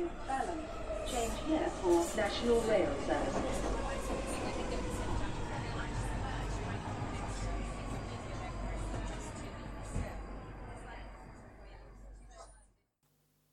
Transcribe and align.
to 0.00 0.10
Balham. 0.28 0.60
Change 1.10 1.36
here 1.48 1.68
for 1.80 1.96
National 2.16 2.60
Rail 2.68 2.92
Service. 3.06 3.38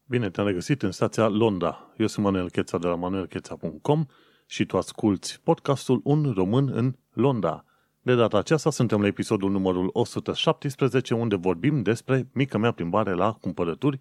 Bine 0.10 0.30
te-am 0.30 0.48
regăsit 0.48 0.84
în 0.84 0.92
stația 0.92 1.28
Londra. 1.28 1.94
Eu 1.98 2.08
sunt 2.08 2.26
Manuel 2.26 2.50
Cheța 2.50 2.78
de 2.78 2.88
la 2.88 2.96
manuelcheța.com 2.96 4.06
și 4.46 4.66
tu 4.66 4.78
asculti 4.78 5.40
podcastul 5.44 6.02
Un 6.04 6.32
Român 6.36 6.70
în 6.74 6.96
Londra. 7.14 7.66
De 8.02 8.16
data 8.16 8.38
aceasta 8.38 8.70
suntem 8.70 9.02
la 9.02 9.08
episodul 9.08 9.52
numărul 9.52 9.90
117 9.94 11.14
unde 11.14 11.36
vorbim 11.36 11.82
despre 11.82 12.28
mica 12.34 12.58
mea 12.58 12.72
plimbare 12.72 13.14
la 13.14 13.34
cumpărături 13.34 14.00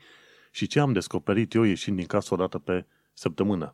și 0.56 0.66
ce 0.66 0.80
am 0.80 0.92
descoperit 0.92 1.54
eu 1.54 1.62
ieșind 1.62 1.96
din 1.96 2.06
casă 2.06 2.34
o 2.34 2.36
dată 2.36 2.58
pe 2.58 2.86
săptămână. 3.12 3.72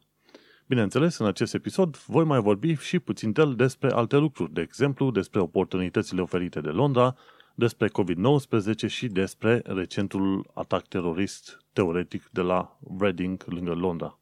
Bineînțeles, 0.66 1.18
în 1.18 1.26
acest 1.26 1.54
episod 1.54 1.96
voi 1.96 2.24
mai 2.24 2.40
vorbi 2.40 2.74
și 2.74 2.98
puțin 2.98 3.32
tel 3.32 3.54
despre 3.54 3.90
alte 3.90 4.16
lucruri, 4.16 4.52
de 4.52 4.60
exemplu 4.60 5.10
despre 5.10 5.40
oportunitățile 5.40 6.20
oferite 6.20 6.60
de 6.60 6.68
Londra, 6.68 7.16
despre 7.54 7.88
COVID-19 7.88 8.86
și 8.86 9.06
despre 9.06 9.62
recentul 9.64 10.50
atac 10.54 10.88
terorist 10.88 11.64
teoretic 11.72 12.28
de 12.32 12.40
la 12.40 12.78
Reading, 12.98 13.44
lângă 13.46 13.72
Londra. 13.72 14.18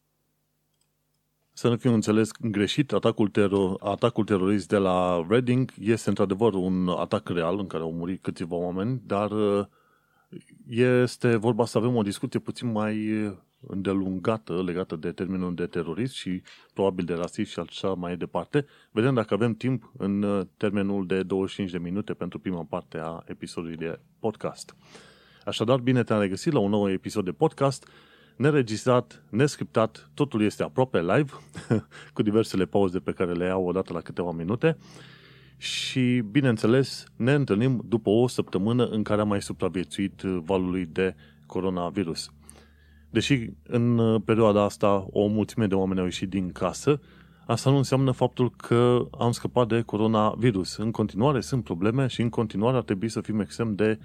Să 1.52 1.68
nu 1.68 1.76
fiu 1.76 1.92
înțeles 1.92 2.30
greșit, 2.40 2.92
atacul, 2.92 3.28
teror, 3.28 3.76
atacul 3.78 4.24
terorist 4.24 4.68
de 4.68 4.78
la 4.78 5.26
Reading 5.28 5.72
este 5.78 6.08
într-adevăr 6.08 6.54
un 6.54 6.88
atac 6.88 7.28
real 7.28 7.58
în 7.58 7.66
care 7.66 7.82
au 7.82 7.92
murit 7.92 8.22
câțiva 8.22 8.56
oameni, 8.56 9.00
dar 9.04 9.30
uh, 9.30 9.66
este 10.68 11.36
vorba 11.36 11.64
să 11.64 11.78
avem 11.78 11.96
o 11.96 12.02
discuție 12.02 12.40
puțin 12.40 12.72
mai 12.72 13.08
îndelungată 13.66 14.62
legată 14.62 14.96
de 14.96 15.12
termenul 15.12 15.54
de 15.54 15.66
terorist 15.66 16.14
și 16.14 16.42
probabil 16.74 17.04
de 17.04 17.14
rasist 17.14 17.50
și 17.50 17.58
așa 17.58 17.88
mai 17.88 18.16
departe. 18.16 18.66
Vedem 18.90 19.14
dacă 19.14 19.34
avem 19.34 19.54
timp 19.54 19.92
în 19.96 20.22
uh, 20.22 20.46
termenul 20.56 21.06
de 21.06 21.22
25 21.22 21.70
de 21.70 21.78
minute 21.78 22.12
pentru 22.12 22.38
prima 22.38 22.64
parte 22.68 22.98
a 23.02 23.22
episodului 23.26 23.76
de 23.76 23.98
podcast. 24.18 24.76
Așadar, 25.44 25.78
bine 25.78 26.02
te-am 26.02 26.20
regăsit 26.20 26.52
la 26.52 26.58
un 26.58 26.70
nou 26.70 26.90
episod 26.90 27.24
de 27.24 27.32
podcast, 27.32 27.88
neregistrat, 28.36 29.24
nescriptat, 29.30 30.10
totul 30.14 30.42
este 30.42 30.62
aproape 30.62 31.00
live, 31.00 31.32
cu 32.14 32.22
diversele 32.22 32.64
pauze 32.64 32.98
pe 32.98 33.12
care 33.12 33.32
le 33.32 33.44
iau 33.44 33.66
odată 33.66 33.92
la 33.92 34.00
câteva 34.00 34.32
minute 34.32 34.76
și, 35.60 36.22
bineînțeles, 36.30 37.04
ne 37.16 37.32
întâlnim 37.32 37.82
după 37.88 38.10
o 38.10 38.26
săptămână 38.26 38.86
în 38.86 39.02
care 39.02 39.20
am 39.20 39.28
mai 39.28 39.42
supraviețuit 39.42 40.20
valului 40.20 40.86
de 40.86 41.14
coronavirus. 41.46 42.30
Deși 43.10 43.50
în 43.62 43.98
uh, 43.98 44.22
perioada 44.24 44.62
asta 44.62 45.06
o 45.10 45.26
mulțime 45.26 45.66
de 45.66 45.74
oameni 45.74 45.98
au 45.98 46.04
ieșit 46.04 46.28
din 46.28 46.52
casă, 46.52 47.00
asta 47.46 47.70
nu 47.70 47.76
înseamnă 47.76 48.10
faptul 48.10 48.50
că 48.50 49.08
am 49.18 49.32
scăpat 49.32 49.68
de 49.68 49.80
coronavirus. 49.80 50.76
În 50.76 50.90
continuare 50.90 51.40
sunt 51.40 51.64
probleme 51.64 52.06
și 52.06 52.20
în 52.20 52.28
continuare 52.28 52.76
ar 52.76 52.82
trebui 52.82 53.08
să 53.08 53.20
fim 53.20 53.40
extrem 53.40 53.74
de 53.74 53.98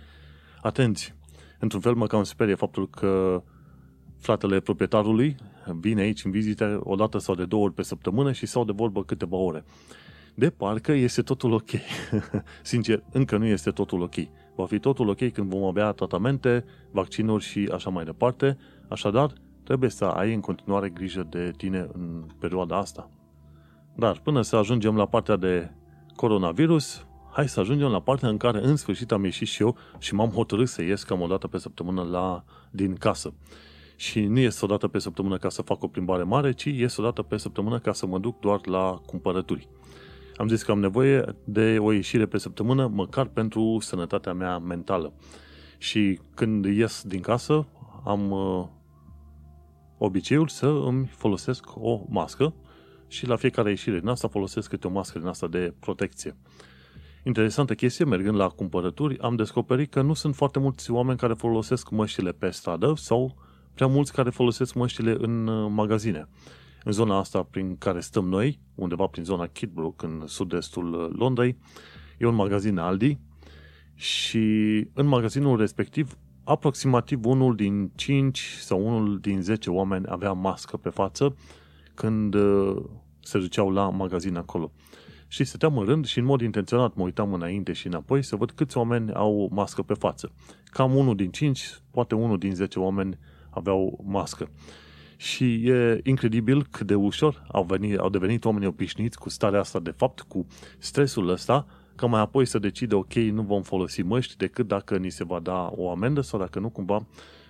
atenți. 0.61 1.13
Într-un 1.59 1.81
fel 1.81 1.93
mă 1.93 2.07
cam 2.07 2.23
sperie 2.23 2.55
faptul 2.55 2.89
că 2.89 3.43
fratele 4.19 4.59
proprietarului 4.59 5.35
vine 5.79 6.01
aici 6.01 6.25
în 6.25 6.31
vizite 6.31 6.79
o 6.79 6.95
dată 6.95 7.17
sau 7.17 7.35
de 7.35 7.45
două 7.45 7.63
ori 7.63 7.73
pe 7.73 7.83
săptămână 7.83 8.31
și 8.31 8.45
sau 8.45 8.65
de 8.65 8.71
vorbă 8.75 9.03
câteva 9.03 9.37
ore. 9.37 9.63
De 10.35 10.49
parcă 10.49 10.91
este 10.91 11.21
totul 11.21 11.51
ok. 11.51 11.69
Sincer, 12.61 13.03
încă 13.11 13.37
nu 13.37 13.45
este 13.45 13.71
totul 13.71 14.01
ok. 14.01 14.15
Va 14.55 14.65
fi 14.65 14.79
totul 14.79 15.09
ok 15.09 15.31
când 15.31 15.49
vom 15.49 15.63
avea 15.63 15.91
tratamente, 15.91 16.65
vaccinuri 16.91 17.43
și 17.43 17.69
așa 17.73 17.89
mai 17.89 18.03
departe, 18.03 18.57
Așadar, 18.87 19.33
trebuie 19.63 19.89
să 19.89 20.05
ai 20.05 20.33
în 20.33 20.39
continuare 20.39 20.89
grijă 20.89 21.27
de 21.29 21.51
tine 21.57 21.87
în 21.93 22.25
perioada 22.39 22.77
asta. 22.77 23.09
Dar 23.95 24.19
până 24.19 24.41
să 24.41 24.55
ajungem 24.55 24.95
la 24.95 25.05
partea 25.05 25.35
de 25.35 25.71
coronavirus, 26.15 27.05
hai 27.31 27.47
să 27.49 27.59
ajungem 27.59 27.89
la 27.89 27.99
partea 27.99 28.29
în 28.29 28.37
care 28.37 28.65
în 28.65 28.75
sfârșit 28.75 29.11
am 29.11 29.23
ieșit 29.23 29.47
și 29.47 29.61
eu 29.61 29.75
și 29.97 30.13
m-am 30.13 30.29
hotărât 30.29 30.67
să 30.67 30.81
ies 30.81 31.03
cam 31.03 31.21
o 31.21 31.27
dată 31.27 31.47
pe 31.47 31.57
săptămână 31.57 32.01
la, 32.01 32.43
din 32.71 32.95
casă. 32.95 33.33
Și 33.95 34.25
nu 34.25 34.39
ies 34.39 34.61
o 34.61 34.67
dată 34.67 34.87
pe 34.87 34.99
săptămână 34.99 35.37
ca 35.37 35.49
să 35.49 35.61
fac 35.61 35.83
o 35.83 35.87
plimbare 35.87 36.23
mare, 36.23 36.51
ci 36.51 36.63
ies 36.63 36.97
o 36.97 37.03
dată 37.03 37.21
pe 37.21 37.37
săptămână 37.37 37.79
ca 37.79 37.93
să 37.93 38.05
mă 38.05 38.19
duc 38.19 38.39
doar 38.39 38.67
la 38.67 39.01
cumpărături. 39.05 39.67
Am 40.37 40.47
zis 40.47 40.63
că 40.63 40.71
am 40.71 40.79
nevoie 40.79 41.35
de 41.43 41.77
o 41.79 41.91
ieșire 41.91 42.25
pe 42.25 42.37
săptămână, 42.37 42.87
măcar 42.87 43.25
pentru 43.25 43.77
sănătatea 43.81 44.33
mea 44.33 44.57
mentală. 44.57 45.13
Și 45.77 46.19
când 46.33 46.65
ies 46.65 47.03
din 47.05 47.21
casă, 47.21 47.67
am 48.03 48.31
uh, 48.31 48.65
obiceiul 49.97 50.47
să 50.47 50.65
îmi 50.65 51.05
folosesc 51.05 51.65
o 51.75 52.01
mască 52.09 52.53
și 53.07 53.27
la 53.27 53.35
fiecare 53.35 53.69
ieșire 53.69 53.99
din 53.99 54.07
asta 54.07 54.27
folosesc 54.27 54.69
câte 54.69 54.87
o 54.87 54.89
mască 54.89 55.19
din 55.19 55.27
asta 55.27 55.47
de 55.47 55.73
protecție. 55.79 56.35
Interesantă 57.23 57.73
chestie, 57.73 58.05
mergând 58.05 58.37
la 58.37 58.47
cumpărături, 58.47 59.19
am 59.19 59.35
descoperit 59.35 59.91
că 59.91 60.01
nu 60.01 60.13
sunt 60.13 60.35
foarte 60.35 60.59
mulți 60.59 60.91
oameni 60.91 61.17
care 61.17 61.33
folosesc 61.33 61.89
măștile 61.89 62.31
pe 62.31 62.49
stradă 62.49 62.93
sau 62.95 63.35
prea 63.73 63.87
mulți 63.87 64.13
care 64.13 64.29
folosesc 64.29 64.73
măștile 64.73 65.15
în 65.19 65.47
uh, 65.47 65.71
magazine. 65.73 66.27
În 66.87 66.91
zona 66.91 67.17
asta 67.17 67.43
prin 67.43 67.77
care 67.77 67.99
stăm 67.99 68.27
noi, 68.27 68.59
undeva 68.75 69.07
prin 69.07 69.23
zona 69.23 69.47
Kidbrook, 69.47 70.01
în 70.01 70.23
sud-estul 70.25 70.93
uh, 70.93 71.09
Londrei, 71.17 71.57
e 72.17 72.25
un 72.25 72.35
magazin 72.35 72.77
Aldi 72.77 73.17
și 73.93 74.39
în 74.93 75.05
magazinul 75.05 75.57
respectiv 75.57 76.17
aproximativ 76.43 77.25
unul 77.25 77.55
din 77.55 77.91
5 77.95 78.39
sau 78.59 78.87
unul 78.87 79.19
din 79.19 79.41
10 79.41 79.69
oameni 79.69 80.05
avea 80.07 80.31
mască 80.31 80.77
pe 80.77 80.89
față 80.89 81.35
când 81.93 82.33
uh, 82.33 82.75
se 83.19 83.39
duceau 83.39 83.71
la 83.71 83.89
magazin 83.89 84.35
acolo. 84.35 84.71
Și 85.27 85.43
stăteam 85.43 85.77
în 85.77 85.85
rând 85.85 86.05
și 86.05 86.19
în 86.19 86.25
mod 86.25 86.41
intenționat 86.41 86.95
mă 86.95 87.03
uitam 87.03 87.33
înainte 87.33 87.73
și 87.73 87.87
înapoi 87.87 88.23
să 88.23 88.35
văd 88.35 88.51
câți 88.51 88.77
oameni 88.77 89.13
au 89.13 89.49
mască 89.53 89.81
pe 89.81 89.93
față. 89.93 90.31
Cam 90.65 90.95
unul 90.95 91.15
din 91.15 91.31
5, 91.31 91.79
poate 91.91 92.15
unul 92.15 92.37
din 92.37 92.55
10 92.55 92.79
oameni 92.79 93.17
aveau 93.49 94.03
mască. 94.07 94.49
Și 95.17 95.69
e 95.69 95.99
incredibil 96.03 96.65
cât 96.71 96.87
de 96.87 96.95
ușor 96.95 97.45
au, 97.51 97.63
venit, 97.63 97.97
au 97.97 98.09
devenit 98.09 98.45
oamenii 98.45 98.67
obișnuiți 98.67 99.19
cu 99.19 99.29
starea 99.29 99.59
asta 99.59 99.79
de 99.79 99.93
fapt, 99.97 100.21
cu 100.21 100.47
stresul 100.77 101.29
ăsta, 101.29 101.67
ca 101.95 102.05
mai 102.05 102.21
apoi 102.21 102.45
să 102.45 102.59
decide, 102.59 102.95
ok, 102.95 103.13
nu 103.13 103.41
vom 103.41 103.61
folosi 103.61 104.01
măști 104.01 104.37
decât 104.37 104.67
dacă 104.67 104.97
ni 104.97 105.09
se 105.09 105.23
va 105.23 105.39
da 105.39 105.71
o 105.75 105.91
amendă 105.91 106.21
sau 106.21 106.39
dacă 106.39 106.59
nu, 106.59 106.69
cumva, 106.69 107.05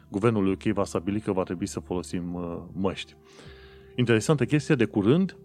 guvernul 0.09 0.47
UK 0.47 0.63
va 0.63 0.83
stabili 0.83 1.19
că 1.19 1.31
va 1.31 1.43
trebui 1.43 1.65
să 1.65 1.79
folosim 1.79 2.33
uh, 2.33 2.57
măști. 2.71 3.15
Interesantă 3.95 4.45
chestie, 4.45 4.75
de 4.75 4.85
curând 4.85 5.37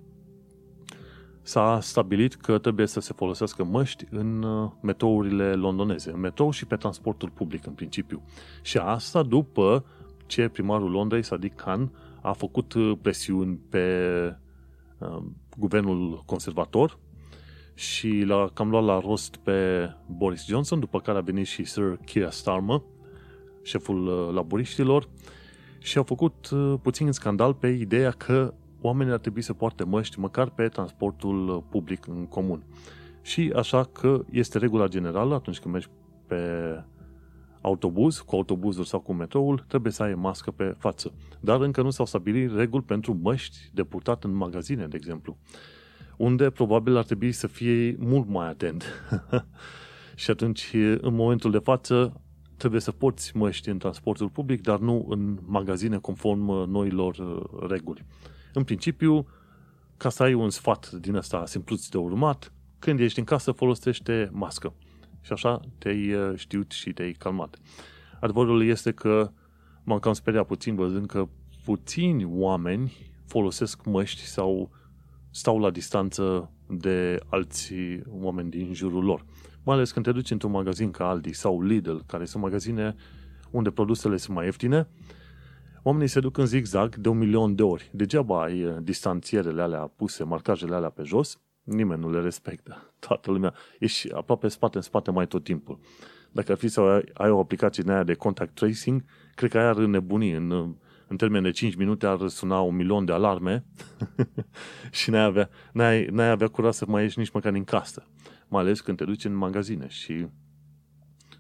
s-a 1.43 1.79
stabilit 1.81 2.35
că 2.35 2.59
trebuie 2.59 2.87
să 2.87 3.01
se 3.01 3.13
folosească 3.13 3.65
măști 3.65 4.05
în 4.11 4.43
uh, 4.43 4.71
metourile 4.81 5.55
londoneze, 5.55 6.11
în 6.11 6.21
metrou 6.21 6.51
și 6.51 6.67
pe 6.67 6.77
transportul 6.77 7.31
public 7.31 7.67
în 7.67 7.73
principiu. 7.73 8.23
Și 8.63 8.79
asta 8.79 9.23
după 9.23 9.85
ce 10.27 10.49
primarul 10.49 10.91
Londrei, 10.91 11.23
Sadiq 11.25 11.55
Khan, 11.57 11.91
a 12.23 12.33
făcut 12.33 12.73
uh, 12.73 12.99
presiuni 13.03 13.61
pe 13.69 13.97
uh, 14.99 15.23
guvernul 15.57 16.23
conservator 16.27 16.99
și 17.75 18.23
l-a 18.27 18.51
cam 18.55 18.71
luat 18.71 18.85
la 18.85 18.99
rost 18.99 19.37
pe 19.37 19.89
Boris 20.07 20.47
Johnson, 20.47 20.81
după 20.81 21.01
care 21.01 21.19
a 21.19 21.21
venit 21.21 21.47
și 21.47 21.65
Sir 21.65 21.99
Keir 22.05 22.31
Starmer, 22.31 22.83
șeful 23.63 24.07
uh, 24.07 24.35
laburiștilor, 24.35 25.09
și 25.79 25.99
a 25.99 26.03
făcut 26.03 26.51
uh, 26.51 26.75
puțin 26.83 27.13
scandal 27.13 27.55
pe 27.55 27.69
ideea 27.69 28.11
că 28.11 28.55
oamenii 28.81 29.13
ar 29.13 29.19
trebui 29.19 29.43
să 29.43 29.53
poarte 29.53 29.85
măști 29.85 30.19
măcar 30.19 30.51
pe 30.51 30.69
transportul 30.69 31.49
uh, 31.49 31.63
public 31.71 32.07
în 32.07 32.27
comun. 32.27 32.65
Și 33.23 33.53
așa 33.57 33.85
că 33.85 34.25
este 34.31 34.59
regula 34.59 34.87
generală 34.87 35.35
atunci 35.35 35.59
când 35.59 35.75
mergi 35.75 35.89
pe 36.27 36.37
autobuz, 37.61 38.19
cu 38.19 38.37
autobuzul 38.37 38.85
sau 38.85 39.01
cu 39.01 39.13
metroul, 39.13 39.65
trebuie 39.69 39.93
să 39.93 40.03
ai 40.03 40.15
mască 40.15 40.51
pe 40.51 40.75
față. 40.79 41.13
Dar 41.41 41.61
încă 41.61 41.83
nu 41.83 41.91
s-au 41.91 42.07
stabilit 42.07 42.55
reguli 42.55 42.83
pentru 42.83 43.19
măști 43.23 43.59
de 43.73 43.85
purtat 43.85 44.25
în 44.25 44.33
magazine, 44.33 44.87
de 44.87 44.97
exemplu 44.97 45.39
unde 46.21 46.51
probabil 46.51 46.97
ar 46.97 47.05
trebui 47.05 47.33
să 47.33 47.47
fie 47.47 47.97
mult 47.99 48.29
mai 48.29 48.49
atent. 48.49 48.85
și 50.23 50.31
atunci, 50.31 50.71
în 51.01 51.15
momentul 51.15 51.51
de 51.51 51.59
față, 51.59 52.21
trebuie 52.57 52.81
să 52.81 52.93
porți 52.93 53.37
măști 53.37 53.69
în 53.69 53.79
transportul 53.79 54.29
public, 54.29 54.61
dar 54.61 54.79
nu 54.79 55.07
în 55.09 55.39
magazine 55.47 55.99
conform 55.99 56.49
uh, 56.49 56.67
noilor 56.67 57.17
uh, 57.17 57.69
reguli. 57.69 58.05
În 58.53 58.65
principiu, 58.65 59.27
ca 59.97 60.09
să 60.09 60.23
ai 60.23 60.35
un 60.35 60.51
sfat 60.51 60.91
din 60.91 61.15
ăsta 61.15 61.47
simpluț 61.47 61.89
de 61.89 61.99
urmat, 61.99 62.53
când 62.79 63.01
ești 63.01 63.19
în 63.19 63.25
casă, 63.25 63.53
folosește 63.53 64.29
mască. 64.33 64.75
Și 65.21 65.33
așa 65.33 65.61
te-ai 65.79 66.13
uh, 66.13 66.33
știut 66.37 66.71
și 66.71 66.93
te-ai 66.93 67.13
calmat. 67.13 67.59
Adevărul 68.21 68.67
este 68.67 68.93
că 68.93 69.31
m-am 69.85 69.99
cam 69.99 70.13
speriat 70.13 70.47
puțin 70.47 70.75
văzând 70.75 71.07
că 71.07 71.29
puțini 71.65 72.25
oameni 72.31 72.93
folosesc 73.27 73.85
măști 73.85 74.23
sau 74.23 74.71
stau 75.31 75.59
la 75.59 75.71
distanță 75.71 76.51
de 76.69 77.19
alți 77.29 77.75
oameni 78.09 78.51
din 78.51 78.73
jurul 78.75 79.05
lor. 79.05 79.25
Mai 79.63 79.75
ales 79.75 79.93
când 79.93 80.05
te 80.05 80.13
duci 80.13 80.31
într-un 80.31 80.51
magazin 80.51 80.91
ca 80.91 81.09
Aldi 81.09 81.33
sau 81.33 81.63
Lidl, 81.63 81.97
care 82.07 82.25
sunt 82.25 82.43
magazine 82.43 82.95
unde 83.51 83.71
produsele 83.71 84.17
sunt 84.17 84.37
mai 84.37 84.45
ieftine, 84.45 84.89
Oamenii 85.83 86.09
se 86.09 86.21
duc 86.21 86.39
în 86.39 86.47
zigzag 86.47 86.97
de 86.97 87.09
un 87.09 87.19
milion 87.19 87.55
de 87.55 87.63
ori. 87.63 87.91
Degeaba 87.93 88.43
ai 88.43 88.65
uh, 88.65 88.77
distanțierele 88.83 89.63
alea 89.63 89.93
puse, 89.97 90.25
marcajele 90.25 90.75
alea 90.75 90.91
pe 90.91 91.03
jos, 91.03 91.41
nimeni 91.63 92.01
nu 92.01 92.11
le 92.11 92.21
respectă. 92.21 92.90
Toată 93.09 93.31
lumea, 93.31 93.55
ești 93.79 94.13
aproape 94.13 94.49
spate 94.49 94.77
în 94.77 94.83
spate 94.83 95.11
mai 95.11 95.27
tot 95.27 95.45
timpul. 95.45 95.79
Dacă 96.33 96.53
ar 96.53 96.59
fi 96.59 96.69
să 96.69 96.81
ai, 96.81 97.05
ai 97.15 97.31
o 97.31 97.39
aplicație 97.39 97.83
din 97.83 97.93
aia 97.93 98.05
de 98.05 98.15
contact 98.15 98.55
tracing, 98.55 99.05
cred 99.35 99.51
că 99.51 99.59
aia 99.59 99.69
ar 99.69 99.77
nebuni. 99.77 100.33
În, 100.33 100.75
în 101.09 101.17
termen 101.17 101.43
de 101.43 101.51
5 101.51 101.75
minute 101.75 102.07
ar 102.07 102.29
suna 102.29 102.61
un 102.61 102.77
milion 102.77 103.05
de 103.05 103.13
alarme 103.13 103.65
și 104.91 105.11
n-ai 105.11 105.23
avea, 105.23 105.51
n-ai, 105.73 106.05
n-ai 106.05 106.31
avea 106.31 106.49
curaj 106.49 106.75
să 106.75 106.85
mai 106.89 107.03
ieși 107.03 107.19
nici 107.19 107.31
măcar 107.31 107.53
din 107.53 107.65
casă. 107.65 108.07
Mai 108.49 108.63
ales 108.63 108.81
când 108.81 108.97
te 108.97 109.05
duci 109.05 109.25
în 109.25 109.35
magazine 109.35 109.89
și... 109.89 110.27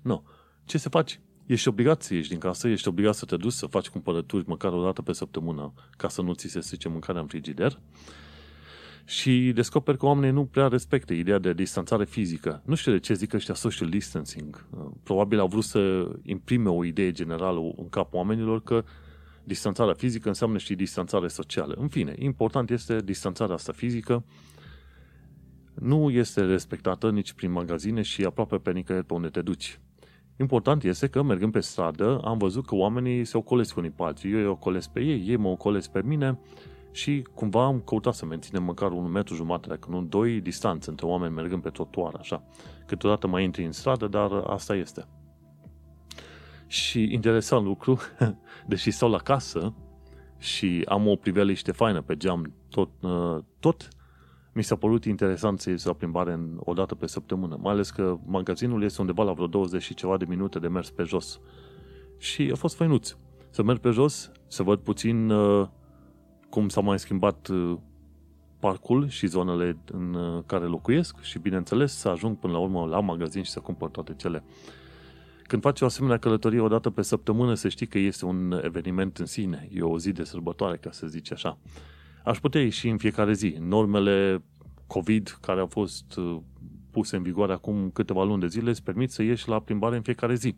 Nu. 0.02 0.24
Ce 0.64 0.78
să 0.78 0.88
faci? 0.88 1.20
Ești 1.46 1.68
obligat 1.68 2.02
să 2.02 2.14
ieși 2.14 2.28
din 2.28 2.38
casă, 2.38 2.68
ești 2.68 2.88
obligat 2.88 3.14
să 3.14 3.24
te 3.24 3.36
duci 3.36 3.52
să 3.52 3.66
faci 3.66 3.88
cumpărături 3.88 4.48
măcar 4.48 4.72
o 4.72 4.84
dată 4.84 5.02
pe 5.02 5.12
săptămână 5.12 5.72
ca 5.96 6.08
să 6.08 6.22
nu 6.22 6.34
ți 6.34 6.48
se 6.48 6.60
strice 6.60 6.88
mâncarea 6.88 7.20
în 7.20 7.26
frigider 7.26 7.80
și 9.04 9.52
descoperi 9.54 9.98
că 9.98 10.06
oamenii 10.06 10.30
nu 10.30 10.44
prea 10.44 10.68
respectă 10.68 11.12
ideea 11.12 11.38
de 11.38 11.52
distanțare 11.52 12.04
fizică. 12.04 12.62
Nu 12.64 12.74
știu 12.74 12.92
de 12.92 12.98
ce 12.98 13.14
zic 13.14 13.32
ăștia 13.32 13.54
social 13.54 13.88
distancing. 13.88 14.66
Probabil 15.02 15.38
au 15.38 15.46
vrut 15.46 15.64
să 15.64 16.10
imprime 16.22 16.68
o 16.68 16.84
idee 16.84 17.10
generală 17.10 17.60
în 17.76 17.88
capul 17.88 18.18
oamenilor 18.18 18.62
că 18.62 18.84
distanțarea 19.44 19.94
fizică 19.94 20.28
înseamnă 20.28 20.58
și 20.58 20.74
distanțare 20.74 21.28
socială. 21.28 21.74
În 21.78 21.88
fine, 21.88 22.14
important 22.18 22.70
este 22.70 23.00
distanțarea 23.04 23.54
asta 23.54 23.72
fizică 23.72 24.24
nu 25.80 26.10
este 26.10 26.40
respectată 26.44 27.10
nici 27.10 27.32
prin 27.32 27.50
magazine 27.50 28.02
și 28.02 28.24
aproape 28.24 28.56
pe 28.56 28.72
nicăieri 28.72 29.06
pe 29.06 29.14
unde 29.14 29.28
te 29.28 29.42
duci. 29.42 29.80
Important 30.36 30.82
este 30.84 31.08
că, 31.08 31.22
mergând 31.22 31.52
pe 31.52 31.60
stradă, 31.60 32.20
am 32.24 32.38
văzut 32.38 32.66
că 32.66 32.74
oamenii 32.74 33.24
se 33.24 33.36
ocolesc 33.36 33.76
unii 33.76 33.90
pe 33.90 34.02
alții. 34.02 34.32
Eu 34.32 34.38
îi 34.38 34.46
ocolesc 34.46 34.90
pe 34.90 35.00
ei, 35.00 35.24
ei 35.26 35.36
mă 35.36 35.48
ocolesc 35.48 35.90
pe 35.90 36.02
mine 36.04 36.38
și 36.92 37.26
cumva 37.34 37.64
am 37.64 37.80
căutat 37.80 38.14
să 38.14 38.26
menținem 38.26 38.62
măcar 38.62 38.90
un 38.90 39.10
metru 39.10 39.34
jumate, 39.34 39.68
dacă 39.68 39.88
nu 39.90 40.02
doi, 40.02 40.40
distanță 40.40 40.90
între 40.90 41.06
oameni 41.06 41.34
mergând 41.34 41.62
pe 41.62 41.70
trotuar, 41.70 42.14
așa. 42.18 42.42
Câteodată 42.86 43.26
mai 43.26 43.44
intri 43.44 43.64
în 43.64 43.72
stradă, 43.72 44.06
dar 44.06 44.32
asta 44.32 44.74
este. 44.74 45.06
Și 46.66 47.12
interesant 47.12 47.64
lucru, 47.64 47.98
deși 48.66 48.90
stau 48.90 49.10
la 49.10 49.18
casă 49.18 49.74
și 50.38 50.84
am 50.88 51.06
o 51.06 51.16
priveliște 51.16 51.72
faină 51.72 52.02
pe 52.02 52.16
geam 52.16 52.54
tot, 52.68 52.90
uh, 53.00 53.38
tot 53.58 53.88
mi 54.52 54.62
s-a 54.62 54.76
părut 54.76 55.04
interesant 55.04 55.60
să 55.60 55.70
ies 55.70 55.84
la 55.84 55.92
plimbare 55.92 56.32
în, 56.32 56.60
o 56.64 56.72
dată 56.72 56.94
pe 56.94 57.06
săptămână, 57.06 57.58
mai 57.60 57.72
ales 57.72 57.90
că 57.90 58.18
magazinul 58.26 58.82
este 58.82 59.00
undeva 59.00 59.22
la 59.22 59.32
vreo 59.32 59.46
20 59.46 59.82
și 59.82 59.94
ceva 59.94 60.16
de 60.16 60.24
minute 60.28 60.58
de 60.58 60.68
mers 60.68 60.90
pe 60.90 61.02
jos. 61.02 61.40
Și 62.18 62.50
a 62.52 62.56
fost 62.56 62.76
făinuț. 62.76 63.16
Să 63.50 63.62
merg 63.62 63.78
pe 63.78 63.90
jos, 63.90 64.32
să 64.46 64.62
văd 64.62 64.78
puțin 64.78 65.30
uh, 65.30 65.68
cum 66.50 66.68
s-a 66.68 66.80
mai 66.80 66.98
schimbat 66.98 67.48
uh, 67.48 67.76
parcul 68.58 69.08
și 69.08 69.26
zonele 69.26 69.76
în 69.92 70.14
uh, 70.14 70.42
care 70.46 70.64
locuiesc 70.64 71.20
și, 71.20 71.38
bineînțeles, 71.38 71.96
să 71.96 72.08
ajung 72.08 72.36
până 72.36 72.52
la 72.52 72.58
urmă 72.58 72.86
la 72.86 73.00
magazin 73.00 73.42
și 73.42 73.50
să 73.50 73.60
cumpăr 73.60 73.88
toate 73.88 74.14
cele. 74.16 74.44
Când 75.42 75.62
faci 75.62 75.80
o 75.80 75.84
asemenea 75.84 76.18
călătorie 76.18 76.60
o 76.60 76.68
dată 76.68 76.90
pe 76.90 77.02
săptămână, 77.02 77.54
să 77.54 77.68
știi 77.68 77.86
că 77.86 77.98
este 77.98 78.24
un 78.24 78.60
eveniment 78.64 79.16
în 79.16 79.26
sine. 79.26 79.68
E 79.72 79.82
o 79.82 79.98
zi 79.98 80.12
de 80.12 80.24
sărbătoare, 80.24 80.76
ca 80.76 80.90
să 80.90 81.06
zici 81.06 81.32
așa. 81.32 81.58
Aș 82.24 82.38
putea 82.38 82.60
ieși 82.60 82.88
în 82.88 82.96
fiecare 82.96 83.32
zi. 83.32 83.56
Normele 83.60 84.42
COVID 84.86 85.38
care 85.40 85.60
au 85.60 85.66
fost 85.66 86.16
uh, 86.16 86.36
puse 86.90 87.16
în 87.16 87.22
vigoare 87.22 87.52
acum 87.52 87.90
câteva 87.90 88.24
luni 88.24 88.40
de 88.40 88.46
zile 88.46 88.70
îți 88.70 88.82
permit 88.82 89.10
să 89.10 89.22
ieși 89.22 89.48
la 89.48 89.60
plimbare 89.60 89.96
în 89.96 90.02
fiecare 90.02 90.34
zi. 90.34 90.56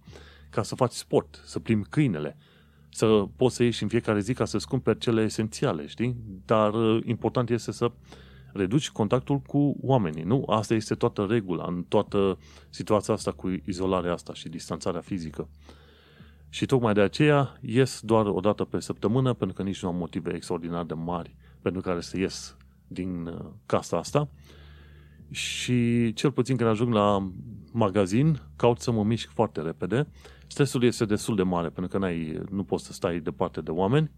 Ca 0.50 0.62
să 0.62 0.74
faci 0.74 0.92
sport, 0.92 1.42
să 1.44 1.58
plimbi 1.58 1.88
câinele, 1.88 2.36
să 2.94 3.24
poți 3.36 3.54
să 3.54 3.62
ieși 3.62 3.82
în 3.82 3.88
fiecare 3.88 4.20
zi 4.20 4.34
ca 4.34 4.44
să-ți 4.44 4.68
cumperi 4.68 4.98
cele 4.98 5.22
esențiale, 5.22 5.86
știi? 5.86 6.16
Dar 6.44 6.74
uh, 6.74 7.02
important 7.04 7.50
este 7.50 7.72
să 7.72 7.92
reduci 8.52 8.90
contactul 8.90 9.38
cu 9.38 9.76
oamenii, 9.80 10.22
nu? 10.22 10.44
Asta 10.46 10.74
este 10.74 10.94
toată 10.94 11.26
regula 11.28 11.64
în 11.68 11.82
toată 11.88 12.38
situația 12.70 13.14
asta 13.14 13.32
cu 13.32 13.48
izolarea 13.64 14.12
asta 14.12 14.34
și 14.34 14.48
distanțarea 14.48 15.00
fizică. 15.00 15.48
Și 16.48 16.66
tocmai 16.66 16.94
de 16.94 17.00
aceea 17.00 17.58
ies 17.60 18.00
doar 18.00 18.26
o 18.26 18.40
dată 18.40 18.64
pe 18.64 18.80
săptămână, 18.80 19.32
pentru 19.32 19.56
că 19.56 19.62
nici 19.62 19.82
nu 19.82 19.88
am 19.88 19.96
motive 19.96 20.34
extraordinar 20.34 20.84
de 20.84 20.94
mari 20.94 21.36
pentru 21.62 21.80
care 21.80 22.00
să 22.00 22.18
ies 22.18 22.56
din 22.86 23.26
uh, 23.26 23.50
casa 23.66 23.96
asta. 23.98 24.28
Și 25.30 26.12
cel 26.12 26.32
puțin 26.32 26.56
când 26.56 26.68
ajung 26.68 26.92
la 26.92 27.30
magazin, 27.72 28.40
caut 28.56 28.80
să 28.80 28.90
mă 28.90 29.04
mișc 29.04 29.30
foarte 29.30 29.60
repede. 29.60 30.06
Stresul 30.52 30.82
este 30.82 31.04
destul 31.04 31.36
de 31.36 31.42
mare, 31.42 31.68
pentru 31.68 31.92
că 31.92 31.98
n-ai, 31.98 32.40
nu 32.50 32.64
poți 32.64 32.84
să 32.84 32.92
stai 32.92 33.18
departe 33.18 33.60
de 33.60 33.70
oameni. 33.70 34.10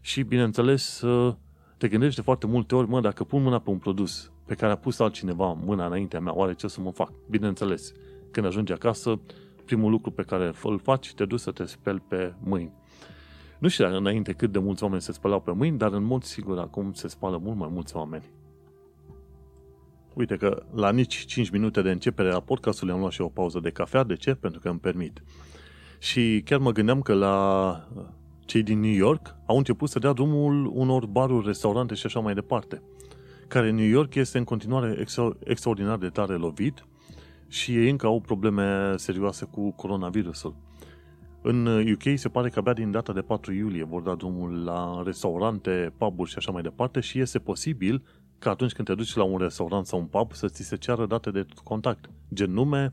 Și, 0.00 0.22
bineînțeles, 0.22 1.00
uh, 1.00 1.34
te 1.76 1.88
gândești 1.88 2.16
de 2.16 2.22
foarte 2.22 2.46
multe 2.46 2.74
ori, 2.74 2.88
mă, 2.88 3.00
dacă 3.00 3.24
pun 3.24 3.42
mâna 3.42 3.58
pe 3.58 3.70
un 3.70 3.78
produs 3.78 4.32
pe 4.46 4.54
care 4.54 4.72
a 4.72 4.76
pus 4.76 4.98
altcineva 4.98 5.52
mâna 5.52 5.86
înaintea 5.86 6.20
mea, 6.20 6.36
oare 6.36 6.54
ce 6.54 6.68
să 6.68 6.80
mă 6.80 6.90
fac? 6.90 7.12
Bineînțeles, 7.30 7.92
când 8.30 8.46
ajungi 8.46 8.72
acasă, 8.72 9.20
primul 9.64 9.90
lucru 9.90 10.10
pe 10.10 10.22
care 10.22 10.52
îl 10.62 10.78
faci, 10.78 11.14
te 11.14 11.24
duci 11.24 11.40
să 11.40 11.50
te 11.50 11.64
speli 11.64 12.02
pe 12.08 12.34
mâini. 12.38 12.72
Nu 13.58 13.68
știu 13.68 13.84
dacă 13.84 13.96
înainte 13.96 14.32
cât 14.32 14.52
de 14.52 14.58
mulți 14.58 14.82
oameni 14.82 15.02
se 15.02 15.12
spălau 15.12 15.40
pe 15.40 15.52
mâini, 15.52 15.78
dar 15.78 15.92
în 15.92 16.04
mod 16.04 16.22
sigur 16.22 16.58
acum 16.58 16.92
se 16.92 17.08
spală 17.08 17.38
mult 17.42 17.56
mai 17.56 17.68
mulți 17.72 17.96
oameni. 17.96 18.24
Uite 20.14 20.36
că 20.36 20.62
la 20.74 20.90
nici 20.90 21.24
5 21.24 21.50
minute 21.50 21.82
de 21.82 21.90
începere 21.90 22.32
a 22.32 22.40
podcastului 22.40 22.92
am 22.92 22.98
luat 22.98 23.12
și 23.12 23.20
o 23.20 23.28
pauză 23.28 23.60
de 23.60 23.70
cafea. 23.70 24.02
De 24.02 24.14
ce? 24.14 24.34
Pentru 24.34 24.60
că 24.60 24.68
îmi 24.68 24.78
permit. 24.78 25.22
Și 25.98 26.42
chiar 26.44 26.58
mă 26.58 26.72
gândeam 26.72 27.00
că 27.00 27.14
la 27.14 27.88
cei 28.44 28.62
din 28.62 28.80
New 28.80 28.92
York 28.92 29.36
au 29.46 29.56
început 29.56 29.88
să 29.88 29.98
dea 29.98 30.12
drumul 30.12 30.70
unor 30.74 31.06
baruri, 31.06 31.46
restaurante 31.46 31.94
și 31.94 32.06
așa 32.06 32.20
mai 32.20 32.34
departe. 32.34 32.82
Care 33.48 33.70
New 33.70 33.86
York 33.86 34.14
este 34.14 34.38
în 34.38 34.44
continuare 34.44 34.96
extra- 34.98 35.38
extraordinar 35.44 35.98
de 35.98 36.08
tare 36.08 36.34
lovit 36.34 36.86
și 37.48 37.76
ei 37.76 37.90
încă 37.90 38.06
au 38.06 38.20
probleme 38.20 38.96
serioase 38.96 39.44
cu 39.44 39.72
coronavirusul. 39.72 40.56
În 41.42 41.66
UK 41.66 42.18
se 42.18 42.28
pare 42.28 42.48
că 42.48 42.58
abia 42.58 42.72
din 42.72 42.90
data 42.90 43.12
de 43.12 43.20
4 43.20 43.52
iulie 43.52 43.84
vor 43.84 44.02
da 44.02 44.14
drumul 44.14 44.64
la 44.64 45.02
restaurante, 45.04 45.92
puburi 45.96 46.30
și 46.30 46.36
așa 46.38 46.52
mai 46.52 46.62
departe 46.62 47.00
și 47.00 47.18
este 47.20 47.38
posibil 47.38 48.02
că 48.44 48.50
atunci 48.50 48.72
când 48.72 48.88
te 48.88 48.94
duci 48.94 49.14
la 49.14 49.22
un 49.22 49.38
restaurant 49.38 49.86
sau 49.86 49.98
un 49.98 50.06
pub 50.06 50.32
să 50.32 50.48
ți 50.48 50.62
se 50.62 50.76
ceară 50.76 51.06
date 51.06 51.30
de 51.30 51.46
contact, 51.62 52.10
gen 52.34 52.52
nume, 52.52 52.92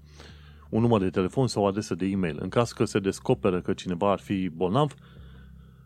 un 0.70 0.82
număr 0.82 1.02
de 1.02 1.10
telefon 1.10 1.48
sau 1.48 1.64
o 1.64 1.66
adresă 1.66 1.96
de 1.96 2.06
e-mail. 2.06 2.38
În 2.42 2.50
caz 2.50 2.72
că 2.72 2.86
se 2.86 3.00
descoperă 3.00 3.62
că 3.62 3.74
cineva 3.74 4.12
ar 4.12 4.20
fi 4.20 4.50
bolnav, 4.50 4.94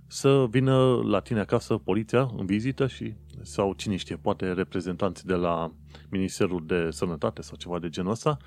să 0.08 0.46
vină 0.50 1.02
la 1.04 1.20
tine 1.20 1.40
acasă 1.40 1.78
poliția 1.78 2.30
în 2.38 2.46
vizită 2.46 2.88
și 2.88 3.14
sau 3.42 3.74
cine 3.74 3.96
știe, 3.96 4.16
poate 4.16 4.52
reprezentanți 4.54 5.26
de 5.26 5.34
la 5.34 5.72
Ministerul 6.10 6.64
de 6.66 6.88
Sănătate 6.92 7.42
sau 7.42 7.58
ceva 7.58 7.80
de 7.80 7.90
genul 7.90 8.12
ăsta, 8.12 8.38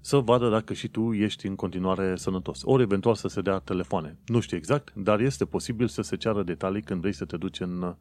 să 0.00 0.16
vadă 0.16 0.48
dacă 0.48 0.72
și 0.72 0.88
tu 0.88 1.12
ești 1.12 1.46
în 1.46 1.54
continuare 1.54 2.16
sănătos. 2.16 2.60
Ori 2.64 2.82
eventual 2.82 3.14
să 3.14 3.28
se 3.28 3.40
dea 3.40 3.58
telefoane. 3.58 4.18
Nu 4.26 4.40
știu 4.40 4.56
exact, 4.56 4.92
dar 4.94 5.20
este 5.20 5.44
posibil 5.44 5.88
să 5.88 6.02
se 6.02 6.16
ceară 6.16 6.42
detalii 6.42 6.82
când 6.82 7.00
vrei 7.00 7.12
să 7.12 7.24
te 7.24 7.36
duci 7.36 7.60
în, 7.60 7.96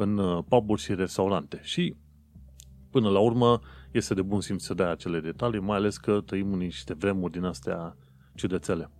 în 0.00 0.42
puburi 0.42 0.80
și 0.80 0.94
restaurante. 0.94 1.60
Și 1.62 1.96
până 2.90 3.08
la 3.08 3.18
urmă 3.18 3.60
este 3.90 4.14
de 4.14 4.22
bun 4.22 4.40
simț 4.40 4.62
să 4.62 4.74
dai 4.74 4.90
acele 4.90 5.20
detalii, 5.20 5.60
mai 5.60 5.76
ales 5.76 5.96
că 5.96 6.20
trăim 6.20 6.52
în 6.52 6.58
niște 6.58 6.94
vremuri 6.94 7.32
din 7.32 7.44
astea 7.44 7.96
ciudățele. 8.34 8.90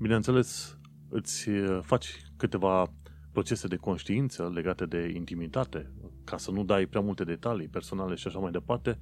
Bineînțeles, 0.00 0.78
îți 1.08 1.50
faci 1.82 2.22
câteva 2.36 2.92
procese 3.32 3.66
de 3.66 3.76
conștiință 3.76 4.50
legate 4.54 4.86
de 4.86 5.12
intimitate, 5.14 5.92
ca 6.24 6.36
să 6.36 6.50
nu 6.50 6.64
dai 6.64 6.86
prea 6.86 7.00
multe 7.00 7.24
detalii 7.24 7.68
personale 7.68 8.14
și 8.14 8.26
așa 8.26 8.38
mai 8.38 8.50
departe, 8.50 8.98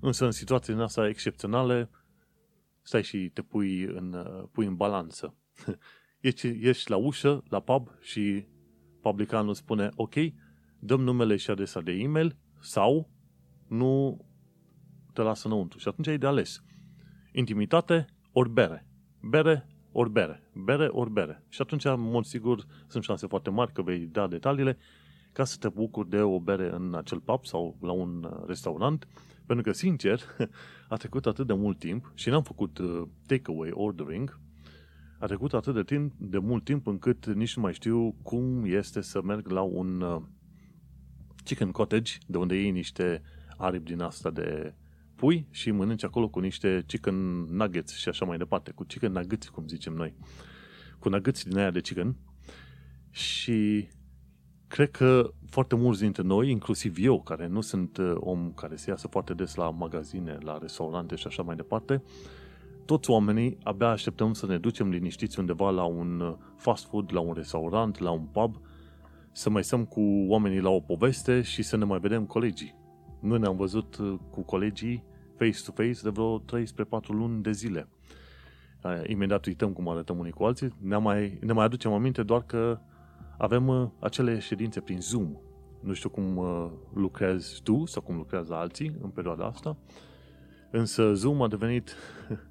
Însă 0.00 0.24
în 0.24 0.30
situații 0.30 0.72
din 0.72 0.82
asta 0.82 1.08
excepționale, 1.08 1.90
stai 2.82 3.02
și 3.02 3.30
te 3.34 3.42
pui 3.42 3.82
în, 3.82 4.26
pui 4.52 4.66
în 4.66 4.76
balanță. 4.76 5.34
ești, 6.20 6.46
ești 6.46 6.90
la 6.90 6.96
ușă, 6.96 7.42
la 7.48 7.60
pub 7.60 7.90
și 8.00 8.46
publicanul 9.00 9.54
spune, 9.54 9.88
ok, 9.94 10.14
dăm 10.78 11.00
numele 11.00 11.36
și 11.36 11.50
adresa 11.50 11.80
de 11.80 11.92
e-mail 11.92 12.36
sau 12.60 13.10
nu 13.68 14.20
te 15.12 15.22
lasă 15.22 15.46
înăuntru. 15.46 15.78
Și 15.78 15.88
atunci 15.88 16.06
ai 16.06 16.18
de 16.18 16.26
ales. 16.26 16.62
Intimitate 17.32 18.06
ori 18.32 18.50
bere. 18.50 18.86
Bere 19.20 19.68
ori 19.92 20.10
bere. 20.10 20.50
Bere 20.64 20.86
ori 20.86 21.10
bere. 21.10 21.44
Și 21.48 21.60
atunci, 21.60 21.84
în 21.84 22.00
mod 22.00 22.24
sigur, 22.24 22.66
sunt 22.86 23.04
șanse 23.04 23.26
foarte 23.26 23.50
mari 23.50 23.72
că 23.72 23.82
vei 23.82 24.06
da 24.06 24.26
detaliile 24.26 24.78
ca 25.32 25.44
să 25.44 25.56
te 25.60 25.68
bucuri 25.68 26.08
de 26.08 26.20
o 26.20 26.40
bere 26.40 26.72
în 26.72 26.94
acel 26.94 27.20
pub 27.20 27.44
sau 27.44 27.76
la 27.80 27.92
un 27.92 28.42
restaurant 28.46 29.06
pentru 29.48 29.64
că, 29.64 29.72
sincer, 29.72 30.20
a 30.88 30.96
trecut 30.96 31.26
atât 31.26 31.46
de 31.46 31.52
mult 31.52 31.78
timp 31.78 32.12
și 32.14 32.28
n-am 32.28 32.42
făcut 32.42 32.78
uh, 32.78 33.02
takeaway 33.26 33.70
ordering, 33.72 34.40
a 35.18 35.26
trecut 35.26 35.52
atât 35.52 35.74
de, 35.74 35.82
timp, 35.82 36.12
de 36.18 36.38
mult 36.38 36.64
timp 36.64 36.86
încât 36.86 37.26
nici 37.26 37.56
nu 37.56 37.62
mai 37.62 37.72
știu 37.72 38.14
cum 38.22 38.64
este 38.64 39.00
să 39.00 39.22
merg 39.22 39.48
la 39.48 39.62
un 39.62 40.00
uh, 40.00 40.22
chicken 41.48 41.70
cottage, 41.70 42.12
de 42.26 42.38
unde 42.38 42.54
iei 42.54 42.70
niște 42.70 43.22
aripi 43.56 43.84
din 43.84 44.00
asta 44.00 44.30
de 44.30 44.74
pui 45.14 45.46
și 45.50 45.70
mănânci 45.70 46.04
acolo 46.04 46.28
cu 46.28 46.38
niște 46.38 46.84
chicken 46.86 47.14
nuggets 47.42 47.96
și 47.96 48.08
așa 48.08 48.24
mai 48.24 48.38
departe, 48.38 48.70
cu 48.70 48.84
chicken 48.84 49.12
nuggets, 49.12 49.48
cum 49.48 49.66
zicem 49.66 49.92
noi, 49.92 50.14
cu 50.98 51.08
nuggets 51.08 51.44
din 51.44 51.58
aia 51.58 51.70
de 51.70 51.80
chicken. 51.80 52.16
Și 53.10 53.88
cred 54.66 54.90
că 54.90 55.32
foarte 55.50 55.74
mulți 55.74 56.00
dintre 56.00 56.22
noi, 56.22 56.50
inclusiv 56.50 56.96
eu, 56.98 57.22
care 57.22 57.46
nu 57.46 57.60
sunt 57.60 57.96
uh, 57.96 58.12
om 58.14 58.52
care 58.52 58.76
se 58.76 58.90
iasă 58.90 59.08
foarte 59.08 59.34
des 59.34 59.54
la 59.54 59.70
magazine, 59.70 60.38
la 60.40 60.58
restaurante 60.58 61.14
și 61.14 61.26
așa 61.26 61.42
mai 61.42 61.56
departe, 61.56 62.02
toți 62.84 63.10
oamenii 63.10 63.58
abia 63.62 63.88
așteptăm 63.88 64.32
să 64.32 64.46
ne 64.46 64.58
ducem 64.58 64.88
liniștiți 64.88 65.38
undeva 65.38 65.70
la 65.70 65.84
un 65.84 66.20
uh, 66.20 66.34
fast 66.56 66.84
food, 66.84 67.12
la 67.12 67.20
un 67.20 67.32
restaurant, 67.32 67.98
la 67.98 68.10
un 68.10 68.24
pub, 68.24 68.60
să 69.38 69.50
mai 69.50 69.64
stăm 69.64 69.84
cu 69.84 70.00
oamenii 70.28 70.60
la 70.60 70.68
o 70.68 70.80
poveste 70.80 71.42
și 71.42 71.62
să 71.62 71.76
ne 71.76 71.84
mai 71.84 71.98
vedem 71.98 72.26
colegii. 72.26 72.74
Nu 73.20 73.36
ne-am 73.36 73.56
văzut 73.56 73.96
uh, 73.96 74.18
cu 74.30 74.42
colegii 74.42 75.04
face-to-face 75.36 76.00
de 76.02 76.08
vreo 76.08 76.38
3 76.38 76.66
spre 76.66 76.84
4 76.84 77.12
luni 77.12 77.42
de 77.42 77.52
zile. 77.52 77.88
Imediat 79.06 79.46
uităm 79.46 79.72
cum 79.72 79.88
arătăm 79.88 80.18
unii 80.18 80.32
cu 80.32 80.44
alții, 80.44 80.74
ne 80.80 80.96
mai, 80.96 81.38
ne 81.42 81.52
mai 81.52 81.64
aducem 81.64 81.92
aminte 81.92 82.22
doar 82.22 82.42
că 82.42 82.80
avem 83.38 83.66
uh, 83.68 83.88
acele 83.98 84.38
ședințe 84.38 84.80
prin 84.80 85.00
Zoom. 85.00 85.36
Nu 85.80 85.92
știu 85.92 86.08
cum 86.08 86.36
uh, 86.36 86.70
lucrezi 86.94 87.62
tu 87.62 87.84
sau 87.84 88.02
cum 88.02 88.16
lucrează 88.16 88.54
alții 88.54 88.96
în 89.02 89.10
perioada 89.10 89.44
asta, 89.44 89.76
însă 90.70 91.14
Zoom 91.14 91.42
a 91.42 91.48
devenit 91.48 91.94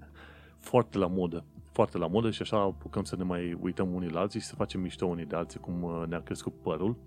foarte 0.69 0.97
la 0.97 1.07
modă. 1.07 1.45
Foarte 1.77 1.97
la 1.97 2.07
modă 2.07 2.31
și 2.31 2.41
așa 2.41 2.57
apucăm 2.57 3.03
să 3.03 3.15
ne 3.15 3.23
mai 3.23 3.57
uităm 3.61 3.93
unii 3.93 4.09
la 4.09 4.19
alții 4.19 4.39
și 4.39 4.45
să 4.45 4.55
facem 4.55 4.81
mișto 4.81 5.05
unii 5.05 5.25
de 5.25 5.35
alții 5.35 5.59
cum 5.59 5.83
uh, 5.83 6.03
ne-a 6.07 6.21
crescut 6.21 6.53
părul 6.61 6.97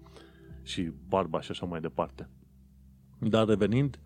și 0.63 0.93
barba 1.09 1.41
și 1.41 1.51
așa 1.51 1.67
mai 1.67 1.81
departe. 1.81 2.29
Dar 3.19 3.47
revenind, 3.47 4.01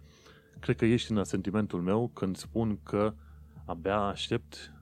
cred 0.60 0.76
că 0.76 0.84
ești 0.84 1.12
în 1.12 1.24
sentimentul 1.24 1.80
meu 1.82 2.08
când 2.08 2.36
spun 2.36 2.78
că 2.82 3.14
abia 3.64 3.98
aștept 3.98 4.72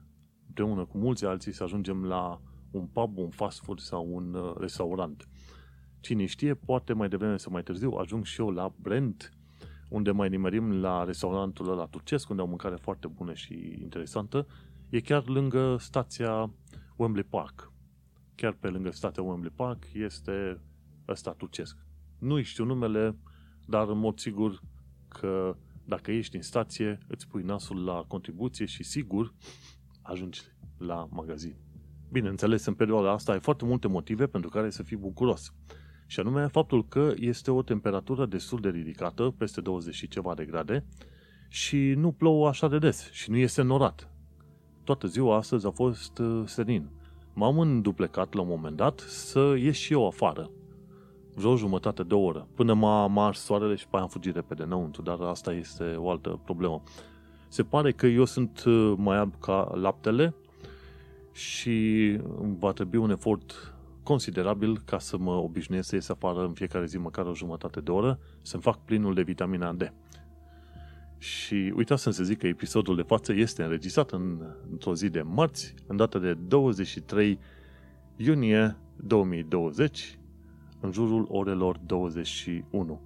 împreună 0.47 0.85
cu 0.85 0.97
mulți 0.97 1.25
alții 1.25 1.51
să 1.51 1.63
ajungem 1.63 2.05
la 2.05 2.41
un 2.71 2.85
pub, 2.85 3.17
un 3.17 3.29
fast 3.29 3.59
food 3.59 3.79
sau 3.79 4.07
un 4.11 4.33
uh, 4.33 4.53
restaurant. 4.57 5.27
Cine 5.99 6.25
știe, 6.25 6.53
poate 6.53 6.93
mai 6.93 7.07
devreme 7.07 7.37
sau 7.37 7.51
mai 7.51 7.63
târziu 7.63 7.91
ajung 7.91 8.25
și 8.25 8.41
eu 8.41 8.49
la 8.49 8.73
Brent, 8.81 9.33
unde 9.89 10.11
mai 10.11 10.29
nimerim 10.29 10.71
la 10.81 11.03
restaurantul 11.03 11.71
ăla 11.71 11.85
turcesc, 11.85 12.29
unde 12.29 12.41
au 12.41 12.47
mâncare 12.47 12.75
foarte 12.75 13.07
bună 13.07 13.33
și 13.33 13.77
interesantă. 13.81 14.47
E 14.93 14.99
chiar 14.99 15.27
lângă 15.27 15.77
stația 15.79 16.53
Wembley 16.95 17.23
Park. 17.23 17.71
Chiar 18.35 18.53
pe 18.53 18.67
lângă 18.67 18.91
stația 18.91 19.23
Wembley 19.23 19.51
Park 19.55 19.83
este 19.93 20.61
ăsta 21.07 21.31
turcesc. 21.31 21.77
Nu 22.19 22.41
știu 22.41 22.65
numele, 22.65 23.17
dar 23.65 23.87
în 23.87 23.97
mod 23.97 24.19
sigur 24.19 24.61
că 25.07 25.57
dacă 25.85 26.11
ești 26.11 26.35
în 26.35 26.41
stație, 26.41 26.97
îți 27.07 27.27
pui 27.27 27.43
nasul 27.43 27.83
la 27.83 28.05
contribuție 28.07 28.65
și 28.65 28.83
sigur 28.83 29.33
ajungi 30.01 30.41
la 30.77 31.07
magazin. 31.11 31.55
Bineînțeles, 32.11 32.65
în 32.65 32.73
perioada 32.73 33.11
asta 33.11 33.31
ai 33.31 33.39
foarte 33.39 33.65
multe 33.65 33.87
motive 33.87 34.27
pentru 34.27 34.49
care 34.49 34.69
să 34.69 34.83
fii 34.83 34.97
bucuros. 34.97 35.53
Și 36.07 36.19
anume 36.19 36.47
faptul 36.47 36.87
că 36.87 37.13
este 37.15 37.51
o 37.51 37.61
temperatură 37.61 38.25
destul 38.25 38.59
de 38.59 38.69
ridicată, 38.69 39.33
peste 39.37 39.61
20 39.61 39.95
și 39.95 40.07
ceva 40.07 40.33
de 40.33 40.45
grade, 40.45 40.85
și 41.47 41.77
nu 41.77 42.11
plouă 42.11 42.47
așa 42.47 42.67
de 42.67 42.77
des 42.77 43.11
și 43.11 43.29
nu 43.29 43.37
este 43.37 43.61
norat. 43.61 44.12
Toată 44.83 45.07
ziua 45.07 45.35
astăzi 45.35 45.65
a 45.65 45.69
fost 45.69 46.17
uh, 46.17 46.41
senin. 46.45 46.89
M-am 47.33 47.59
înduplecat 47.59 48.33
la 48.33 48.41
un 48.41 48.47
moment 48.47 48.75
dat 48.75 48.99
să 48.99 49.55
ies 49.57 49.75
și 49.75 49.93
eu 49.93 50.07
afară. 50.07 50.49
Vreo 51.35 51.55
jumătate 51.55 52.03
de 52.03 52.13
oră. 52.13 52.47
Până 52.55 52.73
m-a, 52.73 53.07
m-a 53.07 53.25
ars 53.25 53.39
soarele 53.39 53.75
și 53.75 53.83
pe 53.83 53.89
aia 53.95 54.03
am 54.03 54.09
fugit 54.09 54.35
repede 54.35 54.63
înăuntru, 54.63 55.01
dar 55.01 55.19
asta 55.21 55.53
este 55.53 55.83
o 55.83 56.09
altă 56.09 56.39
problemă. 56.43 56.81
Se 57.47 57.63
pare 57.63 57.91
că 57.91 58.05
eu 58.05 58.25
sunt 58.25 58.63
uh, 58.63 58.93
mai 58.97 59.17
ab 59.17 59.33
ca 59.39 59.71
laptele 59.73 60.35
și 61.31 62.17
va 62.59 62.71
trebui 62.71 62.99
un 62.99 63.09
efort 63.09 63.73
considerabil 64.03 64.79
ca 64.85 64.99
să 64.99 65.17
mă 65.17 65.31
obișnuiesc 65.31 65.89
să 65.89 65.95
ies 65.95 66.09
afară 66.09 66.43
în 66.43 66.53
fiecare 66.53 66.85
zi 66.85 66.97
măcar 66.97 67.25
o 67.25 67.33
jumătate 67.33 67.79
de 67.79 67.91
oră 67.91 68.19
să-mi 68.41 68.63
fac 68.63 68.79
plinul 68.85 69.13
de 69.13 69.21
vitamina 69.21 69.73
D. 69.73 69.93
Și 71.23 71.73
uita 71.75 71.95
să 71.95 72.09
se 72.09 72.23
zic 72.23 72.37
că 72.37 72.47
episodul 72.47 72.95
de 72.95 73.01
față 73.01 73.33
este 73.33 73.63
înregistrat 73.63 74.11
în, 74.11 74.41
într-o 74.71 74.95
zi 74.95 75.09
de 75.09 75.21
marți, 75.21 75.73
în 75.87 75.95
data 75.95 76.19
de 76.19 76.33
23 76.33 77.39
iunie 78.15 78.77
2020, 78.95 80.19
în 80.79 80.91
jurul 80.91 81.25
orelor 81.29 81.79
21. 81.85 83.01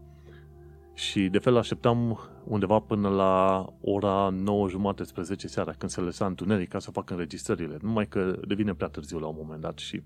Și 0.94 1.28
de 1.28 1.38
fel 1.38 1.58
așteptam 1.58 2.20
undeva 2.44 2.80
până 2.80 3.10
la 3.10 3.66
ora 3.82 4.30
9 4.30 4.70
jumate 4.70 5.04
spre 5.04 5.22
10 5.22 5.48
seara, 5.48 5.72
când 5.72 5.92
se 5.92 6.02
lăsa 6.02 6.26
întuneric 6.26 6.70
ca 6.70 6.80
să 6.80 6.92
fac 6.92 7.10
înregistrările. 7.10 7.78
Numai 7.82 8.08
că 8.08 8.40
devine 8.48 8.74
prea 8.74 8.88
târziu 8.88 9.20
la 9.20 9.28
un 9.28 9.36
moment 9.38 9.62
dat 9.62 9.78
și 9.78 10.04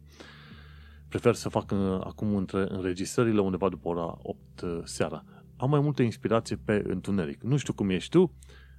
prefer 1.07 1.33
să 1.33 1.49
fac 1.49 1.71
acum 1.99 2.35
între 2.35 2.65
înregistrările 2.69 3.41
undeva 3.41 3.69
după 3.69 3.87
ora 3.87 4.17
8 4.21 4.61
uh, 4.61 4.79
seara. 4.83 5.23
Am 5.61 5.69
mai 5.69 5.79
multă 5.79 6.01
inspirație 6.01 6.55
pe 6.55 6.83
întuneric. 6.87 7.41
Nu 7.41 7.57
știu 7.57 7.73
cum 7.73 7.89
ești 7.89 8.09
tu, 8.09 8.33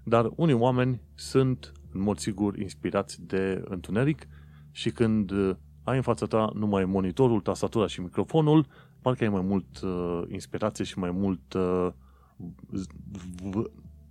dar 0.04 0.30
unii 0.36 0.54
oameni 0.54 1.00
sunt, 1.14 1.72
în 1.92 2.00
mod 2.00 2.18
sigur, 2.18 2.58
inspirați 2.58 3.22
de 3.26 3.62
întuneric 3.64 4.28
și 4.70 4.90
când 4.90 5.30
uh, 5.30 5.56
ai 5.84 5.96
în 5.96 6.02
fața 6.02 6.26
ta 6.26 6.50
numai 6.54 6.84
monitorul, 6.84 7.40
tastatura 7.40 7.86
și 7.86 8.00
microfonul, 8.00 8.66
parcă 9.00 9.24
ai 9.24 9.30
mai 9.30 9.42
mult 9.42 9.80
uh, 9.80 10.22
inspirație 10.28 10.84
și 10.84 10.98
mai 10.98 11.10
mult 11.10 11.52
uh, 11.52 11.88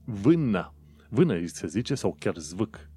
vână, 0.05 0.73
vână 1.09 1.45
se 1.45 1.67
zice, 1.67 1.95
sau 1.95 2.15
chiar 2.19 2.37
zvâc. 2.37 2.89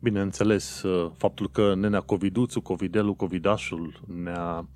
Bineînțeles, 0.00 0.82
uh, 0.82 1.12
faptul 1.16 1.50
că 1.50 1.74
nenea 1.74 2.00
Coviduțul, 2.00 2.62
Covidelul, 2.62 3.14
Covidașul 3.14 4.00
ne-a 4.06 4.68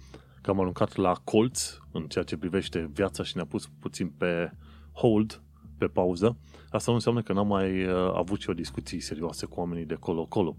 cam 0.42 0.60
aruncat 0.60 0.96
la 0.96 1.12
colț 1.24 1.78
în 1.92 2.06
ceea 2.06 2.24
ce 2.24 2.36
privește 2.36 2.90
viața 2.92 3.22
și 3.22 3.36
ne-a 3.36 3.44
pus 3.44 3.70
puțin 3.80 4.08
pe 4.08 4.52
hold, 4.92 5.42
pe 5.78 5.86
pauză, 5.86 6.38
asta 6.70 6.90
nu 6.90 6.96
înseamnă 6.96 7.22
că 7.22 7.32
n-am 7.32 7.46
mai 7.46 7.84
uh, 7.84 8.12
avut 8.14 8.40
și 8.40 8.50
o 8.50 8.52
discuții 8.52 9.00
serioase 9.00 9.46
cu 9.46 9.60
oamenii 9.60 9.84
de 9.84 9.94
colo-colo. 9.94 10.56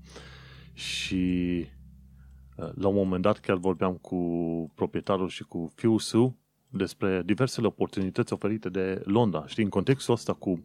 Și 0.73 1.65
uh, 2.57 2.69
la 2.75 2.87
un 2.87 2.95
moment 2.95 3.21
dat 3.21 3.39
chiar 3.39 3.57
vorbeam 3.57 3.93
cu 3.93 4.17
proprietarul 4.75 5.27
și 5.27 5.43
cu 5.43 5.71
fiul 5.75 5.99
său 5.99 6.37
despre 6.69 7.21
diversele 7.25 7.67
oportunități 7.67 8.33
oferite 8.33 8.69
de 8.69 9.01
Londra. 9.05 9.47
Știi, 9.47 9.63
în 9.63 9.69
contextul 9.69 10.13
ăsta 10.13 10.33
cu 10.33 10.63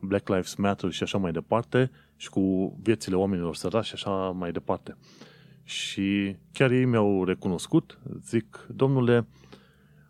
Black 0.00 0.28
Lives 0.28 0.54
Matter 0.54 0.90
și 0.90 1.02
așa 1.02 1.18
mai 1.18 1.32
departe 1.32 1.90
și 2.16 2.30
cu 2.30 2.76
viețile 2.82 3.16
oamenilor 3.16 3.54
sărași 3.54 3.88
și 3.88 3.94
așa 3.94 4.30
mai 4.30 4.52
departe. 4.52 4.96
Și 5.64 6.36
chiar 6.52 6.70
ei 6.70 6.84
mi-au 6.84 7.24
recunoscut, 7.24 7.98
zic, 8.20 8.66
domnule, 8.74 9.26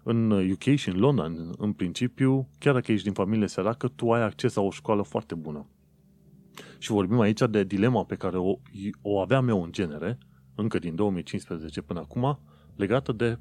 în 0.03 0.31
UK 0.31 0.75
și 0.75 0.89
în 0.89 0.99
Londra, 0.99 1.25
în, 1.25 1.53
în 1.59 1.73
principiu, 1.73 2.49
chiar 2.59 2.75
dacă 2.75 2.93
ești 2.93 3.05
din 3.05 3.13
familie 3.13 3.47
săracă, 3.47 3.89
tu 3.89 4.13
ai 4.13 4.23
acces 4.23 4.55
la 4.55 4.63
o 4.63 4.71
școală 4.71 5.03
foarte 5.03 5.35
bună. 5.35 5.67
Și 6.79 6.91
vorbim 6.91 7.21
aici 7.21 7.41
de 7.51 7.65
dilema 7.65 8.05
pe 8.05 8.15
care 8.15 8.37
o, 8.37 8.59
o 9.03 9.21
aveam 9.21 9.49
eu 9.49 9.63
în 9.63 9.73
genere, 9.73 10.19
încă 10.55 10.79
din 10.79 10.95
2015 10.95 11.81
până 11.81 12.01
acum, 12.01 12.39
legată 12.77 13.13
de 13.13 13.39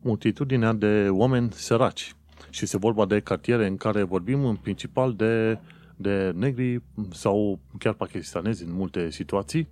multitudinea 0.00 0.72
de 0.72 1.08
oameni 1.10 1.52
săraci. 1.52 2.16
Și 2.50 2.66
se 2.66 2.76
vorba 2.76 3.06
de 3.06 3.20
cartiere 3.20 3.66
în 3.66 3.76
care 3.76 4.02
vorbim 4.02 4.44
în 4.44 4.56
principal 4.56 5.14
de, 5.14 5.58
de 5.96 6.32
negri 6.34 6.82
sau 7.10 7.60
chiar 7.78 7.92
pakistanezi 7.92 8.64
în 8.64 8.72
multe 8.72 9.10
situații. 9.10 9.68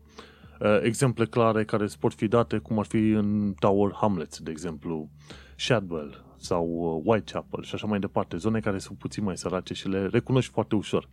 Uh, 0.60 0.78
exemple 0.82 1.26
clare 1.26 1.64
care 1.64 1.86
pot 2.00 2.14
fi 2.14 2.28
date, 2.28 2.58
cum 2.58 2.78
ar 2.78 2.84
fi 2.84 3.08
în 3.08 3.54
Tower 3.58 3.92
Hamlets, 3.94 4.38
de 4.38 4.50
exemplu, 4.50 5.10
Shadwell 5.56 6.24
sau 6.36 6.66
uh, 6.66 7.02
Whitechapel 7.04 7.62
și 7.62 7.74
așa 7.74 7.86
mai 7.86 7.98
departe, 7.98 8.36
zone 8.36 8.60
care 8.60 8.78
sunt 8.78 8.98
puțin 8.98 9.24
mai 9.24 9.36
sărace 9.36 9.74
și 9.74 9.88
le 9.88 10.06
recunoști 10.06 10.52
foarte 10.52 10.74
ușor. 10.74 11.08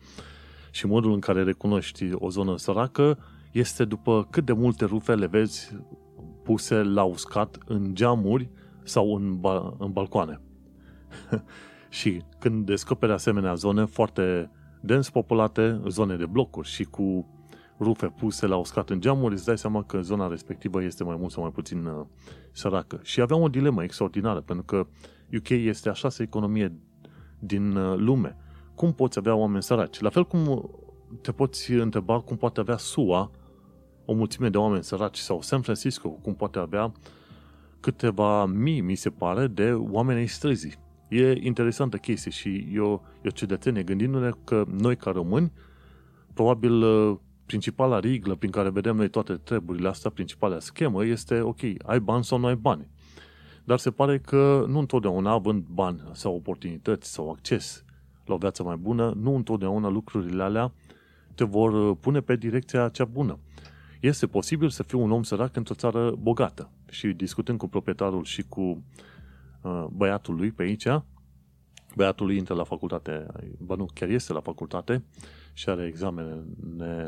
Și 0.72 0.86
modul 0.86 1.14
în 1.14 1.20
care 1.20 1.44
recunoști 1.44 2.10
o 2.14 2.30
zonă 2.30 2.58
săracă 2.58 3.18
este 3.52 3.86
după 3.86 4.28
cât 4.30 4.46
de 4.46 4.54
multe 4.54 4.86
rufe 4.86 5.16
le 5.16 5.28
vezi 5.28 5.76
puse 6.44 6.84
la 6.84 7.04
uscat 7.04 7.58
în 7.66 7.96
geamuri 7.96 8.50
sau 8.84 9.16
în, 9.16 9.40
ba- 9.40 9.76
în 9.78 9.92
balcoane. 9.92 10.42
și 11.90 12.22
când 12.40 12.66
descoperi 12.66 13.12
asemenea 13.12 13.54
zone 13.54 13.86
foarte 13.86 14.52
dens 14.82 15.10
populate, 15.10 15.82
zone 15.88 16.16
de 16.16 16.26
blocuri 16.26 16.68
și 16.68 16.84
cu 16.84 17.28
rufe 17.80 18.08
puse 18.08 18.48
la 18.48 18.56
uscat 18.56 18.90
în 18.90 19.00
geamuri, 19.00 19.34
îți 19.34 19.46
dai 19.46 19.58
seama 19.58 19.84
că 19.84 20.02
zona 20.02 20.28
respectivă 20.28 20.84
este 20.84 21.04
mai 21.04 21.16
mult 21.20 21.32
sau 21.32 21.42
mai 21.42 21.52
puțin 21.52 21.86
uh, 21.86 22.06
săracă. 22.52 23.00
Și 23.04 23.22
aveam 23.22 23.42
o 23.42 23.48
dilemă 23.48 23.84
extraordinară, 23.84 24.42
pentru 24.42 24.66
că 24.66 24.88
UK 25.38 25.50
este 25.50 25.90
a 25.90 25.94
șasea 25.94 26.26
economie 26.26 26.80
din 27.40 27.76
uh, 27.76 27.98
lume. 27.98 28.38
Cum 28.76 28.94
poți 28.94 29.18
avea 29.18 29.36
oameni 29.36 29.64
săraci? 29.64 30.00
La 30.00 30.10
fel 30.10 30.26
cum 30.26 30.70
te 31.22 31.32
poți 31.32 31.72
întreba 31.72 32.20
cum 32.20 32.38
poate 32.38 32.60
avea 32.60 32.78
SUA 32.78 33.32
o 34.06 34.14
mulțime 34.14 34.50
de 34.50 34.58
oameni 34.58 34.84
săraci 34.84 35.18
sau 35.18 35.42
San 35.42 35.62
Francisco, 35.62 36.10
cum 36.10 36.36
poate 36.36 36.60
avea 36.60 36.92
câteva 37.80 38.46
mii, 38.46 38.82
mi 38.82 38.96
se 38.96 39.10
pare, 39.10 39.48
de 39.48 39.74
oameni 39.74 40.20
ai 40.20 40.28
străzii. 40.28 40.74
E 41.10 41.32
interesantă 41.32 41.98
chestie 41.98 42.32
și 42.32 42.68
eu, 42.74 43.04
eu 43.22 43.32
cetățenie, 43.32 43.84
gândindu-ne 43.84 44.30
că 44.44 44.66
noi 44.68 44.96
ca 44.96 45.12
români, 45.12 45.52
probabil 46.34 46.82
uh, 46.82 47.18
principala 47.46 48.00
riglă 48.00 48.36
prin 48.36 48.52
care 48.52 48.70
vedem 48.70 48.96
noi 48.96 49.10
toate 49.10 49.34
treburile 49.34 49.88
astea, 49.88 50.10
principala 50.10 50.60
schemă, 50.60 51.06
este 51.06 51.40
ok, 51.40 51.60
ai 51.84 52.00
bani 52.00 52.24
sau 52.24 52.38
nu 52.38 52.46
ai 52.46 52.56
bani. 52.56 52.88
Dar 53.64 53.80
se 53.80 53.92
pare 53.92 54.20
că 54.20 54.66
nu 54.68 54.80
întotdeauna 54.80 55.32
având 55.32 55.66
bani 55.66 56.02
sau 56.12 56.36
oportunități 56.36 57.12
sau 57.12 57.30
acces 57.30 57.84
la 58.26 58.34
o 58.34 58.38
viață 58.38 58.64
mai 58.64 58.76
bună, 58.76 59.14
nu 59.18 59.36
întotdeauna 59.36 59.88
lucrurile 59.88 60.44
alea 60.44 60.72
te 61.36 61.44
vor 61.44 61.74
uh, 61.74 61.98
pune 62.00 62.20
pe 62.20 62.36
direcția 62.36 62.90
cea 62.90 63.06
bună. 63.06 63.40
Este 64.00 64.28
posibil 64.28 64.70
să 64.70 64.84
fii 64.84 65.00
un 65.00 65.12
om 65.12 65.24
sărac 65.24 65.56
într-o 65.56 65.74
țară 65.74 66.12
bogată. 66.20 66.70
Și 66.90 67.08
discutând 67.08 67.58
cu 67.58 67.68
proprietarul 67.68 68.24
și 68.24 68.44
cu 68.44 68.84
uh, 69.62 69.86
băiatul 69.92 70.36
lui 70.36 70.52
pe 70.52 70.64
aici, 70.64 70.88
băiatul 71.96 72.26
lui 72.26 72.38
intră 72.38 72.54
la 72.54 72.64
facultate, 72.64 73.26
ba 73.58 73.76
nu, 73.76 73.86
chiar 73.94 74.10
este 74.10 74.34
la 74.34 74.40
facultate 74.40 75.04
și 75.54 75.70
are 75.70 75.86
examene 75.86 76.44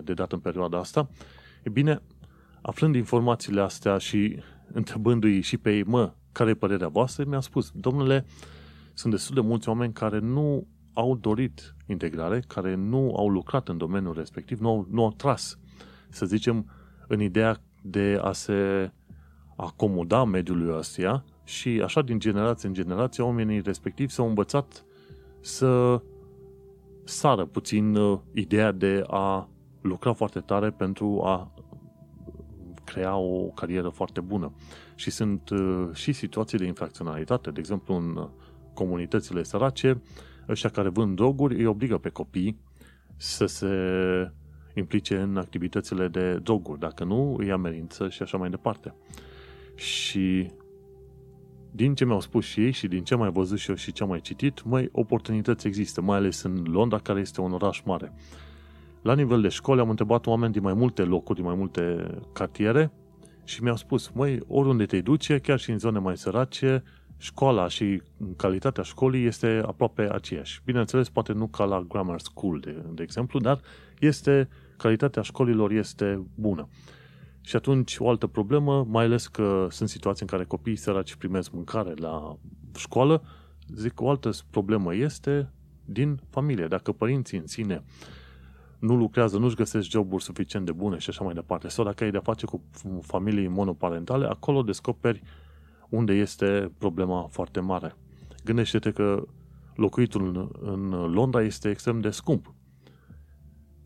de 0.03 0.13
dat 0.13 0.31
în 0.31 0.39
perioada 0.39 0.77
asta, 0.79 1.09
e 1.63 1.69
bine, 1.69 2.01
aflând 2.61 2.95
informațiile 2.95 3.61
astea 3.61 3.97
și 3.97 4.39
întrebându-i 4.71 5.41
și 5.41 5.57
pe 5.57 5.75
ei, 5.75 5.83
mă, 5.83 6.13
care 6.31 6.49
e 6.49 6.53
părerea 6.53 6.87
voastră, 6.87 7.25
mi-a 7.27 7.39
spus, 7.39 7.71
domnule, 7.73 8.25
sunt 8.93 9.13
destul 9.13 9.35
de 9.35 9.41
mulți 9.41 9.69
oameni 9.69 9.93
care 9.93 10.19
nu 10.19 10.67
au 10.93 11.15
dorit 11.15 11.75
integrare, 11.85 12.43
care 12.47 12.75
nu 12.75 13.15
au 13.15 13.29
lucrat 13.29 13.67
în 13.67 13.77
domeniul 13.77 14.13
respectiv, 14.13 14.59
nu 14.59 14.69
au, 14.69 14.87
nu 14.89 15.03
au 15.03 15.11
tras, 15.11 15.59
să 16.09 16.25
zicem, 16.25 16.69
în 17.07 17.21
ideea 17.21 17.61
de 17.81 18.19
a 18.21 18.31
se 18.31 18.91
acomoda 19.55 20.23
mediului 20.23 20.77
ăsta 20.77 21.23
și 21.43 21.81
așa 21.83 22.01
din 22.01 22.19
generație 22.19 22.67
în 22.67 22.73
generație 22.73 23.23
oamenii 23.23 23.61
respectivi 23.61 24.11
s-au 24.11 24.27
învățat 24.27 24.85
să 25.41 26.01
sară 27.05 27.45
puțin 27.45 27.95
uh, 27.95 28.19
ideea 28.33 28.71
de 28.71 29.03
a 29.07 29.49
lucra 29.81 30.13
foarte 30.13 30.39
tare 30.39 30.69
pentru 30.71 31.21
a 31.23 31.51
crea 32.83 33.15
o 33.15 33.45
carieră 33.45 33.89
foarte 33.89 34.21
bună. 34.21 34.51
Și 34.95 35.09
sunt 35.09 35.49
uh, 35.49 35.89
și 35.93 36.11
situații 36.11 36.57
de 36.57 36.65
infracționalitate, 36.65 37.51
de 37.51 37.59
exemplu 37.59 37.95
în 37.95 38.15
uh, 38.15 38.27
comunitățile 38.73 39.43
sărace, 39.43 40.01
ăștia 40.49 40.69
care 40.69 40.89
vând 40.89 41.15
droguri 41.15 41.55
îi 41.55 41.65
obligă 41.65 41.97
pe 41.97 42.09
copii 42.09 42.59
să 43.17 43.45
se 43.45 43.69
implice 44.73 45.17
în 45.17 45.37
activitățile 45.37 46.07
de 46.07 46.37
droguri, 46.37 46.79
dacă 46.79 47.03
nu 47.03 47.35
îi 47.37 47.51
amenință 47.51 48.09
și 48.09 48.21
așa 48.21 48.37
mai 48.37 48.49
departe. 48.49 48.93
Și 49.75 50.51
din 51.75 51.95
ce 51.95 52.05
mi-au 52.05 52.19
spus 52.19 52.45
și 52.45 52.63
ei 52.63 52.71
și 52.71 52.87
din 52.87 53.03
ce 53.03 53.13
am 53.13 53.19
mai 53.19 53.31
văzut 53.31 53.57
și 53.57 53.69
eu 53.69 53.75
și 53.75 53.91
ce 53.91 54.03
am 54.03 54.09
mai 54.09 54.21
citit, 54.21 54.63
mai 54.63 54.89
oportunități 54.91 55.67
există, 55.67 56.01
mai 56.01 56.17
ales 56.17 56.41
în 56.41 56.63
Londra, 56.67 56.99
care 56.99 57.19
este 57.19 57.41
un 57.41 57.51
oraș 57.51 57.81
mare. 57.85 58.13
La 59.01 59.15
nivel 59.15 59.41
de 59.41 59.47
școli 59.47 59.79
am 59.79 59.89
întrebat 59.89 60.27
oameni 60.27 60.53
din 60.53 60.61
mai 60.61 60.73
multe 60.73 61.01
locuri, 61.01 61.37
din 61.37 61.47
mai 61.47 61.55
multe 61.55 62.07
cartiere 62.33 62.91
și 63.43 63.63
mi-au 63.63 63.75
spus, 63.75 64.09
măi, 64.09 64.39
oriunde 64.47 64.85
te 64.85 65.01
duce, 65.01 65.39
chiar 65.39 65.59
și 65.59 65.71
în 65.71 65.79
zone 65.79 65.99
mai 65.99 66.17
sărace, 66.17 66.83
școala 67.17 67.67
și 67.67 68.01
calitatea 68.37 68.83
școlii 68.83 69.25
este 69.25 69.61
aproape 69.65 70.09
aceeași. 70.11 70.61
Bineînțeles, 70.65 71.09
poate 71.09 71.33
nu 71.33 71.47
ca 71.47 71.63
la 71.63 71.81
grammar 71.81 72.19
school, 72.19 72.59
de, 72.59 72.83
de 72.93 73.03
exemplu, 73.03 73.39
dar 73.39 73.59
este, 73.99 74.49
calitatea 74.77 75.21
școlilor 75.21 75.71
este 75.71 76.25
bună. 76.35 76.69
Și 77.45 77.55
atunci 77.55 77.95
o 77.99 78.09
altă 78.09 78.27
problemă, 78.27 78.85
mai 78.89 79.03
ales 79.03 79.27
că 79.27 79.67
sunt 79.69 79.89
situații 79.89 80.21
în 80.21 80.27
care 80.27 80.45
copiii 80.47 80.75
săraci 80.75 81.15
primesc 81.15 81.51
mâncare 81.51 81.93
la 81.95 82.37
școală, 82.75 83.23
zic 83.73 84.01
o 84.01 84.09
altă 84.09 84.29
problemă 84.49 84.95
este 84.95 85.51
din 85.85 86.19
familie. 86.29 86.67
Dacă 86.67 86.91
părinții 86.91 87.37
în 87.37 87.47
sine 87.47 87.83
nu 88.79 88.95
lucrează, 88.95 89.37
nu-și 89.37 89.55
găsesc 89.55 89.89
joburi 89.89 90.23
suficient 90.23 90.65
de 90.65 90.71
bune 90.71 90.97
și 90.97 91.09
așa 91.09 91.23
mai 91.23 91.33
departe, 91.33 91.67
sau 91.67 91.85
dacă 91.85 92.03
ai 92.03 92.11
de-a 92.11 92.21
face 92.21 92.45
cu 92.45 92.61
familii 93.01 93.47
monoparentale, 93.47 94.25
acolo 94.25 94.61
descoperi 94.61 95.21
unde 95.89 96.13
este 96.13 96.71
problema 96.77 97.27
foarte 97.31 97.59
mare. 97.59 97.95
Gândește-te 98.43 98.91
că 98.91 99.23
locuitul 99.75 100.51
în 100.61 100.89
Londra 100.89 101.41
este 101.41 101.69
extrem 101.69 101.99
de 101.99 102.09
scump 102.09 102.53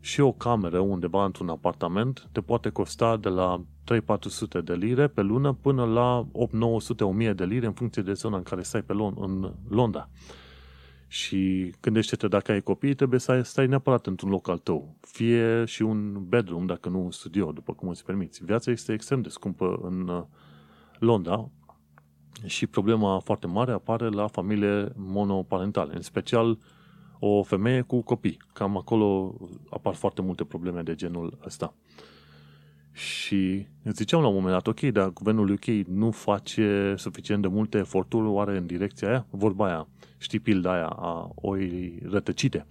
și 0.00 0.20
o 0.20 0.32
cameră 0.32 0.78
undeva 0.78 1.24
într-un 1.24 1.48
apartament 1.48 2.28
te 2.32 2.40
poate 2.40 2.68
costa 2.68 3.16
de 3.16 3.28
la 3.28 3.64
3-400 3.94 4.64
de 4.64 4.74
lire 4.74 5.08
pe 5.08 5.20
lună 5.20 5.52
până 5.52 5.84
la 5.84 6.26
8-900-1000 7.30 7.34
de 7.34 7.44
lire 7.44 7.66
în 7.66 7.72
funcție 7.72 8.02
de 8.02 8.12
zona 8.12 8.36
în 8.36 8.42
care 8.42 8.62
stai 8.62 8.82
pe 8.82 8.92
Lon- 8.92 9.18
în 9.20 9.52
Londra. 9.68 10.08
Și 11.06 11.72
gândește-te 11.80 12.28
dacă 12.28 12.52
ai 12.52 12.60
copii, 12.60 12.94
trebuie 12.94 13.20
să 13.20 13.40
stai 13.42 13.66
neapărat 13.66 14.06
într-un 14.06 14.30
loc 14.30 14.48
al 14.48 14.58
tău. 14.58 14.96
Fie 15.00 15.64
și 15.64 15.82
un 15.82 16.24
bedroom, 16.28 16.66
dacă 16.66 16.88
nu 16.88 17.04
un 17.04 17.10
studio, 17.10 17.52
după 17.52 17.72
cum 17.72 17.88
îți 17.88 18.04
permiți. 18.04 18.44
Viața 18.44 18.70
este 18.70 18.92
extrem 18.92 19.20
de 19.20 19.28
scumpă 19.28 19.78
în 19.82 20.08
uh, 20.08 20.22
Londra 20.98 21.50
și 22.44 22.66
problema 22.66 23.18
foarte 23.18 23.46
mare 23.46 23.72
apare 23.72 24.08
la 24.08 24.26
familie 24.26 24.92
monoparentale, 24.96 25.94
în 25.94 26.02
special 26.02 26.58
o 27.20 27.42
femeie 27.42 27.80
cu 27.80 28.02
copii. 28.02 28.36
Cam 28.52 28.76
acolo 28.76 29.36
apar 29.70 29.94
foarte 29.94 30.22
multe 30.22 30.44
probleme 30.44 30.82
de 30.82 30.94
genul 30.94 31.38
ăsta. 31.46 31.74
Și 32.92 33.66
ziceam 33.84 34.20
la 34.20 34.28
un 34.28 34.34
moment 34.34 34.52
dat, 34.52 34.66
ok, 34.66 34.80
dar 34.80 35.10
guvernul 35.12 35.50
UK 35.50 35.64
nu 35.86 36.10
face 36.10 36.94
suficient 36.96 37.42
de 37.42 37.48
multe 37.48 37.78
eforturi 37.78 38.26
oare 38.26 38.56
în 38.56 38.66
direcția 38.66 39.08
aia? 39.08 39.26
Vorba 39.30 39.66
aia, 39.66 39.88
știi 40.18 40.38
pilda 40.38 40.72
aia 40.72 40.86
a 40.86 41.30
oii 41.34 42.02
rătăcite. 42.04 42.66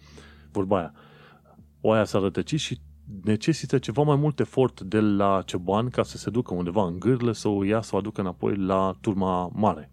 Vorba 0.52 0.78
aia. 0.78 0.94
Oaia 1.82 2.04
s-a 2.04 2.20
rătăcit 2.20 2.60
și 2.60 2.80
necesită 3.24 3.78
ceva 3.78 4.02
mai 4.02 4.16
mult 4.16 4.40
efort 4.40 4.82
de 4.82 5.00
la 5.00 5.42
ceban 5.46 5.90
ca 5.90 6.04
să 6.04 6.18
se 6.18 6.30
ducă 6.30 6.54
undeva 6.54 6.86
în 6.86 7.00
gârlă, 7.00 7.32
să 7.32 7.48
o 7.48 7.64
ia, 7.64 7.82
să 7.82 7.96
o 7.96 7.98
aducă 7.98 8.22
înapoi 8.22 8.56
la 8.56 8.98
turma 9.02 9.52
mare. 9.54 9.92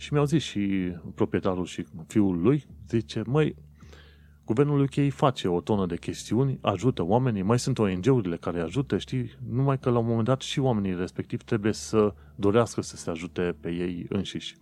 Și 0.00 0.12
mi-au 0.12 0.24
zis 0.24 0.42
și 0.42 0.92
proprietarul 1.14 1.64
și 1.64 1.84
fiul 2.06 2.40
lui, 2.40 2.66
zice, 2.88 3.22
măi, 3.26 3.56
guvernul 4.44 4.80
UK 4.80 5.12
face 5.12 5.48
o 5.48 5.60
tonă 5.60 5.86
de 5.86 5.96
chestiuni, 5.96 6.58
ajută 6.60 7.02
oamenii, 7.04 7.42
mai 7.42 7.58
sunt 7.58 7.78
ONG-urile 7.78 8.36
care 8.36 8.60
ajută, 8.60 8.98
știi, 8.98 9.30
numai 9.48 9.78
că 9.78 9.90
la 9.90 9.98
un 9.98 10.06
moment 10.06 10.24
dat 10.24 10.40
și 10.40 10.60
oamenii 10.60 10.94
respectiv 10.94 11.42
trebuie 11.42 11.72
să 11.72 12.14
dorească 12.34 12.80
să 12.80 12.96
se 12.96 13.10
ajute 13.10 13.56
pe 13.60 13.70
ei 13.70 14.06
înșiși. 14.08 14.56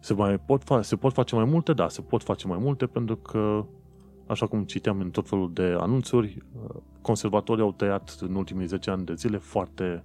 Se, 0.00 0.14
mai 0.14 0.38
pot 0.38 0.62
fa- 0.62 0.80
se 0.80 0.96
pot 0.96 1.12
face 1.12 1.34
mai 1.34 1.44
multe? 1.44 1.72
Da, 1.72 1.88
se 1.88 2.00
pot 2.00 2.22
face 2.22 2.46
mai 2.46 2.58
multe 2.58 2.86
pentru 2.86 3.16
că, 3.16 3.66
așa 4.26 4.46
cum 4.46 4.64
citeam 4.64 5.00
în 5.00 5.10
tot 5.10 5.28
felul 5.28 5.52
de 5.52 5.76
anunțuri, 5.78 6.42
conservatorii 7.00 7.62
au 7.62 7.72
tăiat 7.72 8.16
în 8.20 8.34
ultimii 8.34 8.66
10 8.66 8.90
ani 8.90 9.04
de 9.04 9.14
zile 9.14 9.36
foarte 9.36 10.04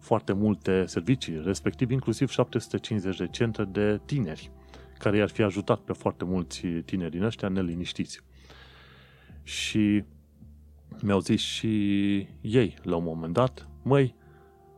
foarte 0.00 0.32
multe 0.32 0.84
servicii, 0.86 1.42
respectiv 1.44 1.90
inclusiv 1.90 2.28
750 2.28 3.16
de 3.16 3.26
centre 3.26 3.64
de 3.64 4.00
tineri, 4.04 4.50
care 4.98 5.16
i-ar 5.16 5.28
fi 5.28 5.42
ajutat 5.42 5.78
pe 5.78 5.92
foarte 5.92 6.24
mulți 6.24 6.66
tineri 6.66 7.10
din 7.10 7.22
ăștia 7.22 7.48
neliniștiți. 7.48 8.20
Și 9.42 10.04
mi-au 11.02 11.20
zis 11.20 11.40
și 11.40 11.68
ei, 12.40 12.76
la 12.82 12.96
un 12.96 13.04
moment 13.04 13.32
dat, 13.32 13.68
măi, 13.82 14.14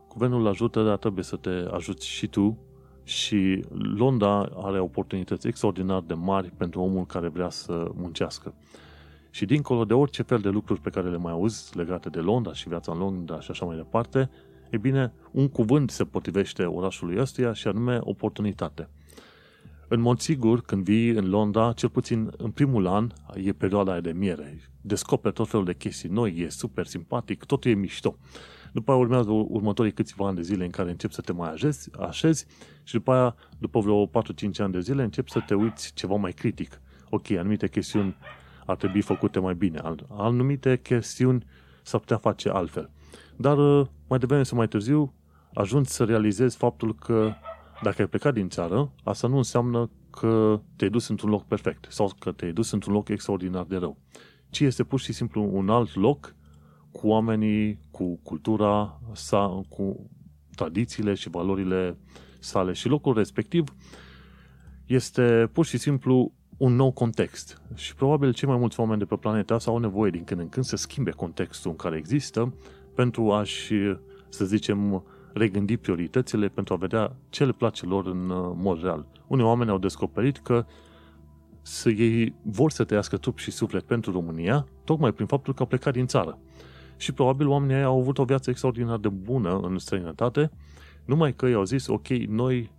guvernul 0.09 0.47
ajută, 0.47 0.83
dar 0.83 0.97
trebuie 0.97 1.23
să 1.23 1.35
te 1.35 1.49
ajuți 1.49 2.07
și 2.07 2.27
tu 2.27 2.57
și 3.03 3.65
Londra 3.95 4.39
are 4.41 4.79
oportunități 4.79 5.47
extraordinar 5.47 6.01
de 6.01 6.13
mari 6.13 6.51
pentru 6.57 6.81
omul 6.81 7.05
care 7.05 7.27
vrea 7.27 7.49
să 7.49 7.91
muncească. 7.95 8.53
Și 9.29 9.45
dincolo 9.45 9.85
de 9.85 9.93
orice 9.93 10.21
fel 10.21 10.39
de 10.39 10.49
lucruri 10.49 10.81
pe 10.81 10.89
care 10.89 11.09
le 11.09 11.17
mai 11.17 11.31
auzi 11.31 11.77
legate 11.77 12.09
de 12.09 12.19
Londra 12.19 12.53
și 12.53 12.67
viața 12.67 12.91
în 12.91 12.97
Londra 12.97 13.39
și 13.39 13.51
așa 13.51 13.65
mai 13.65 13.75
departe, 13.75 14.29
E 14.73 14.77
bine, 14.77 15.13
un 15.31 15.49
cuvânt 15.49 15.89
se 15.89 16.03
potrivește 16.03 16.63
orașului 16.63 17.19
ăstuia 17.19 17.53
și 17.53 17.67
anume 17.67 17.97
oportunitate. 18.01 18.89
În 19.87 19.99
mod 19.99 20.19
sigur, 20.19 20.61
când 20.61 20.83
vii 20.83 21.09
în 21.09 21.29
Londra, 21.29 21.73
cel 21.73 21.89
puțin 21.89 22.31
în 22.37 22.51
primul 22.51 22.87
an, 22.87 23.11
e 23.35 23.51
perioada 23.51 23.91
aia 23.91 24.01
de 24.01 24.11
miere. 24.11 24.59
Descoperi 24.81 25.33
tot 25.33 25.49
felul 25.49 25.65
de 25.65 25.73
chestii 25.73 26.09
noi, 26.09 26.35
e 26.37 26.49
super 26.49 26.85
simpatic, 26.85 27.43
totul 27.43 27.71
e 27.71 27.73
mișto. 27.73 28.17
După 28.71 28.91
aia 28.91 28.99
urmează 28.99 29.31
următorii 29.31 29.91
câțiva 29.91 30.27
ani 30.27 30.35
de 30.35 30.41
zile 30.41 30.63
în 30.63 30.71
care 30.71 30.89
începi 30.89 31.13
să 31.13 31.21
te 31.21 31.33
mai 31.33 31.51
așezi, 31.51 31.89
așezi 31.99 32.45
și 32.83 32.93
după 32.93 33.11
aia, 33.11 33.35
după 33.57 33.79
vreo 33.79 34.07
4-5 34.07 34.11
ani 34.57 34.71
de 34.71 34.79
zile, 34.79 35.03
începi 35.03 35.31
să 35.31 35.39
te 35.47 35.53
uiți 35.53 35.93
ceva 35.93 36.15
mai 36.15 36.31
critic. 36.31 36.81
Ok, 37.09 37.31
anumite 37.31 37.67
chestiuni 37.69 38.17
ar 38.65 38.75
trebui 38.75 39.01
făcute 39.01 39.39
mai 39.39 39.55
bine, 39.55 39.81
anumite 40.09 40.79
chestiuni 40.83 41.45
s-ar 41.81 41.99
putea 41.99 42.17
face 42.17 42.49
altfel. 42.49 42.89
Dar 43.35 43.57
uh, 43.57 43.87
mai 44.07 44.19
devreme 44.19 44.43
sau 44.43 44.57
mai 44.57 44.67
târziu 44.67 45.13
ajungi 45.53 45.89
să 45.89 46.03
realizezi 46.03 46.57
faptul 46.57 46.95
că 46.95 47.33
dacă 47.81 48.01
ai 48.01 48.07
plecat 48.07 48.33
din 48.33 48.49
țară, 48.49 48.91
asta 49.03 49.27
nu 49.27 49.37
înseamnă 49.37 49.89
că 50.09 50.61
te-ai 50.75 50.89
dus 50.89 51.07
într-un 51.07 51.29
loc 51.29 51.45
perfect 51.45 51.85
sau 51.89 52.11
că 52.19 52.31
te-ai 52.31 52.51
dus 52.51 52.71
într-un 52.71 52.93
loc 52.93 53.09
extraordinar 53.09 53.63
de 53.63 53.77
rău, 53.77 53.97
ci 54.49 54.59
este 54.59 54.83
pur 54.83 54.99
și 54.99 55.13
simplu 55.13 55.49
un 55.51 55.69
alt 55.69 55.95
loc 55.95 56.35
cu 56.91 57.07
oamenii, 57.07 57.79
cu 57.91 58.19
cultura 58.23 59.01
sa, 59.11 59.61
cu 59.69 60.09
tradițiile 60.55 61.13
și 61.13 61.29
valorile 61.29 61.97
sale 62.39 62.73
și 62.73 62.87
locul 62.87 63.13
respectiv 63.13 63.75
este 64.85 65.49
pur 65.51 65.65
și 65.65 65.77
simplu 65.77 66.33
un 66.57 66.75
nou 66.75 66.91
context. 66.91 67.61
Și 67.75 67.95
probabil 67.95 68.33
cei 68.33 68.47
mai 68.47 68.57
mulți 68.57 68.79
oameni 68.79 68.99
de 68.99 69.05
pe 69.05 69.15
planeta 69.15 69.53
asta 69.53 69.71
au 69.71 69.77
nevoie 69.77 70.11
din 70.11 70.23
când 70.23 70.39
în 70.39 70.49
când 70.49 70.65
să 70.65 70.75
schimbe 70.75 71.11
contextul 71.11 71.71
în 71.71 71.77
care 71.77 71.97
există 71.97 72.53
pentru 72.95 73.31
a-și, 73.31 73.73
să 74.29 74.45
zicem, 74.45 75.03
regândi 75.33 75.77
prioritățile 75.77 76.47
pentru 76.47 76.73
a 76.73 76.77
vedea 76.77 77.15
ce 77.29 77.45
le 77.45 77.51
place 77.51 77.85
lor 77.85 78.05
în 78.05 78.29
uh, 78.29 78.51
mod 78.55 78.81
real. 78.81 79.05
Unii 79.27 79.45
oameni 79.45 79.69
au 79.69 79.77
descoperit 79.77 80.37
că 80.37 80.65
să 81.61 81.89
ei 81.89 82.35
vor 82.41 82.71
să 82.71 82.83
trăiască 82.83 83.17
trup 83.17 83.37
și 83.37 83.51
suflet 83.51 83.83
pentru 83.83 84.11
România, 84.11 84.67
tocmai 84.83 85.11
prin 85.11 85.25
faptul 85.25 85.53
că 85.53 85.59
au 85.61 85.67
plecat 85.67 85.93
din 85.93 86.07
țară. 86.07 86.37
Și 86.97 87.11
probabil 87.11 87.47
oamenii 87.47 87.83
au 87.83 87.99
avut 87.99 88.17
o 88.17 88.23
viață 88.23 88.49
extraordinar 88.49 88.97
de 88.97 89.09
bună 89.09 89.59
în 89.59 89.77
străinătate, 89.77 90.51
numai 91.05 91.33
că 91.33 91.47
i-au 91.47 91.63
zis, 91.63 91.87
ok, 91.87 92.07
noi 92.07 92.71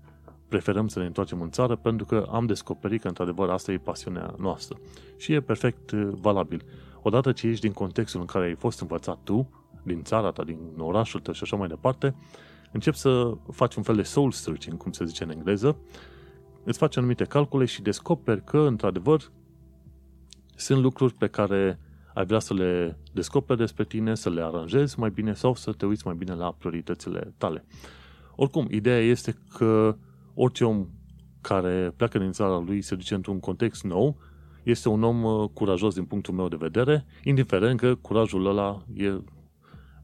preferăm 0.48 0.88
să 0.88 0.98
ne 0.98 1.06
întoarcem 1.06 1.40
în 1.40 1.50
țară 1.50 1.76
pentru 1.76 2.06
că 2.06 2.28
am 2.32 2.46
descoperit 2.46 3.00
că, 3.00 3.08
într-adevăr, 3.08 3.48
asta 3.48 3.72
e 3.72 3.78
pasiunea 3.78 4.34
noastră. 4.38 4.78
Și 5.16 5.32
e 5.32 5.40
perfect 5.40 5.90
uh, 5.90 6.08
valabil. 6.20 6.62
Odată 7.02 7.32
ce 7.32 7.46
ești 7.46 7.60
din 7.60 7.72
contextul 7.72 8.20
în 8.20 8.26
care 8.26 8.44
ai 8.44 8.54
fost 8.54 8.80
învățat 8.80 9.18
tu, 9.24 9.48
din 9.84 10.02
țara 10.02 10.30
ta, 10.30 10.44
din 10.44 10.58
orașul 10.78 11.20
tău 11.20 11.32
și 11.34 11.42
așa 11.42 11.56
mai 11.56 11.68
departe, 11.68 12.14
începi 12.72 12.96
să 12.96 13.36
faci 13.52 13.74
un 13.74 13.82
fel 13.82 13.96
de 13.96 14.02
soul 14.02 14.32
searching, 14.32 14.76
cum 14.76 14.92
se 14.92 15.04
zice 15.04 15.24
în 15.24 15.30
engleză, 15.30 15.76
îți 16.64 16.78
faci 16.78 16.96
anumite 16.96 17.24
calcule 17.24 17.64
și 17.64 17.82
descoperi 17.82 18.44
că, 18.44 18.58
într-adevăr, 18.58 19.32
sunt 20.56 20.82
lucruri 20.82 21.14
pe 21.14 21.26
care 21.26 21.78
ai 22.14 22.24
vrea 22.24 22.38
să 22.38 22.54
le 22.54 22.98
descoperi 23.12 23.58
despre 23.58 23.84
tine, 23.84 24.14
să 24.14 24.30
le 24.30 24.42
aranjezi 24.42 24.98
mai 24.98 25.10
bine 25.10 25.34
sau 25.34 25.54
să 25.54 25.72
te 25.72 25.86
uiți 25.86 26.06
mai 26.06 26.14
bine 26.14 26.34
la 26.34 26.52
prioritățile 26.58 27.34
tale. 27.36 27.64
Oricum, 28.36 28.66
ideea 28.70 28.98
este 28.98 29.36
că 29.56 29.96
orice 30.34 30.64
om 30.64 30.86
care 31.40 31.92
pleacă 31.96 32.18
din 32.18 32.32
țara 32.32 32.58
lui 32.58 32.82
se 32.82 32.94
duce 32.94 33.14
într-un 33.14 33.40
context 33.40 33.84
nou, 33.84 34.16
este 34.62 34.88
un 34.88 35.02
om 35.02 35.22
uh, 35.22 35.48
curajos 35.52 35.94
din 35.94 36.04
punctul 36.04 36.34
meu 36.34 36.48
de 36.48 36.56
vedere, 36.58 37.06
indiferent 37.24 37.80
că 37.80 37.94
curajul 37.94 38.46
ăla 38.46 38.84
e 38.94 39.20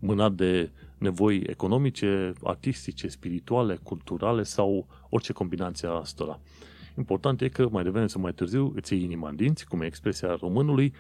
mânat 0.00 0.32
de 0.32 0.70
nevoi 0.98 1.42
economice, 1.46 2.32
artistice, 2.42 3.08
spirituale, 3.08 3.78
culturale 3.82 4.42
sau 4.42 4.86
orice 5.08 5.32
combinație 5.32 5.88
a 5.88 5.90
astora. 5.90 6.40
Important 6.96 7.40
e 7.40 7.48
că 7.48 7.68
mai 7.70 7.82
devreme 7.82 8.06
sau 8.06 8.20
mai 8.20 8.32
târziu 8.32 8.72
îți 8.76 8.94
iei 8.94 9.02
inima 9.02 9.28
în 9.28 9.36
dinți, 9.36 9.66
cum 9.66 9.80
e 9.80 9.86
expresia 9.86 10.36
românului, 10.40 10.92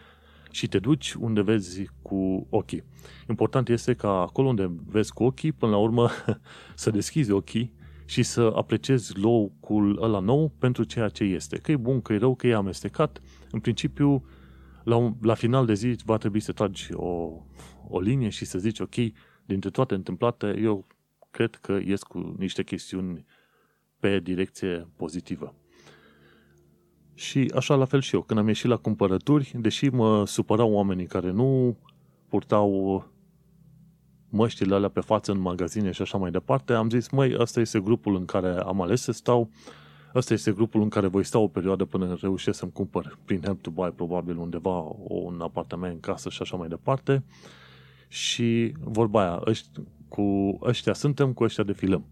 și 0.50 0.68
te 0.68 0.78
duci 0.78 1.12
unde 1.12 1.42
vezi 1.42 1.90
cu 2.02 2.46
ochii. 2.50 2.84
Important 3.28 3.68
este 3.68 3.94
ca 3.94 4.20
acolo 4.20 4.48
unde 4.48 4.70
vezi 4.86 5.12
cu 5.12 5.24
ochii, 5.24 5.52
până 5.52 5.72
la 5.72 5.78
urmă, 5.78 6.10
să 6.74 6.90
deschizi 6.90 7.30
ochii 7.30 7.72
și 8.04 8.22
să 8.22 8.52
apreciezi 8.56 9.18
locul 9.18 9.98
ăla 10.02 10.18
nou 10.18 10.52
pentru 10.58 10.84
ceea 10.84 11.08
ce 11.08 11.24
este. 11.24 11.58
Că 11.58 11.72
e 11.72 11.76
bun, 11.76 12.00
că 12.00 12.12
e 12.12 12.18
rău, 12.18 12.34
că 12.34 12.46
e 12.46 12.54
amestecat. 12.54 13.20
În 13.50 13.60
principiu, 13.60 14.24
la, 14.84 14.96
un, 14.96 15.14
la 15.22 15.34
final 15.34 15.66
de 15.66 15.74
zi 15.74 15.96
va 16.04 16.16
trebui 16.16 16.40
să 16.40 16.52
tragi 16.52 16.88
o, 16.92 17.30
o 17.90 18.00
linie 18.00 18.28
și 18.28 18.44
să 18.44 18.58
zici, 18.58 18.80
ok, 18.80 18.94
dintre 19.44 19.70
toate 19.70 19.94
întâmplate, 19.94 20.58
eu 20.60 20.86
cred 21.30 21.54
că 21.54 21.78
ies 21.84 22.02
cu 22.02 22.34
niște 22.38 22.62
chestiuni 22.62 23.24
pe 23.98 24.20
direcție 24.20 24.88
pozitivă. 24.96 25.54
Și 27.14 27.52
așa 27.54 27.74
la 27.74 27.84
fel 27.84 28.00
și 28.00 28.14
eu. 28.14 28.22
Când 28.22 28.38
am 28.38 28.46
ieșit 28.46 28.68
la 28.68 28.76
cumpărături, 28.76 29.52
deși 29.58 29.88
mă 29.88 30.26
supărau 30.26 30.72
oamenii 30.72 31.06
care 31.06 31.30
nu 31.30 31.76
purtau 32.28 33.04
măștile 34.28 34.74
alea 34.74 34.88
pe 34.88 35.00
față 35.00 35.32
în 35.32 35.38
magazine 35.38 35.90
și 35.90 36.02
așa 36.02 36.18
mai 36.18 36.30
departe, 36.30 36.72
am 36.72 36.90
zis, 36.90 37.08
măi, 37.08 37.36
ăsta 37.38 37.60
este 37.60 37.80
grupul 37.80 38.16
în 38.16 38.24
care 38.24 38.48
am 38.48 38.80
ales 38.80 39.02
să 39.02 39.12
stau, 39.12 39.50
ăsta 40.14 40.34
este 40.34 40.52
grupul 40.52 40.82
în 40.82 40.88
care 40.88 41.06
voi 41.06 41.24
sta 41.24 41.38
o 41.38 41.48
perioadă 41.48 41.84
până 41.84 42.16
reușesc 42.20 42.58
să-mi 42.58 42.72
cumpăr 42.72 43.18
prin 43.24 43.40
Help 43.42 43.62
to 43.62 43.70
Buy 43.70 43.90
probabil 43.90 44.36
undeva 44.36 44.94
un 44.98 45.40
apartament 45.40 45.92
în 45.92 46.00
casă 46.00 46.28
și 46.28 46.42
așa 46.42 46.56
mai 46.56 46.68
departe. 46.68 47.24
Și 48.12 48.74
vorba 48.80 49.20
aia, 49.20 49.42
ăștia, 49.46 49.82
cu 50.08 50.58
ăștia 50.62 50.92
suntem, 50.92 51.32
cu 51.32 51.44
ăștia 51.44 51.64
defilăm. 51.64 52.06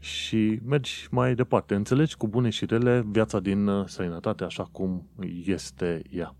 Și 0.00 0.60
mergi 0.64 1.06
mai 1.10 1.34
departe. 1.34 1.74
Înțelegi 1.74 2.16
cu 2.16 2.28
bune 2.28 2.50
și 2.50 2.66
rele 2.66 3.04
viața 3.06 3.40
din 3.40 3.66
uh, 3.66 3.86
străinătate 3.86 4.44
așa 4.44 4.68
cum 4.72 5.08
este 5.44 6.02
ea. 6.10 6.34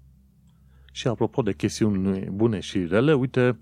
Și 0.93 1.09
apropo 1.09 1.43
de 1.43 1.55
chestiuni 1.55 2.31
bune 2.31 2.61
și 2.61 2.87
rele, 2.87 3.15
uite, 3.15 3.59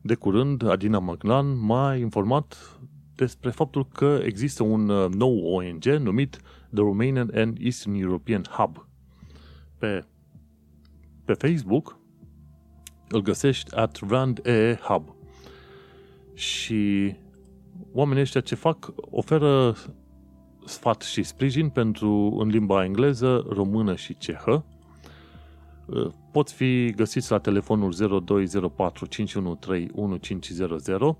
de 0.00 0.14
curând, 0.14 0.68
Adina 0.68 0.98
Maglan 0.98 1.58
m-a 1.58 1.94
informat 1.94 2.78
despre 3.14 3.50
faptul 3.50 3.86
că 3.86 4.20
există 4.24 4.62
un 4.62 4.88
uh, 4.88 5.10
nou 5.14 5.54
ONG 5.54 5.84
numit 5.84 6.40
The 6.74 6.82
Romanian 6.82 7.30
and 7.34 7.56
Eastern 7.60 7.94
European 7.94 8.42
Hub. 8.50 8.88
Pe, 9.78 10.04
pe 11.24 11.32
Facebook 11.32 11.97
îl 13.08 13.22
găsești 13.22 13.74
at 13.74 13.98
Rand 14.08 14.46
E 14.46 14.74
Hub. 14.74 15.14
Și 16.34 17.14
oamenii 17.92 18.22
ăștia 18.22 18.40
ce 18.40 18.54
fac 18.54 18.92
oferă 19.10 19.76
sfat 20.64 21.02
și 21.02 21.22
sprijin 21.22 21.68
pentru 21.68 22.36
în 22.40 22.48
limba 22.48 22.84
engleză, 22.84 23.46
română 23.48 23.94
și 23.94 24.18
cehă 24.18 24.64
Uh, 25.88 26.10
pot 26.30 26.50
fi 26.50 26.92
găsiți 26.96 27.30
la 27.30 27.38
telefonul 27.38 28.22
0204 28.24 29.06
513 29.06 29.92
1500 29.94 31.18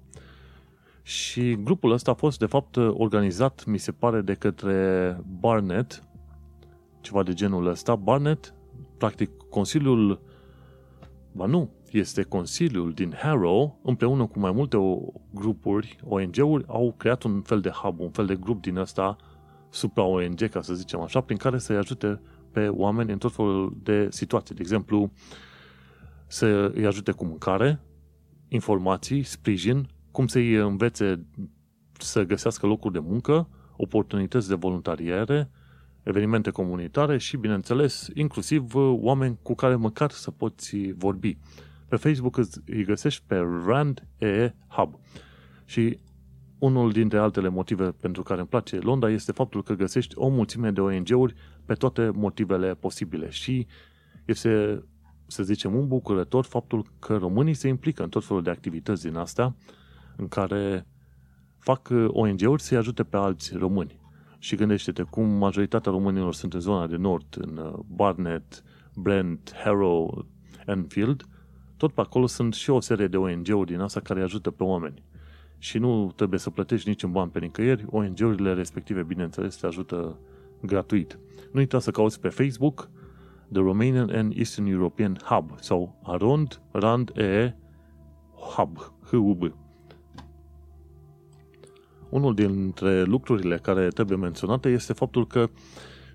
și 1.03 1.63
grupul 1.63 1.93
ăsta 1.93 2.11
a 2.11 2.15
fost 2.15 2.39
de 2.39 2.47
fapt 2.47 2.77
organizat, 2.77 3.65
mi 3.65 3.79
se 3.79 3.93
pare, 3.93 4.21
de 4.21 4.35
către 4.35 5.17
Barnet, 5.41 6.03
ceva 7.01 7.23
de 7.23 7.33
genul 7.33 7.67
ăsta. 7.67 7.97
Barnet, 7.97 8.55
practic, 8.99 9.31
Consiliul, 9.51 10.21
ba 11.33 11.47
nu, 11.47 11.71
este 11.93 12.23
Consiliul 12.23 12.93
din 12.93 13.15
Harrow, 13.17 13.81
împreună 13.83 14.27
cu 14.27 14.39
mai 14.39 14.53
multe 14.53 14.77
grupuri, 15.31 15.99
ONG-uri, 16.05 16.65
au 16.67 16.95
creat 16.97 17.23
un 17.23 17.41
fel 17.41 17.61
de 17.61 17.69
hub, 17.69 18.01
un 18.01 18.11
fel 18.11 18.27
de 18.27 18.37
grup 18.37 18.63
din 18.63 18.77
ăsta 18.77 19.17
supra-ONG, 19.71 20.49
ca 20.49 20.61
să 20.61 20.75
zicem 20.75 21.01
așa, 21.01 21.21
prin 21.21 21.37
care 21.37 21.59
să-i 21.59 21.77
ajute 21.77 22.21
pe 22.53 22.69
oameni 22.69 23.13
în 23.13 23.19
tot 23.19 23.35
felul 23.35 23.77
de 23.83 24.07
situații. 24.11 24.55
De 24.55 24.61
exemplu, 24.61 25.13
să 26.27 26.71
îi 26.75 26.87
ajute 26.87 27.13
cu 27.13 27.25
mâncare, 27.25 27.81
informații, 28.49 29.23
sprijin, 29.23 29.89
cum 30.11 30.27
să-i 30.27 30.55
învețe 30.55 31.27
să 31.99 32.23
găsească 32.23 32.67
locuri 32.67 32.93
de 32.93 32.99
muncă, 32.99 33.49
oportunități 33.77 34.49
de 34.49 34.55
voluntariere, 34.55 35.51
evenimente 36.03 36.51
comunitare 36.51 37.19
și, 37.19 37.37
bineînțeles, 37.37 38.09
inclusiv 38.15 38.75
oameni 38.75 39.39
cu 39.43 39.55
care 39.55 39.75
măcar 39.75 40.11
să 40.11 40.31
poți 40.31 40.93
vorbi. 40.93 41.39
Pe 41.89 41.97
Facebook 41.97 42.37
îți 42.37 42.61
găsești 42.85 43.23
pe 43.27 43.43
Rand 43.67 44.07
E 44.19 44.55
Hub. 44.69 44.99
Și 45.65 45.99
unul 46.59 46.93
dintre 46.93 47.19
altele 47.19 47.49
motive 47.49 47.91
pentru 47.91 48.23
care 48.23 48.41
îmi 48.41 48.49
place 48.49 48.79
Londra 48.79 49.11
este 49.11 49.33
faptul 49.33 49.63
că 49.63 49.75
găsești 49.75 50.15
o 50.19 50.29
mulțime 50.29 50.71
de 50.71 50.81
ONG-uri 50.81 51.35
pe 51.65 51.75
toate 51.75 52.11
motivele 52.15 52.75
posibile 52.75 53.31
și 53.31 53.67
este, 54.25 54.85
să 55.27 55.43
zicem, 55.43 55.75
un 55.75 55.89
bucurător 55.89 56.45
faptul 56.45 56.87
că 56.99 57.17
românii 57.17 57.55
se 57.55 57.69
implică 57.69 58.03
în 58.03 58.09
tot 58.09 58.25
felul 58.25 58.43
de 58.43 58.51
activități 58.51 59.03
din 59.03 59.17
astea 59.17 59.57
în 60.17 60.29
care 60.29 60.87
fac 61.59 61.89
ONG-uri 62.07 62.63
să-i 62.63 62.77
ajute 62.77 63.03
pe 63.03 63.17
alți 63.17 63.57
români. 63.57 64.01
Și 64.39 64.57
gândește-te 64.57 65.03
cum 65.03 65.29
majoritatea 65.29 65.93
românilor 65.93 66.35
sunt 66.35 66.55
în 66.55 66.61
zona 66.61 66.87
de 66.87 66.97
nord, 66.97 67.37
în 67.39 67.57
uh, 67.57 67.79
Barnet, 67.87 68.63
Brent, 68.95 69.53
Harrow, 69.65 70.27
Enfield, 70.67 71.27
tot 71.79 71.93
pe 71.93 72.01
acolo 72.01 72.27
sunt 72.27 72.55
și 72.55 72.71
o 72.71 72.81
serie 72.81 73.07
de 73.07 73.17
ONG-uri 73.17 73.71
din 73.71 73.81
asta 73.81 74.01
care 74.01 74.23
ajută 74.23 74.51
pe 74.51 74.63
oameni 74.63 75.03
și 75.59 75.79
nu 75.79 76.13
trebuie 76.17 76.39
să 76.39 76.51
plătești 76.51 76.89
niciun 76.89 77.13
ban 77.13 77.29
pe 77.29 77.39
nicăieri, 77.39 77.85
ONG-urile 77.91 78.53
respective, 78.53 79.03
bineînțeles, 79.03 79.57
te 79.57 79.67
ajută 79.67 80.19
gratuit. 80.63 81.19
Nu 81.53 81.59
uita 81.59 81.79
să 81.79 81.91
cauți 81.91 82.21
pe 82.21 82.29
Facebook 82.29 82.91
The 83.53 83.63
Romanian 83.63 84.11
and 84.11 84.33
Eastern 84.37 84.67
European 84.67 85.19
Hub 85.25 85.51
sau 85.61 86.01
Arond 86.03 86.61
Rand 86.71 87.13
E 87.17 87.55
Hub, 88.35 88.79
HUB. 89.11 89.55
Unul 92.09 92.35
dintre 92.35 93.03
lucrurile 93.03 93.57
care 93.57 93.89
trebuie 93.89 94.19
menționate 94.19 94.69
este 94.69 94.93
faptul 94.93 95.27
că, 95.27 95.51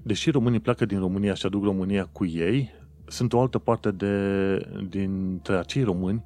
deși 0.03 0.29
românii 0.29 0.59
pleacă 0.59 0.85
din 0.85 0.99
România 0.99 1.33
și 1.33 1.45
aduc 1.45 1.63
România 1.63 2.05
cu 2.05 2.25
ei, 2.25 2.71
sunt 3.05 3.33
o 3.33 3.39
altă 3.39 3.57
parte 3.57 3.91
de, 3.91 4.57
dintre 4.89 5.57
acei 5.57 5.83
români 5.83 6.23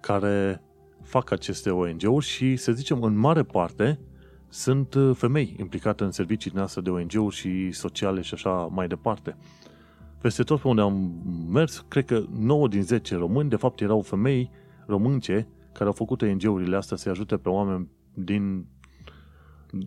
care 0.00 0.62
fac 1.02 1.30
aceste 1.30 1.70
ONG-uri 1.70 2.24
și, 2.24 2.56
să 2.56 2.72
zicem, 2.72 3.02
în 3.02 3.16
mare 3.16 3.42
parte 3.42 3.98
sunt 4.48 4.94
uh, 4.94 5.16
femei 5.16 5.56
implicate 5.58 6.04
în 6.04 6.10
servicii 6.10 6.50
noastre 6.54 6.80
de 6.80 6.90
ONG-uri 6.90 7.34
și 7.34 7.72
sociale 7.72 8.20
și 8.20 8.34
așa 8.34 8.50
mai 8.50 8.88
departe. 8.88 9.36
Peste 10.20 10.42
tot 10.42 10.60
pe 10.60 10.68
unde 10.68 10.80
am 10.80 11.22
mers, 11.50 11.84
cred 11.88 12.04
că 12.04 12.24
9 12.38 12.68
din 12.68 12.82
10 12.82 13.16
români, 13.16 13.48
de 13.48 13.56
fapt, 13.56 13.80
erau 13.80 14.00
femei 14.00 14.50
românce 14.86 15.48
care 15.72 15.84
au 15.84 15.92
făcut 15.92 16.22
ONG-urile 16.22 16.76
astea 16.76 16.96
să 16.96 17.08
ajute 17.08 17.36
pe 17.36 17.48
oameni 17.48 17.88
din, 18.14 18.66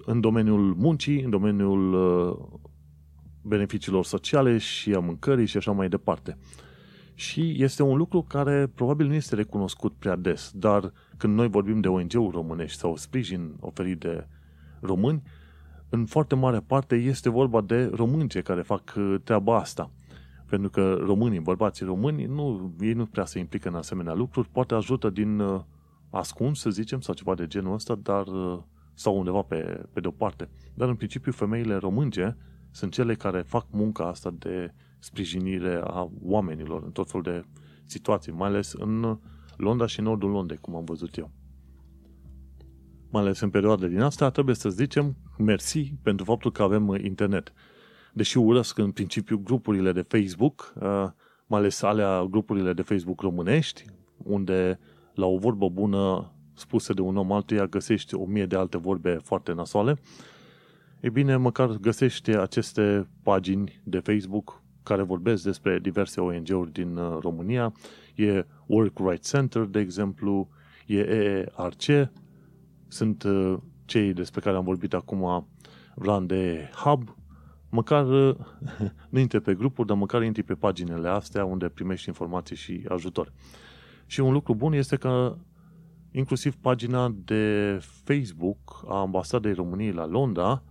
în 0.05 0.19
domeniul 0.19 0.75
muncii, 0.77 1.21
în 1.21 1.29
domeniul 1.29 1.93
uh, 1.93 2.59
beneficiilor 3.49 4.05
sociale 4.05 4.57
și 4.57 4.93
a 4.93 4.99
mâncării 4.99 5.45
și 5.45 5.57
așa 5.57 5.71
mai 5.71 5.89
departe. 5.89 6.37
Și 7.13 7.55
este 7.57 7.83
un 7.83 7.97
lucru 7.97 8.21
care 8.21 8.71
probabil 8.75 9.07
nu 9.07 9.13
este 9.13 9.35
recunoscut 9.35 9.93
prea 9.99 10.15
des, 10.15 10.51
dar 10.55 10.93
când 11.17 11.35
noi 11.35 11.47
vorbim 11.47 11.79
de 11.79 11.87
ONG-uri 11.87 12.35
românești 12.35 12.79
sau 12.79 12.95
sprijin 12.95 13.55
oferit 13.59 13.99
de 13.99 14.27
români, 14.81 15.21
în 15.89 16.05
foarte 16.05 16.35
mare 16.35 16.59
parte 16.59 16.95
este 16.95 17.29
vorba 17.29 17.61
de 17.61 17.89
români 17.93 18.29
cei 18.29 18.41
care 18.41 18.61
fac 18.61 18.93
uh, 18.97 19.15
treaba 19.23 19.57
asta. 19.57 19.91
Pentru 20.49 20.69
că 20.69 20.93
românii, 21.05 21.39
bărbații 21.39 21.85
români, 21.85 22.25
nu, 22.25 22.73
ei 22.79 22.93
nu 22.93 23.05
prea 23.05 23.25
se 23.25 23.39
implică 23.39 23.67
în 23.67 23.75
asemenea 23.75 24.13
lucruri, 24.13 24.49
poate 24.51 24.73
ajută 24.73 25.09
din 25.09 25.39
uh, 25.39 25.61
ascuns, 26.09 26.59
să 26.59 26.69
zicem, 26.69 26.99
sau 26.99 27.13
ceva 27.13 27.35
de 27.35 27.47
genul 27.47 27.73
ăsta, 27.73 27.95
dar 27.95 28.27
uh, 28.27 28.59
sau 28.93 29.17
undeva 29.17 29.41
pe, 29.41 29.85
pe 29.93 29.99
de-o 29.99 30.11
parte. 30.11 30.49
Dar 30.73 30.87
în 30.87 30.95
principiu 30.95 31.31
femeile 31.31 31.75
românce 31.75 32.37
sunt 32.71 32.93
cele 32.93 33.15
care 33.15 33.41
fac 33.41 33.65
munca 33.71 34.07
asta 34.07 34.33
de 34.39 34.73
sprijinire 34.99 35.81
a 35.83 36.09
oamenilor 36.21 36.83
în 36.83 36.91
tot 36.91 37.09
felul 37.09 37.23
de 37.23 37.43
situații, 37.85 38.31
mai 38.31 38.47
ales 38.47 38.73
în 38.73 39.19
Londra 39.57 39.85
și 39.85 40.01
nordul 40.01 40.29
Londrei, 40.29 40.57
cum 40.57 40.75
am 40.75 40.83
văzut 40.83 41.17
eu. 41.17 41.31
Mai 43.09 43.21
ales 43.21 43.39
în 43.39 43.49
perioade 43.49 43.87
din 43.87 44.01
asta, 44.01 44.29
trebuie 44.29 44.55
să 44.55 44.69
zicem 44.69 45.15
mersi 45.37 45.93
pentru 46.03 46.25
faptul 46.25 46.51
că 46.51 46.63
avem 46.63 46.97
internet. 47.03 47.53
Deși 48.13 48.37
urăsc 48.37 48.77
în 48.77 48.91
principiu 48.91 49.37
grupurile 49.37 49.91
de 49.91 50.01
Facebook, 50.01 50.73
uh, 50.75 51.07
mai 51.47 51.59
ales 51.59 51.81
alea 51.81 52.23
grupurile 52.23 52.73
de 52.73 52.81
Facebook 52.81 53.21
românești, 53.21 53.85
unde 54.17 54.79
la 55.13 55.25
o 55.25 55.37
vorbă 55.37 55.69
bună 55.69 56.33
spusă 56.53 56.93
de 56.93 57.01
un 57.01 57.17
om 57.17 57.31
altuia 57.31 57.65
găsești 57.65 58.15
o 58.15 58.25
mie 58.25 58.45
de 58.45 58.55
alte 58.55 58.77
vorbe 58.77 59.19
foarte 59.23 59.53
nasoale, 59.53 59.99
e 60.99 61.09
bine, 61.09 61.35
măcar 61.35 61.69
găsești 61.69 62.29
aceste 62.29 63.07
pagini 63.23 63.81
de 63.83 63.99
Facebook 63.99 64.61
care 64.83 65.01
vorbesc 65.01 65.43
despre 65.43 65.79
diverse 65.79 66.21
ONG-uri 66.21 66.71
din 66.71 66.97
uh, 66.97 67.17
România. 67.21 67.73
E 68.15 68.45
Work 68.65 68.97
Right 68.99 69.27
Center, 69.27 69.63
de 69.63 69.79
exemplu, 69.79 70.49
e 70.85 70.97
EERC, 70.97 72.11
sunt 72.87 73.23
uh, 73.23 73.57
cei 73.85 74.13
despre 74.13 74.41
care 74.41 74.57
am 74.57 74.63
vorbit 74.63 74.93
acum, 74.93 75.47
Run 75.95 76.27
de 76.27 76.69
Hub, 76.83 77.15
măcar 77.69 78.07
uh, 78.07 78.35
nu 79.09 79.19
intri 79.19 79.41
pe 79.41 79.53
grupuri, 79.53 79.87
dar 79.87 79.97
măcar 79.97 80.23
intri 80.23 80.43
pe 80.43 80.53
paginile 80.53 81.09
astea 81.09 81.45
unde 81.45 81.69
primești 81.69 82.07
informații 82.07 82.55
și 82.55 82.85
ajutor. 82.87 83.33
Și 84.05 84.19
un 84.19 84.33
lucru 84.33 84.55
bun 84.55 84.73
este 84.73 84.95
că 84.95 85.35
inclusiv 86.11 86.55
pagina 86.55 87.15
de 87.25 87.77
Facebook 88.03 88.83
a 88.87 88.99
Ambasadei 88.99 89.53
României 89.53 89.91
la 89.91 90.05
Londra 90.05 90.63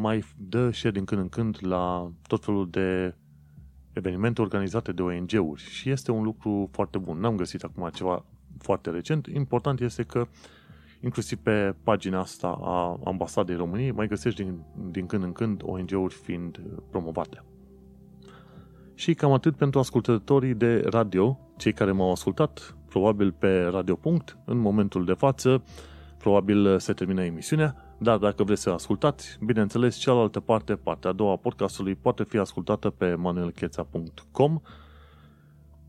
mai 0.00 0.24
dă 0.36 0.70
share 0.70 0.94
din 0.94 1.04
când 1.04 1.20
în 1.20 1.28
când 1.28 1.58
la 1.60 2.10
tot 2.26 2.44
felul 2.44 2.70
de 2.70 3.14
evenimente 3.92 4.40
organizate 4.40 4.92
de 4.92 5.02
ONG-uri 5.02 5.62
și 5.62 5.90
este 5.90 6.10
un 6.10 6.22
lucru 6.22 6.68
foarte 6.72 6.98
bun. 6.98 7.18
N-am 7.18 7.36
găsit 7.36 7.62
acum 7.62 7.90
ceva 7.94 8.24
foarte 8.58 8.90
recent. 8.90 9.26
Important 9.26 9.80
este 9.80 10.02
că 10.02 10.26
inclusiv 11.00 11.38
pe 11.38 11.74
pagina 11.82 12.20
asta 12.20 12.58
a 12.62 13.00
Ambasadei 13.04 13.56
României 13.56 13.90
mai 13.90 14.06
găsești 14.06 14.42
din, 14.42 14.62
din 14.90 15.06
când 15.06 15.22
în 15.22 15.32
când 15.32 15.62
ONG-uri 15.64 16.14
fiind 16.14 16.60
promovate. 16.90 17.44
Și 18.94 19.14
cam 19.14 19.32
atât 19.32 19.56
pentru 19.56 19.78
ascultătorii 19.78 20.54
de 20.54 20.82
radio, 20.90 21.38
cei 21.56 21.72
care 21.72 21.92
m-au 21.92 22.10
ascultat, 22.10 22.76
probabil 22.88 23.32
pe 23.32 23.62
Radio 23.62 23.94
Punct, 23.94 24.38
în 24.44 24.58
momentul 24.58 25.04
de 25.04 25.12
față, 25.12 25.62
probabil 26.18 26.78
se 26.78 26.92
termină 26.92 27.24
emisiunea, 27.24 27.87
dar 27.98 28.18
dacă 28.18 28.44
vreți 28.44 28.62
să 28.62 28.70
ascultați, 28.70 29.38
bineînțeles, 29.44 29.96
cealaltă 29.96 30.40
parte, 30.40 30.74
partea 30.76 31.10
a 31.10 31.12
doua 31.12 31.32
a 31.32 31.36
podcastului, 31.36 31.94
poate 31.94 32.24
fi 32.24 32.36
ascultată 32.36 32.90
pe 32.90 33.14
manuelcheța.com 33.14 34.60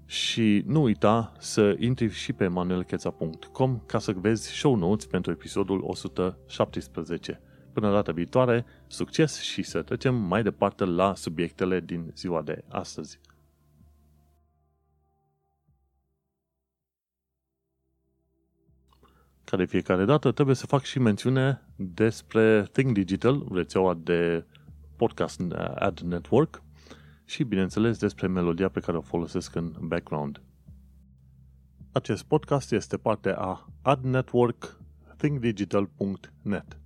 și 0.06 0.64
nu 0.66 0.82
uita 0.82 1.34
să 1.40 1.76
intri 1.80 2.10
și 2.10 2.34
pe 2.34 2.48
manuelcheța.com 2.48 3.80
ca 3.86 4.00
să 4.00 4.12
vezi 4.12 4.52
show 4.52 4.76
notes 4.76 5.06
pentru 5.06 5.32
episodul 5.32 5.82
117. 5.84 7.42
Până 7.74 7.92
data 7.92 8.12
viitoare, 8.12 8.66
succes 8.88 9.40
și 9.42 9.64
să 9.64 9.82
trecem 9.82 10.16
mai 10.16 10.44
departe 10.44 10.86
la 10.86 11.16
subiectele 11.16 11.80
din 11.80 12.12
ziua 12.16 12.42
de 12.42 12.64
astăzi. 12.68 13.20
Ca 19.50 19.58
de 19.58 19.66
fiecare 19.66 20.06
dată, 20.06 20.32
trebuie 20.32 20.56
să 20.56 20.66
fac 20.66 20.84
și 20.84 21.00
mențiune 21.00 21.62
despre 21.76 22.68
Think 22.72 22.94
Digital, 22.94 23.48
rețeaua 23.52 23.94
de 23.94 24.46
podcast 24.96 25.42
ad 25.76 26.00
network, 26.00 26.64
și, 27.26 27.44
bineînțeles, 27.44 27.98
despre 27.98 28.28
melodia 28.28 28.70
pe 28.70 28.80
care 28.80 28.98
o 28.98 29.02
folosesc 29.02 29.56
în 29.56 29.76
background. 29.80 30.42
Acest 31.92 32.24
podcast 32.24 32.72
este 32.72 32.98
parte 32.98 33.34
a 33.38 33.70
ad 33.82 34.04
network 34.04 34.80
thinkdigital.net. 35.18 36.80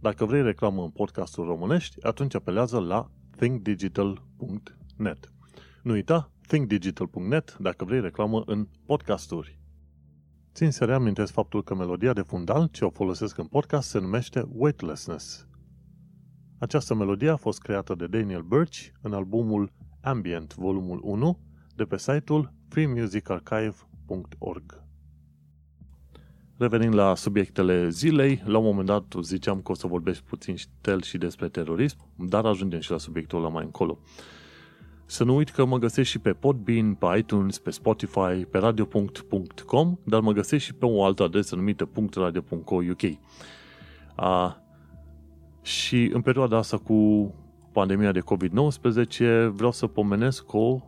Dacă 0.00 0.24
vrei 0.24 0.42
reclamă 0.42 0.82
în 0.82 0.90
podcastul 0.90 1.44
românești, 1.44 2.06
atunci 2.06 2.34
apelează 2.34 2.78
la 2.78 3.10
thinkdigital.net. 3.36 5.32
Nu 5.82 5.92
uita, 5.92 6.30
thinkdigital.net 6.46 7.56
dacă 7.58 7.84
vrei 7.84 8.00
reclamă 8.00 8.42
în 8.46 8.68
podcasturi. 8.86 9.61
Țin 10.54 10.70
să 10.70 10.84
reamintesc 10.84 11.32
faptul 11.32 11.62
că 11.62 11.74
melodia 11.74 12.12
de 12.12 12.20
fundal 12.20 12.68
ce 12.72 12.84
o 12.84 12.90
folosesc 12.90 13.38
în 13.38 13.46
podcast 13.46 13.88
se 13.88 13.98
numește 13.98 14.48
Weightlessness. 14.52 15.46
Această 16.58 16.94
melodie 16.94 17.28
a 17.28 17.36
fost 17.36 17.60
creată 17.60 17.94
de 17.94 18.06
Daniel 18.06 18.42
Birch 18.42 18.86
în 19.00 19.12
albumul 19.12 19.72
Ambient, 20.00 20.54
volumul 20.54 21.00
1, 21.02 21.38
de 21.74 21.84
pe 21.84 21.98
site-ul 21.98 22.52
freemusicarchive.org. 22.68 24.84
Revenind 26.56 26.94
la 26.94 27.14
subiectele 27.14 27.88
zilei, 27.88 28.42
la 28.44 28.58
un 28.58 28.64
moment 28.64 28.86
dat 28.86 29.14
ziceam 29.22 29.60
că 29.60 29.72
o 29.72 29.74
să 29.74 29.86
vorbesc 29.86 30.20
puțin 30.20 30.54
tel 30.80 31.02
și 31.02 31.18
despre 31.18 31.48
terorism, 31.48 31.98
dar 32.28 32.44
ajungem 32.44 32.80
și 32.80 32.90
la 32.90 32.98
subiectul 32.98 33.38
ăla 33.38 33.48
mai 33.48 33.64
încolo. 33.64 33.98
Să 35.06 35.24
nu 35.24 35.36
uit 35.36 35.50
că 35.50 35.64
mă 35.64 35.78
găsești 35.78 36.12
și 36.12 36.18
pe 36.18 36.32
Podbean, 36.32 36.94
pe 36.94 37.06
iTunes, 37.18 37.58
pe 37.58 37.70
Spotify, 37.70 38.44
pe 38.50 38.58
radio.com, 38.58 39.96
dar 40.04 40.20
mă 40.20 40.32
găsești 40.32 40.66
și 40.66 40.74
pe 40.74 40.86
o 40.86 41.04
altă 41.04 41.22
adresă 41.22 41.56
numită 41.56 41.90
.radio.co.uk. 42.14 43.00
A, 44.14 44.62
și 45.62 46.10
în 46.12 46.20
perioada 46.20 46.56
asta 46.56 46.78
cu 46.78 47.30
pandemia 47.72 48.12
de 48.12 48.20
COVID-19 48.20 49.50
vreau 49.52 49.72
să 49.72 49.86
pomenesc 49.86 50.52
o 50.52 50.80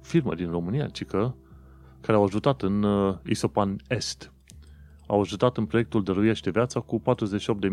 firmă 0.00 0.34
din 0.34 0.50
România, 0.50 0.86
cică, 0.86 1.36
care 2.00 2.16
au 2.16 2.24
ajutat 2.24 2.62
în 2.62 2.82
uh, 2.82 3.14
Isopan 3.24 3.76
Est. 3.88 4.32
Au 5.06 5.20
ajutat 5.20 5.56
în 5.56 5.66
proiectul 5.66 6.02
Dăruiește 6.02 6.50
Viața 6.50 6.80
cu 6.80 7.02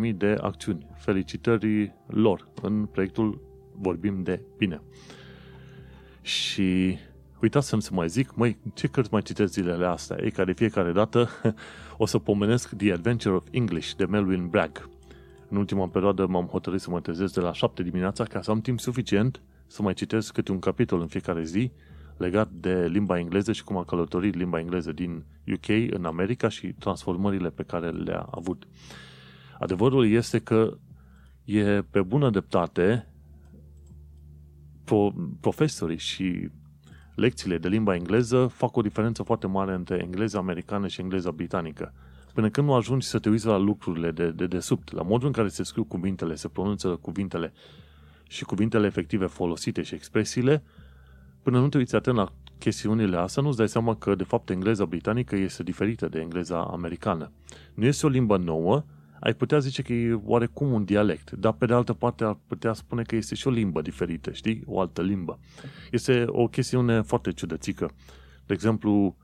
48.000 0.08 0.16
de 0.16 0.38
acțiuni. 0.42 0.88
Felicitări 0.96 1.96
lor 2.08 2.48
în 2.62 2.86
proiectul 2.86 3.42
Vorbim 3.76 4.24
de 4.24 4.42
Bine. 4.58 4.82
Și 6.30 6.98
uitați 7.42 7.68
să 7.68 7.90
mai 7.92 8.10
zic, 8.10 8.36
măi, 8.36 8.58
ce 8.74 8.88
cărți 8.88 9.10
mai 9.12 9.22
citesc 9.22 9.54
zilele 9.54 9.86
astea? 9.86 10.18
E 10.22 10.30
ca 10.30 10.46
de 10.46 10.54
fiecare 10.54 10.92
dată 10.92 11.30
o 11.98 12.06
să 12.06 12.18
pomenesc 12.20 12.76
The 12.76 12.92
Adventure 12.92 13.36
of 13.36 13.48
English 13.52 13.94
de 13.94 14.06
Melvin 14.06 14.48
Bragg. 14.48 14.90
În 15.50 15.58
ultima 15.58 15.88
perioadă 15.88 16.26
m-am 16.26 16.46
hotărât 16.46 16.82
să 16.82 16.90
mă 16.90 17.02
trezesc 17.02 17.34
de 17.34 17.40
la 17.40 17.54
7 17.54 17.84
dimineața 17.84 18.24
ca 18.24 18.42
să 18.42 18.52
am 18.52 18.62
timp 18.62 18.80
suficient 18.80 19.42
să 19.68 19.82
mai 19.82 19.94
citesc 19.94 20.34
câte 20.34 20.52
un 20.52 20.60
capitol 20.60 21.02
în 21.02 21.08
fiecare 21.08 21.44
zi 21.44 21.72
legat 22.18 22.50
de 22.52 22.88
limba 22.88 23.20
engleză 23.20 23.52
și 23.52 23.64
cum 23.64 23.78
a 23.78 23.86
călătorit 23.86 24.36
limba 24.36 24.60
engleză 24.60 24.92
din 24.92 25.26
UK 25.54 25.68
în 25.90 26.06
America 26.06 26.50
și 26.50 26.68
transformările 26.68 27.50
pe 27.50 27.64
care 27.64 27.90
le-a 27.90 28.28
avut. 28.32 28.68
Adevărul 29.60 30.12
este 30.12 30.40
că 30.40 30.78
e 31.46 31.82
pe 31.82 32.02
bună 32.02 32.30
dreptate 32.30 33.09
pro, 34.90 35.14
profesorii 35.40 35.98
și 35.98 36.50
lecțiile 37.16 37.58
de 37.58 37.68
limba 37.68 37.96
engleză 37.96 38.48
fac 38.48 38.76
o 38.76 38.82
diferență 38.82 39.24
foarte 39.24 39.48
mare 39.48 39.74
între 39.74 39.98
engleza 39.98 40.40
americană 40.40 40.88
și 40.88 41.02
engleza 41.02 41.32
britanică. 41.32 41.94
Până 42.34 42.50
când 42.50 42.68
nu 42.68 42.74
ajungi 42.74 43.08
să 43.08 43.20
te 43.20 43.30
uiți 43.30 43.46
la 43.46 43.58
lucrurile 43.58 44.12
de, 44.12 44.32
de, 44.32 44.48
de 44.48 44.60
sub, 44.60 44.82
la 44.92 45.02
modul 45.02 45.28
în 45.28 45.34
care 45.34 45.48
se 45.48 45.64
scriu 45.64 45.84
cuvintele, 45.84 46.36
se 46.36 46.48
pronunță 46.48 46.88
cuvintele 47.02 47.54
și 48.28 48.44
cuvintele 48.44 48.88
efective 48.88 49.26
folosite 49.26 49.82
și 49.82 49.94
expresiile, 49.94 50.64
până 51.42 51.60
nu 51.60 51.70
te 51.70 51.78
uiți 51.78 51.96
atent 51.96 52.16
la 52.16 52.32
chestiunile 52.60 53.18
astea, 53.18 53.44
nu-ți 53.44 53.58
dai 53.58 53.70
seama 53.70 53.96
că, 53.96 54.16
de 54.16 54.24
fapt, 54.24 54.50
engleza 54.50 54.86
britanică 54.86 55.36
este 55.36 55.64
diferită 55.64 56.08
de 56.08 56.20
engleza 56.20 56.64
americană. 56.64 57.32
Nu 57.74 57.86
este 57.86 58.06
o 58.06 58.10
limbă 58.10 58.38
nouă, 58.38 58.84
ai 59.20 59.34
putea 59.34 59.60
zice 59.60 59.82
că 59.82 59.94
e 59.94 60.20
oarecum 60.26 60.72
un 60.72 60.84
dialect, 60.84 61.32
dar 61.32 61.54
pe 61.54 61.66
de 61.66 61.74
altă 61.74 61.94
parte 61.94 62.24
ar 62.24 62.38
putea 62.48 62.74
spune 62.74 63.02
că 63.02 63.16
este 63.16 63.36
și 63.36 63.48
o 63.48 63.52
limbă 63.52 63.82
diferită, 63.82 64.32
știi? 64.32 64.64
O 64.66 64.80
altă 64.80 65.02
limbă. 65.02 65.40
Este 65.92 66.26
o 66.28 66.48
chestiune 66.48 67.02
foarte 67.02 67.32
ciudățică. 67.32 67.92
De 68.46 68.54
exemplu, 68.54 69.18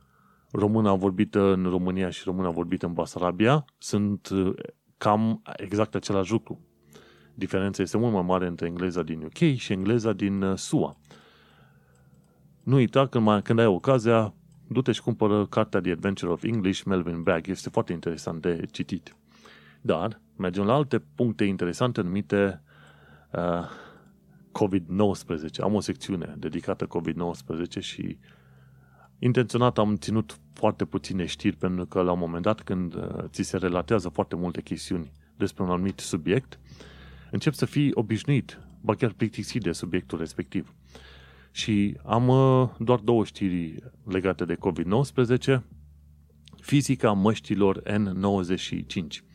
româna 0.51 0.95
vorbită 0.95 1.53
în 1.53 1.63
România 1.63 2.09
și 2.09 2.21
româna 2.25 2.49
vorbită 2.49 2.85
în 2.85 2.93
Basarabia 2.93 3.65
sunt 3.77 4.29
uh, 4.29 4.53
cam 4.97 5.41
exact 5.57 5.95
același 5.95 6.31
lucru. 6.31 6.59
Diferența 7.33 7.81
este 7.81 7.97
mult 7.97 8.13
mai 8.13 8.21
mare 8.21 8.47
între 8.47 8.65
engleza 8.65 9.03
din 9.03 9.21
UK 9.23 9.57
și 9.57 9.71
engleza 9.73 10.13
din 10.13 10.41
uh, 10.41 10.57
SUA. 10.57 10.97
Nu 12.63 12.75
uita, 12.75 13.07
când, 13.07 13.23
mai, 13.23 13.41
când 13.41 13.59
ai 13.59 13.65
ocazia, 13.65 14.33
du-te 14.67 14.91
și 14.91 15.01
cumpără 15.01 15.45
cartea 15.45 15.81
The 15.81 15.91
Adventure 15.91 16.31
of 16.31 16.43
English, 16.43 16.81
Melvin 16.83 17.23
Bragg. 17.23 17.47
Este 17.47 17.69
foarte 17.69 17.93
interesant 17.93 18.41
de 18.41 18.65
citit. 18.71 19.15
Dar 19.85 20.21
mergem 20.35 20.65
la 20.65 20.73
alte 20.73 20.99
puncte 20.99 21.43
interesante 21.43 22.01
numite 22.01 22.61
uh, 23.31 23.69
COVID-19. 24.51 25.61
Am 25.61 25.73
o 25.73 25.79
secțiune 25.79 26.35
dedicată 26.37 26.87
COVID-19 26.87 27.79
și 27.79 28.17
intenționat 29.19 29.77
am 29.77 29.95
ținut 29.95 30.39
foarte 30.53 30.85
puține 30.85 31.25
știri 31.25 31.55
pentru 31.55 31.85
că 31.85 32.01
la 32.01 32.11
un 32.11 32.19
moment 32.19 32.43
dat 32.43 32.61
când 32.61 32.95
uh, 32.95 33.23
ți 33.27 33.41
se 33.41 33.57
relatează 33.57 34.09
foarte 34.09 34.35
multe 34.35 34.61
chestiuni 34.61 35.11
despre 35.37 35.63
un 35.63 35.69
anumit 35.69 35.99
subiect, 35.99 36.59
încep 37.31 37.53
să 37.53 37.65
fii 37.65 37.91
obișnuit, 37.93 38.59
ba 38.81 38.95
chiar 38.95 39.11
plictisit 39.11 39.61
de 39.61 39.71
subiectul 39.71 40.17
respectiv. 40.17 40.73
Și 41.51 41.97
am 42.03 42.27
uh, 42.27 42.69
doar 42.79 42.99
două 42.99 43.25
știri 43.25 43.83
legate 44.03 44.45
de 44.45 44.55
COVID-19. 44.55 45.59
Fizica 46.61 47.11
măștilor 47.11 47.81
N95. 47.81 49.33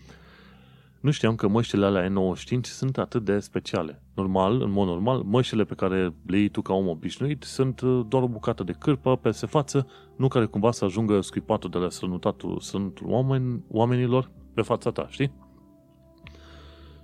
Nu 1.00 1.10
știam 1.10 1.34
că 1.34 1.48
măștile 1.48 1.86
alea 1.86 2.08
N95 2.08 2.60
sunt 2.62 2.98
atât 2.98 3.24
de 3.24 3.38
speciale. 3.38 4.02
Normal, 4.14 4.62
în 4.62 4.70
mod 4.70 4.86
normal, 4.86 5.22
măștile 5.22 5.64
pe 5.64 5.74
care 5.74 6.14
le 6.26 6.38
iei 6.38 6.48
tu 6.48 6.62
ca 6.62 6.72
om 6.72 6.88
obișnuit 6.88 7.42
sunt 7.42 7.80
uh, 7.80 8.04
doar 8.08 8.22
o 8.22 8.28
bucată 8.28 8.62
de 8.62 8.72
cârpă 8.72 9.16
peste 9.16 9.46
față, 9.46 9.86
nu 10.16 10.28
care 10.28 10.44
cumva 10.44 10.70
să 10.70 10.84
ajungă 10.84 11.20
scuipatul 11.20 11.70
de 11.70 11.78
la 11.78 11.90
strănutatul 11.90 12.58
sunt 12.60 12.98
oameni, 13.02 13.64
oamenilor 13.68 14.30
pe 14.54 14.62
fața 14.62 14.90
ta, 14.90 15.06
știi? 15.08 15.32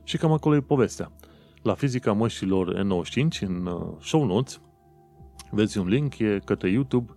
Și 0.03 0.17
cam 0.17 0.33
acolo 0.33 0.57
e 0.57 0.61
povestea. 0.61 1.13
La 1.63 1.75
fizica 1.75 2.13
măștilor 2.13 2.75
N95, 2.75 3.41
în 3.41 3.67
uh, 3.67 3.97
show 4.01 4.25
notes, 4.25 4.61
vezi 5.51 5.79
un 5.79 5.87
link, 5.87 6.19
e 6.19 6.41
către 6.45 6.71
YouTube, 6.71 7.13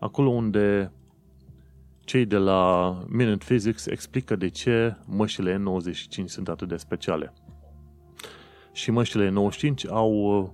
acolo 0.00 0.28
unde 0.28 0.92
cei 2.04 2.24
de 2.24 2.36
la 2.36 2.98
Minute 3.08 3.44
Physics 3.44 3.86
explică 3.86 4.36
de 4.36 4.48
ce 4.48 4.96
măștile 5.06 5.62
N95 5.62 6.24
sunt 6.24 6.48
atât 6.48 6.68
de 6.68 6.76
speciale. 6.76 7.32
Și 8.72 8.90
măștile 8.90 9.30
N95 9.30 9.88
au 9.88 10.12
uh, 10.12 10.48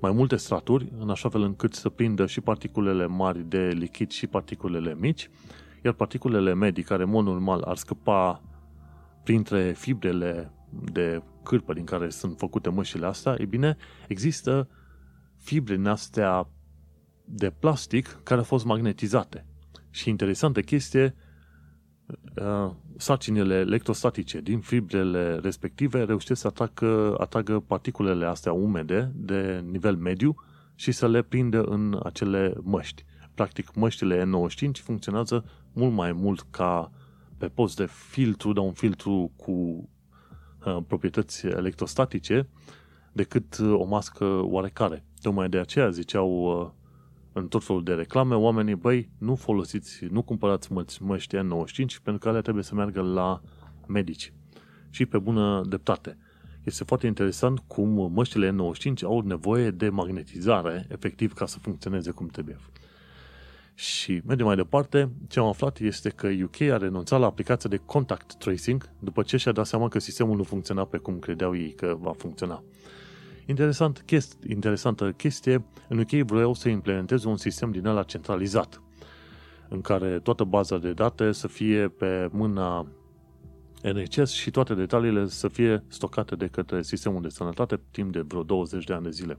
mai 0.00 0.12
multe 0.12 0.36
straturi, 0.36 0.92
în 0.98 1.10
așa 1.10 1.28
fel 1.28 1.42
încât 1.42 1.74
să 1.74 1.88
prindă 1.88 2.26
și 2.26 2.40
particulele 2.40 3.06
mari 3.06 3.48
de 3.48 3.68
lichid 3.68 4.10
și 4.10 4.26
particulele 4.26 4.94
mici, 4.94 5.30
iar 5.84 5.92
particulele 5.92 6.54
medii, 6.54 6.82
care 6.82 7.02
în 7.02 7.10
mod 7.10 7.24
normal 7.24 7.62
ar 7.62 7.76
scăpa 7.76 8.42
printre 9.24 9.72
fibrele 9.72 10.52
de 10.92 11.22
cârpă 11.42 11.72
din 11.72 11.84
care 11.84 12.08
sunt 12.08 12.38
făcute 12.38 12.68
măștile 12.68 13.06
astea, 13.06 13.34
e 13.38 13.44
bine, 13.44 13.76
există 14.08 14.68
fibre 15.36 15.76
din 15.76 15.86
astea 15.86 16.48
de 17.24 17.50
plastic 17.50 18.20
care 18.22 18.38
au 18.38 18.44
fost 18.44 18.64
magnetizate. 18.64 19.46
Și 19.90 20.08
interesantă 20.08 20.60
chestie, 20.60 21.14
uh, 22.36 22.70
sarcinile 22.96 23.54
electrostatice 23.54 24.40
din 24.40 24.60
fibrele 24.60 25.36
respective 25.36 26.02
reușesc 26.04 26.40
să 26.40 26.46
atragă, 26.46 27.14
atragă 27.18 27.60
particulele 27.60 28.26
astea 28.26 28.52
umede 28.52 29.12
de 29.14 29.64
nivel 29.70 29.96
mediu 29.96 30.34
și 30.74 30.92
să 30.92 31.08
le 31.08 31.22
prindă 31.22 31.62
în 31.62 32.00
acele 32.02 32.54
măști. 32.62 33.04
Practic, 33.34 33.74
măștile 33.74 34.24
N95 34.24 34.82
funcționează 34.82 35.44
mult 35.72 35.92
mai 35.92 36.12
mult 36.12 36.46
ca 36.50 36.92
pe 37.38 37.48
post 37.48 37.76
de 37.76 37.86
filtru, 37.86 38.52
dar 38.52 38.64
un 38.64 38.72
filtru 38.72 39.32
cu 39.36 39.52
uh, 39.52 40.76
proprietăți 40.86 41.46
electrostatice, 41.46 42.48
decât 43.12 43.58
uh, 43.58 43.72
o 43.72 43.84
mască 43.84 44.24
oarecare. 44.24 45.04
Tocmai 45.20 45.48
de 45.48 45.58
aceea 45.58 45.90
ziceau 45.90 46.60
uh, 46.60 46.70
în 47.38 47.48
tot 47.48 47.64
felul 47.64 47.82
de 47.82 47.92
reclame, 47.92 48.34
oamenii, 48.34 48.74
băi, 48.74 49.10
nu 49.18 49.34
folosiți, 49.34 50.04
nu 50.10 50.22
cumpărați 50.22 50.72
măști 51.00 51.36
N95 51.36 52.02
pentru 52.02 52.18
că 52.22 52.28
alea 52.28 52.40
trebuie 52.40 52.64
să 52.64 52.74
meargă 52.74 53.00
la 53.00 53.40
medici. 53.86 54.32
Și 54.90 55.06
pe 55.06 55.18
bună 55.18 55.64
dreptate. 55.68 56.18
Este 56.62 56.84
foarte 56.84 57.06
interesant 57.06 57.58
cum 57.66 58.12
măștile 58.12 58.50
N95 58.50 59.02
au 59.02 59.20
nevoie 59.20 59.70
de 59.70 59.88
magnetizare, 59.88 60.86
efectiv, 60.88 61.32
ca 61.32 61.46
să 61.46 61.58
funcționeze 61.58 62.10
cum 62.10 62.26
trebuie. 62.26 62.58
Și 63.74 64.20
mergem 64.26 64.46
mai 64.46 64.56
departe, 64.56 65.10
ce 65.28 65.38
am 65.38 65.46
aflat 65.46 65.78
este 65.78 66.08
că 66.08 66.28
UK 66.42 66.60
a 66.60 66.76
renunțat 66.76 67.20
la 67.20 67.26
aplicația 67.26 67.70
de 67.70 67.80
contact 67.84 68.34
tracing 68.34 68.90
după 68.98 69.22
ce 69.22 69.36
și-a 69.36 69.52
dat 69.52 69.66
seama 69.66 69.88
că 69.88 69.98
sistemul 69.98 70.36
nu 70.36 70.42
funcționa 70.42 70.84
pe 70.84 70.96
cum 70.96 71.18
credeau 71.18 71.56
ei 71.56 71.72
că 71.72 71.96
va 72.00 72.12
funcționa. 72.12 72.62
Interesant, 73.48 74.02
chest, 74.06 74.36
interesantă 74.48 75.12
chestie, 75.12 75.64
în 75.88 75.98
UK 75.98 76.10
vreau 76.10 76.54
să 76.54 76.68
implementeze 76.68 77.28
un 77.28 77.36
sistem 77.36 77.70
din 77.70 77.86
ăla 77.86 78.02
centralizat, 78.02 78.82
în 79.68 79.80
care 79.80 80.18
toată 80.18 80.44
baza 80.44 80.78
de 80.78 80.92
date 80.92 81.32
să 81.32 81.48
fie 81.48 81.88
pe 81.88 82.28
mâna 82.32 82.86
NHS 83.82 84.30
și 84.30 84.50
toate 84.50 84.74
detaliile 84.74 85.26
să 85.26 85.48
fie 85.48 85.84
stocate 85.86 86.34
de 86.34 86.46
către 86.46 86.82
sistemul 86.82 87.22
de 87.22 87.28
sănătate 87.28 87.80
timp 87.90 88.12
de 88.12 88.20
vreo 88.20 88.42
20 88.42 88.84
de 88.84 88.92
ani 88.92 89.04
de 89.04 89.10
zile. 89.10 89.38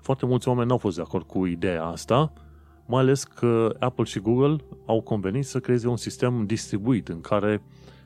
Foarte 0.00 0.26
mulți 0.26 0.48
oameni 0.48 0.68
n-au 0.68 0.78
fost 0.78 0.96
de 0.96 1.02
acord 1.02 1.26
cu 1.26 1.46
ideea 1.46 1.84
asta, 1.84 2.32
mai 2.86 3.00
ales 3.00 3.24
că 3.24 3.76
Apple 3.78 4.04
și 4.04 4.18
Google 4.18 4.56
au 4.86 5.00
convenit 5.00 5.46
să 5.46 5.60
creeze 5.60 5.88
un 5.88 5.96
sistem 5.96 6.46
distribuit 6.46 7.08
în 7.08 7.20
care 7.20 7.62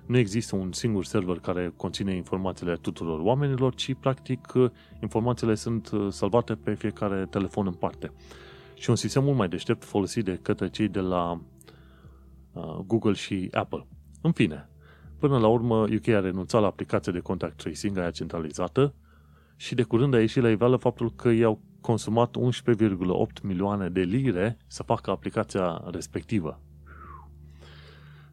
nu 0.08 0.16
există 0.16 0.56
un 0.56 0.72
singur 0.72 1.04
server 1.04 1.38
care 1.38 1.72
conține 1.76 2.14
informațiile 2.14 2.74
tuturor 2.74 3.20
oamenilor, 3.20 3.74
ci 3.74 3.94
practic 3.94 4.52
informațiile 5.02 5.54
sunt 5.54 5.90
uh, 5.90 6.06
salvate 6.10 6.54
pe 6.54 6.74
fiecare 6.74 7.26
telefon 7.30 7.66
în 7.66 7.72
parte. 7.72 8.12
Și 8.74 8.90
un 8.90 8.96
sistem 8.96 9.24
mult 9.24 9.36
mai 9.36 9.48
deștept 9.48 9.84
folosit 9.84 10.24
de 10.24 10.38
către 10.42 10.68
cei 10.68 10.88
de 10.88 11.00
la 11.00 11.40
uh, 12.52 12.78
Google 12.86 13.12
și 13.12 13.48
Apple. 13.52 13.86
În 14.22 14.32
fine, 14.32 14.68
până 15.18 15.38
la 15.38 15.46
urmă 15.46 15.76
UK 15.76 16.08
a 16.08 16.20
renunțat 16.20 16.60
la 16.60 16.66
aplicația 16.66 17.12
de 17.12 17.20
contact 17.20 17.56
tracing 17.56 17.98
aia 17.98 18.10
centralizată 18.10 18.94
și 19.56 19.74
de 19.74 19.82
curând 19.82 20.14
a 20.14 20.20
ieșit 20.20 20.42
la 20.42 20.50
iveală 20.50 20.76
faptul 20.76 21.12
că 21.12 21.28
i-au 21.28 21.60
consumat 21.80 22.36
11,8 22.38 23.42
milioane 23.42 23.88
de 23.88 24.00
lire 24.00 24.56
să 24.66 24.82
facă 24.82 25.10
aplicația 25.10 25.84
respectivă 25.90 26.60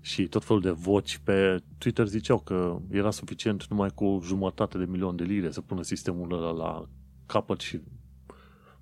și 0.06 0.28
tot 0.28 0.44
felul 0.44 0.62
de 0.62 0.70
voci 0.70 1.18
pe 1.24 1.64
Twitter 1.78 2.08
ziceau 2.08 2.40
că 2.40 2.80
era 2.92 3.12
suficient 3.12 3.68
numai 3.68 3.90
cu 3.90 4.22
jumătate 4.24 4.78
de 4.78 4.86
milion 4.86 5.16
de 5.16 5.24
lire 5.24 5.52
să 5.52 5.62
pună 5.62 5.82
sistemul 5.82 6.34
ăla 6.34 6.52
la 6.52 6.90
capăt 7.26 7.60
și 7.60 7.82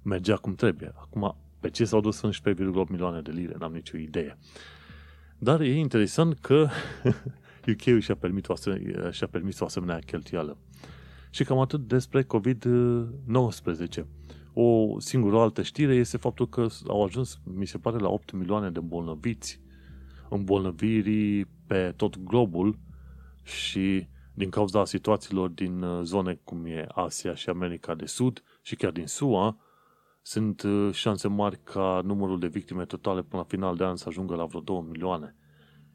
mergea 0.01 0.35
cum 0.35 0.55
trebuie. 0.55 0.91
Acum, 0.95 1.35
pe 1.59 1.69
ce 1.69 1.85
s-au 1.85 2.01
dus 2.01 2.21
11,8 2.25 2.31
milioane 2.89 3.21
de 3.21 3.31
lire? 3.31 3.55
N-am 3.59 3.73
nicio 3.73 3.97
idee. 3.97 4.37
Dar 5.37 5.61
e 5.61 5.77
interesant 5.77 6.39
că 6.39 6.67
UK 7.71 7.99
și-a 7.99 8.15
permis, 8.15 8.47
o 8.47 8.53
asemenea, 8.53 9.11
și-a 9.11 9.27
permis 9.27 9.59
o 9.59 9.65
asemenea 9.65 9.99
cheltuială. 9.99 10.57
Și 11.29 11.43
cam 11.43 11.59
atât 11.59 11.87
despre 11.87 12.23
COVID-19. 12.23 14.03
O 14.53 14.99
singură 14.99 15.39
altă 15.39 15.61
știre 15.61 15.95
este 15.95 16.17
faptul 16.17 16.49
că 16.49 16.67
au 16.87 17.03
ajuns, 17.03 17.39
mi 17.43 17.67
se 17.67 17.77
pare, 17.77 17.97
la 17.97 18.09
8 18.09 18.31
milioane 18.31 18.69
de 18.69 18.79
bolnăviți 18.79 19.61
îmbolnăvirii 20.33 21.45
pe 21.67 21.93
tot 21.95 22.23
globul 22.23 22.79
și 23.43 24.07
din 24.33 24.49
cauza 24.49 24.85
situațiilor 24.85 25.49
din 25.49 25.81
uh, 25.81 26.03
zone 26.03 26.39
cum 26.43 26.65
e 26.65 26.85
Asia 26.89 27.35
și 27.35 27.49
America 27.49 27.95
de 27.95 28.05
Sud 28.05 28.43
și 28.61 28.75
chiar 28.75 28.91
din 28.91 29.07
SUA, 29.07 29.57
sunt 30.21 30.61
uh, 30.61 30.93
șanse 30.93 31.27
mari 31.27 31.59
ca 31.63 32.01
numărul 32.03 32.39
de 32.39 32.47
victime 32.47 32.85
totale 32.85 33.21
până 33.21 33.41
la 33.41 33.47
final 33.47 33.75
de 33.75 33.83
an 33.83 33.95
să 33.95 34.05
ajungă 34.07 34.35
la 34.35 34.45
vreo 34.45 34.61
2 34.61 34.85
milioane. 34.89 35.35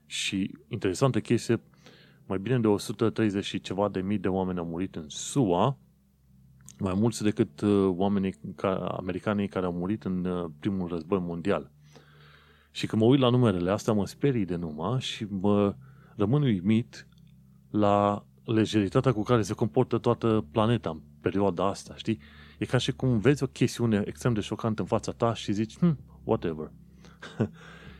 Și 0.06 0.54
interesantă 0.68 1.20
chestie, 1.20 1.60
mai 2.26 2.38
bine 2.38 2.58
de 2.58 2.66
130 2.66 3.44
și 3.44 3.60
ceva 3.60 3.88
de 3.88 4.00
mii 4.00 4.18
de 4.18 4.28
oameni 4.28 4.58
au 4.58 4.64
murit 4.64 4.96
în 4.96 5.08
SUA, 5.08 5.78
mai 6.78 6.94
mulți 6.94 7.22
decât 7.22 7.60
uh, 7.60 7.88
oamenii 7.96 8.34
americanii 8.96 9.48
care 9.48 9.66
au 9.66 9.72
murit 9.72 10.04
în 10.04 10.48
primul 10.60 10.88
război 10.88 11.18
mondial. 11.18 11.70
Și 12.78 12.86
când 12.86 13.02
mă 13.02 13.08
uit 13.08 13.20
la 13.20 13.28
numerele 13.28 13.70
astea, 13.70 13.92
mă 13.92 14.06
sperii 14.06 14.44
de 14.44 14.56
numai 14.56 15.00
și 15.00 15.26
mă 15.30 15.74
rămân 16.16 16.42
uimit 16.42 17.06
la 17.70 18.26
lejeritatea 18.44 19.12
cu 19.12 19.22
care 19.22 19.42
se 19.42 19.52
comportă 19.52 19.98
toată 19.98 20.46
planeta 20.52 20.90
în 20.90 21.00
perioada 21.20 21.68
asta, 21.68 21.96
știi? 21.96 22.18
E 22.58 22.64
ca 22.64 22.78
și 22.78 22.92
cum 22.92 23.18
vezi 23.18 23.42
o 23.42 23.46
chestiune 23.46 24.02
extrem 24.06 24.32
de 24.32 24.40
șocantă 24.40 24.80
în 24.80 24.86
fața 24.86 25.12
ta 25.12 25.34
și 25.34 25.52
zici, 25.52 25.76
hm, 25.78 25.98
whatever. 26.24 26.72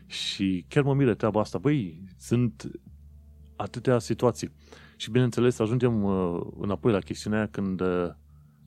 și 0.07 0.65
chiar 0.69 0.83
mă 0.83 0.95
miră 0.95 1.15
treaba 1.15 1.41
asta. 1.41 1.59
Băi, 1.59 2.03
sunt 2.19 2.71
atâtea 3.57 3.99
situații. 3.99 4.53
Și 4.97 5.11
bineînțeles, 5.11 5.59
ajungem 5.59 6.03
uh, 6.03 6.41
înapoi 6.61 6.93
la 6.93 6.99
chestiunea 6.99 7.39
aia 7.39 7.49
când 7.49 7.81
uh, 7.81 8.09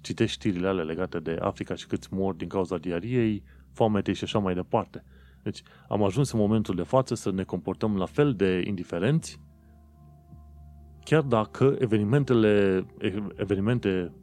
citești 0.02 0.36
știrile 0.36 0.68
alea 0.68 0.84
legate 0.84 1.20
de 1.20 1.38
Africa 1.40 1.76
și 1.76 1.88
câți 1.88 2.14
mor 2.14 2.34
din 2.34 2.48
cauza 2.48 2.78
diariei, 2.78 3.44
foametei 3.74 4.14
și 4.14 4.24
așa 4.24 4.40
mai 4.40 4.54
departe. 4.54 5.04
Deci 5.44 5.62
am 5.88 6.04
ajuns 6.04 6.32
în 6.32 6.40
momentul 6.40 6.76
de 6.76 6.84
față 6.84 7.16
să 7.16 7.32
ne 7.32 7.44
comportăm 7.44 7.98
la 7.98 8.06
fel 8.06 8.34
de 8.34 8.64
indiferenți 8.66 9.40
chiar 11.04 11.22
dacă 11.22 11.76
evenimentele, 11.80 12.86
evenimente 13.36 14.14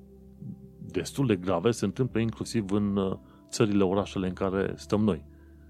destul 0.79 1.27
de 1.27 1.37
grave 1.37 1.71
se 1.71 1.85
întâmplă 1.85 2.21
inclusiv 2.21 2.71
în 2.71 2.97
uh, 2.97 3.19
țările, 3.49 3.85
orașele 3.85 4.27
în 4.27 4.33
care 4.33 4.73
stăm 4.77 5.01
noi. 5.05 5.25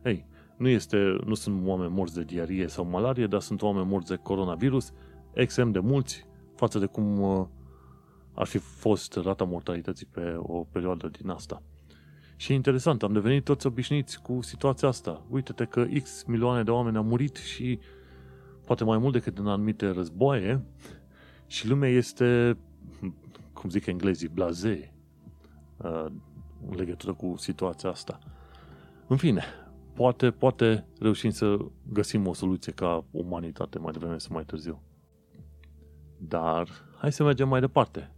Ei, 0.05 0.27
nu, 0.57 0.69
este, 0.69 1.17
nu 1.25 1.35
sunt 1.35 1.67
oameni 1.67 1.93
morți 1.93 2.15
de 2.15 2.25
diarie 2.25 2.67
sau 2.67 2.85
malarie, 2.85 3.27
dar 3.27 3.41
sunt 3.41 3.63
oameni 3.63 3.87
morți 3.87 4.09
de 4.09 4.17
coronavirus, 4.17 4.93
extrem 5.33 5.71
de 5.73 5.79
mulți 5.79 6.27
față 6.55 6.79
de 6.79 6.87
cum 6.87 7.21
uh, 7.21 7.47
ar 8.35 8.47
fi 8.47 8.59
fost 8.59 9.17
rata 9.17 9.45
mortalității 9.45 10.07
pe 10.07 10.35
o 10.39 10.65
perioadă 10.65 11.09
din 11.09 11.29
asta. 11.29 11.63
Și 12.41 12.53
e 12.53 12.55
interesant, 12.55 13.03
am 13.03 13.13
devenit 13.13 13.45
toți 13.45 13.67
obișnuiți 13.67 14.23
cu 14.23 14.41
situația 14.41 14.89
asta. 14.89 15.23
Uite-te 15.31 15.65
că 15.65 15.87
X 16.03 16.25
milioane 16.25 16.63
de 16.63 16.71
oameni 16.71 16.97
au 16.97 17.03
murit 17.03 17.37
și 17.37 17.79
poate 18.67 18.85
mai 18.85 18.99
mult 18.99 19.13
decât 19.13 19.39
în 19.39 19.47
anumite 19.47 19.91
războaie 19.91 20.65
și 21.47 21.69
lumea 21.69 21.89
este, 21.89 22.57
cum 23.53 23.71
zic 23.71 23.87
englezii, 23.87 24.29
blaze 24.29 24.95
uh, 25.77 26.07
în 26.69 26.77
legătură 26.77 27.13
cu 27.15 27.35
situația 27.37 27.91
asta. 27.91 28.19
În 29.07 29.17
fine, 29.17 29.43
poate, 29.95 30.31
poate 30.31 30.87
reușim 31.01 31.31
să 31.31 31.57
găsim 31.93 32.27
o 32.27 32.33
soluție 32.33 32.73
ca 32.73 33.05
umanitate 33.11 33.79
mai 33.79 33.93
devreme 33.93 34.19
sau 34.19 34.35
mai 34.35 34.45
târziu. 34.45 34.83
Dar 36.19 36.69
hai 36.99 37.13
să 37.13 37.23
mergem 37.23 37.49
mai 37.49 37.61
departe. 37.61 38.13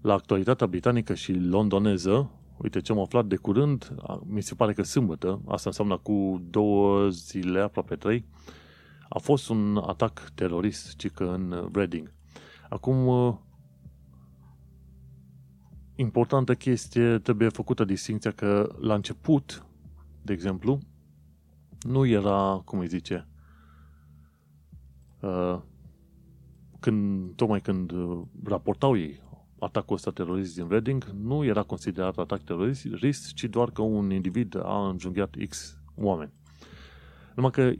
La 0.00 0.12
actualitatea 0.12 0.66
britanică 0.66 1.14
și 1.14 1.32
londoneză, 1.32 2.30
uite 2.64 2.80
ce 2.80 2.92
am 2.92 2.98
aflat 2.98 3.26
de 3.26 3.36
curând, 3.36 3.94
mi 4.26 4.42
se 4.42 4.54
pare 4.54 4.72
că 4.72 4.82
sâmbătă, 4.82 5.42
asta 5.46 5.68
înseamnă 5.68 5.98
cu 5.98 6.42
două 6.50 7.08
zile, 7.08 7.60
aproape 7.60 7.96
trei, 7.96 8.24
a 9.08 9.18
fost 9.18 9.48
un 9.48 9.76
atac 9.76 10.30
terorist, 10.34 10.96
cică 10.96 11.32
în 11.32 11.70
Reading. 11.72 12.12
Acum, 12.68 13.40
importantă 15.94 16.54
chestie, 16.54 17.18
trebuie 17.18 17.48
făcută 17.48 17.84
distinția 17.84 18.30
că 18.30 18.74
la 18.80 18.94
început, 18.94 19.66
de 20.22 20.32
exemplu, 20.32 20.78
nu 21.80 22.06
era, 22.06 22.62
cum 22.64 22.78
îi 22.78 22.86
zice, 22.86 23.28
uh, 25.20 25.60
când, 26.80 27.34
tocmai 27.34 27.60
când 27.60 27.92
raportau 28.44 28.96
ei 28.96 29.22
atacul 29.64 29.96
ăsta 29.96 30.10
terorist 30.10 30.54
din 30.54 30.68
Reading, 30.68 31.04
nu 31.04 31.44
era 31.44 31.62
considerat 31.62 32.18
atac 32.18 32.42
terorist, 32.42 33.32
ci 33.32 33.44
doar 33.44 33.70
că 33.70 33.82
un 33.82 34.10
individ 34.10 34.56
a 34.62 34.88
înjunghiat 34.88 35.34
X 35.48 35.78
oameni. 35.96 36.32
Numai 37.34 37.50
că, 37.50 37.72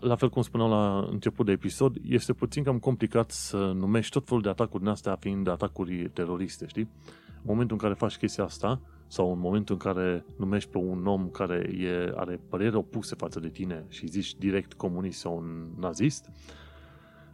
la 0.00 0.14
fel 0.14 0.28
cum 0.28 0.42
spuneam 0.42 0.70
la 0.70 1.06
început 1.10 1.46
de 1.46 1.52
episod, 1.52 1.96
este 2.02 2.32
puțin 2.32 2.62
cam 2.62 2.78
complicat 2.78 3.30
să 3.30 3.72
numești 3.76 4.12
tot 4.12 4.26
felul 4.26 4.42
de 4.42 4.48
atacuri 4.48 4.82
din 4.82 4.92
astea 4.92 5.16
fiind 5.20 5.48
atacuri 5.48 6.10
teroriste, 6.12 6.66
știi? 6.66 6.88
În 7.26 7.46
momentul 7.46 7.76
în 7.76 7.82
care 7.82 7.94
faci 7.94 8.16
chestia 8.16 8.44
asta, 8.44 8.80
sau 9.06 9.32
în 9.32 9.38
momentul 9.38 9.74
în 9.74 9.92
care 9.92 10.24
numești 10.38 10.70
pe 10.70 10.78
un 10.78 11.06
om 11.06 11.28
care 11.28 11.70
e, 11.78 12.12
are 12.14 12.40
părere 12.48 12.76
opuse 12.76 13.14
față 13.14 13.40
de 13.40 13.48
tine 13.48 13.84
și 13.88 14.06
zici 14.06 14.34
direct 14.34 14.72
comunist 14.72 15.18
sau 15.18 15.36
un 15.36 15.66
nazist, 15.78 16.30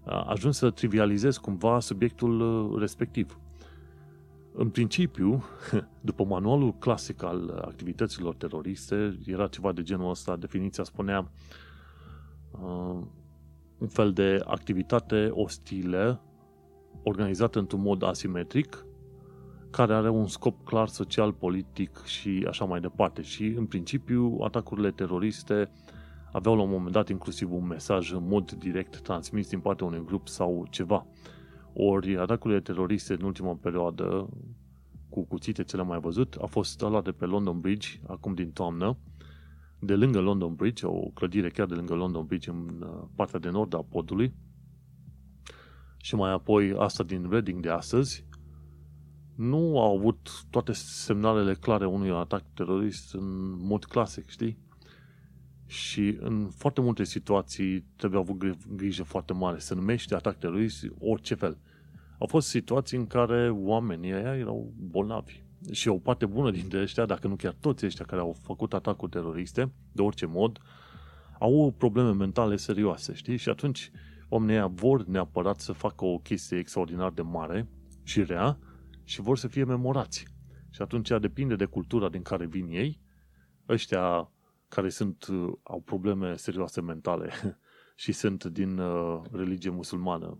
ajungi 0.04 0.56
să 0.56 0.70
trivializezi 0.70 1.40
cumva 1.40 1.80
subiectul 1.80 2.40
uh, 2.40 2.78
respectiv. 2.80 3.38
În 4.58 4.70
principiu, 4.70 5.44
după 6.00 6.24
manualul 6.24 6.74
clasic 6.78 7.22
al 7.22 7.62
activităților 7.66 8.34
teroriste, 8.34 9.18
era 9.26 9.46
ceva 9.46 9.72
de 9.72 9.82
genul 9.82 10.10
ăsta, 10.10 10.36
definiția 10.36 10.84
spunea 10.84 11.30
uh, 12.50 13.02
un 13.78 13.88
fel 13.88 14.12
de 14.12 14.40
activitate 14.44 15.28
ostilă 15.30 16.20
organizată 17.02 17.58
într-un 17.58 17.80
mod 17.80 18.02
asimetric, 18.02 18.86
care 19.70 19.94
are 19.94 20.08
un 20.08 20.26
scop 20.26 20.64
clar 20.64 20.88
social, 20.88 21.32
politic 21.32 22.02
și 22.04 22.46
așa 22.48 22.64
mai 22.64 22.80
departe. 22.80 23.22
Și, 23.22 23.44
în 23.44 23.66
principiu, 23.66 24.38
atacurile 24.42 24.90
teroriste 24.90 25.70
aveau 26.32 26.56
la 26.56 26.62
un 26.62 26.70
moment 26.70 26.92
dat 26.92 27.08
inclusiv 27.08 27.52
un 27.52 27.66
mesaj 27.66 28.12
în 28.12 28.26
mod 28.28 28.52
direct 28.52 29.00
transmis 29.00 29.48
din 29.48 29.60
partea 29.60 29.86
unui 29.86 30.04
grup 30.04 30.28
sau 30.28 30.66
ceva. 30.70 31.06
Ori 31.78 32.16
atacurile 32.16 32.60
teroriste 32.60 33.12
în 33.12 33.22
ultima 33.22 33.54
perioadă, 33.54 34.28
cu 35.08 35.24
cuțite 35.24 35.64
cele 35.64 35.82
mai 35.82 36.00
văzut, 36.00 36.36
a 36.40 36.46
fost 36.46 36.80
luate 36.80 37.12
pe 37.12 37.24
London 37.24 37.60
Bridge, 37.60 37.88
acum 38.06 38.34
din 38.34 38.50
toamnă, 38.50 38.96
de 39.78 39.94
lângă 39.94 40.20
London 40.20 40.54
Bridge, 40.54 40.86
o 40.86 41.00
clădire 41.00 41.48
chiar 41.48 41.66
de 41.66 41.74
lângă 41.74 41.94
London 41.94 42.26
Bridge, 42.26 42.50
în 42.50 42.86
uh, 42.86 43.02
partea 43.14 43.38
de 43.38 43.50
nord 43.50 43.74
a 43.74 43.82
podului, 43.88 44.34
și 45.96 46.14
mai 46.14 46.32
apoi 46.32 46.74
asta 46.78 47.02
din 47.02 47.30
Reading 47.30 47.62
de 47.62 47.70
astăzi, 47.70 48.26
nu 49.34 49.80
au 49.80 49.96
avut 49.96 50.44
toate 50.50 50.72
semnalele 50.72 51.54
clare 51.54 51.86
unui 51.86 52.10
atac 52.10 52.42
terorist 52.54 53.14
în 53.14 53.56
mod 53.66 53.84
clasic, 53.84 54.28
știi? 54.28 54.58
Și 55.66 56.16
în 56.20 56.48
foarte 56.48 56.80
multe 56.80 57.04
situații 57.04 57.84
trebuie 57.96 58.20
avut 58.20 58.56
grijă 58.76 59.02
foarte 59.02 59.32
mare 59.32 59.58
să 59.58 59.74
numești 59.74 60.14
atac 60.14 60.38
terorist 60.38 60.86
orice 60.98 61.34
fel. 61.34 61.58
Au 62.18 62.26
fost 62.26 62.48
situații 62.48 62.98
în 62.98 63.06
care 63.06 63.50
oamenii 63.50 64.12
ăia 64.12 64.36
erau 64.36 64.72
bolnavi. 64.78 65.42
Și 65.70 65.88
o 65.88 65.98
parte 65.98 66.26
bună 66.26 66.50
dintre 66.50 66.80
ăștia, 66.80 67.06
dacă 67.06 67.28
nu 67.28 67.36
chiar 67.36 67.56
toți 67.60 67.86
ăștia 67.86 68.04
care 68.04 68.20
au 68.20 68.36
făcut 68.42 68.74
atacuri 68.74 69.10
teroriste, 69.10 69.72
de 69.92 70.02
orice 70.02 70.26
mod, 70.26 70.58
au 71.38 71.74
probleme 71.78 72.12
mentale 72.12 72.56
serioase, 72.56 73.14
știi? 73.14 73.36
Și 73.36 73.48
atunci 73.48 73.90
oamenii 74.28 74.54
ăia 74.54 74.66
vor 74.66 75.04
neapărat 75.04 75.60
să 75.60 75.72
facă 75.72 76.04
o 76.04 76.18
chestie 76.18 76.58
extraordinar 76.58 77.10
de 77.10 77.22
mare 77.22 77.68
și 78.02 78.22
rea 78.22 78.58
și 79.04 79.20
vor 79.20 79.38
să 79.38 79.48
fie 79.48 79.64
memorați. 79.64 80.26
Și 80.70 80.82
atunci 80.82 81.10
depinde 81.20 81.56
de 81.56 81.64
cultura 81.64 82.08
din 82.08 82.22
care 82.22 82.46
vin 82.46 82.66
ei, 82.68 83.00
ăștia 83.68 84.30
care 84.68 84.88
sunt, 84.88 85.26
au 85.62 85.80
probleme 85.80 86.36
serioase 86.36 86.80
mentale 86.80 87.30
și 88.02 88.12
sunt 88.12 88.44
din 88.44 88.78
uh, 88.78 89.22
religie 89.32 89.70
musulmană, 89.70 90.38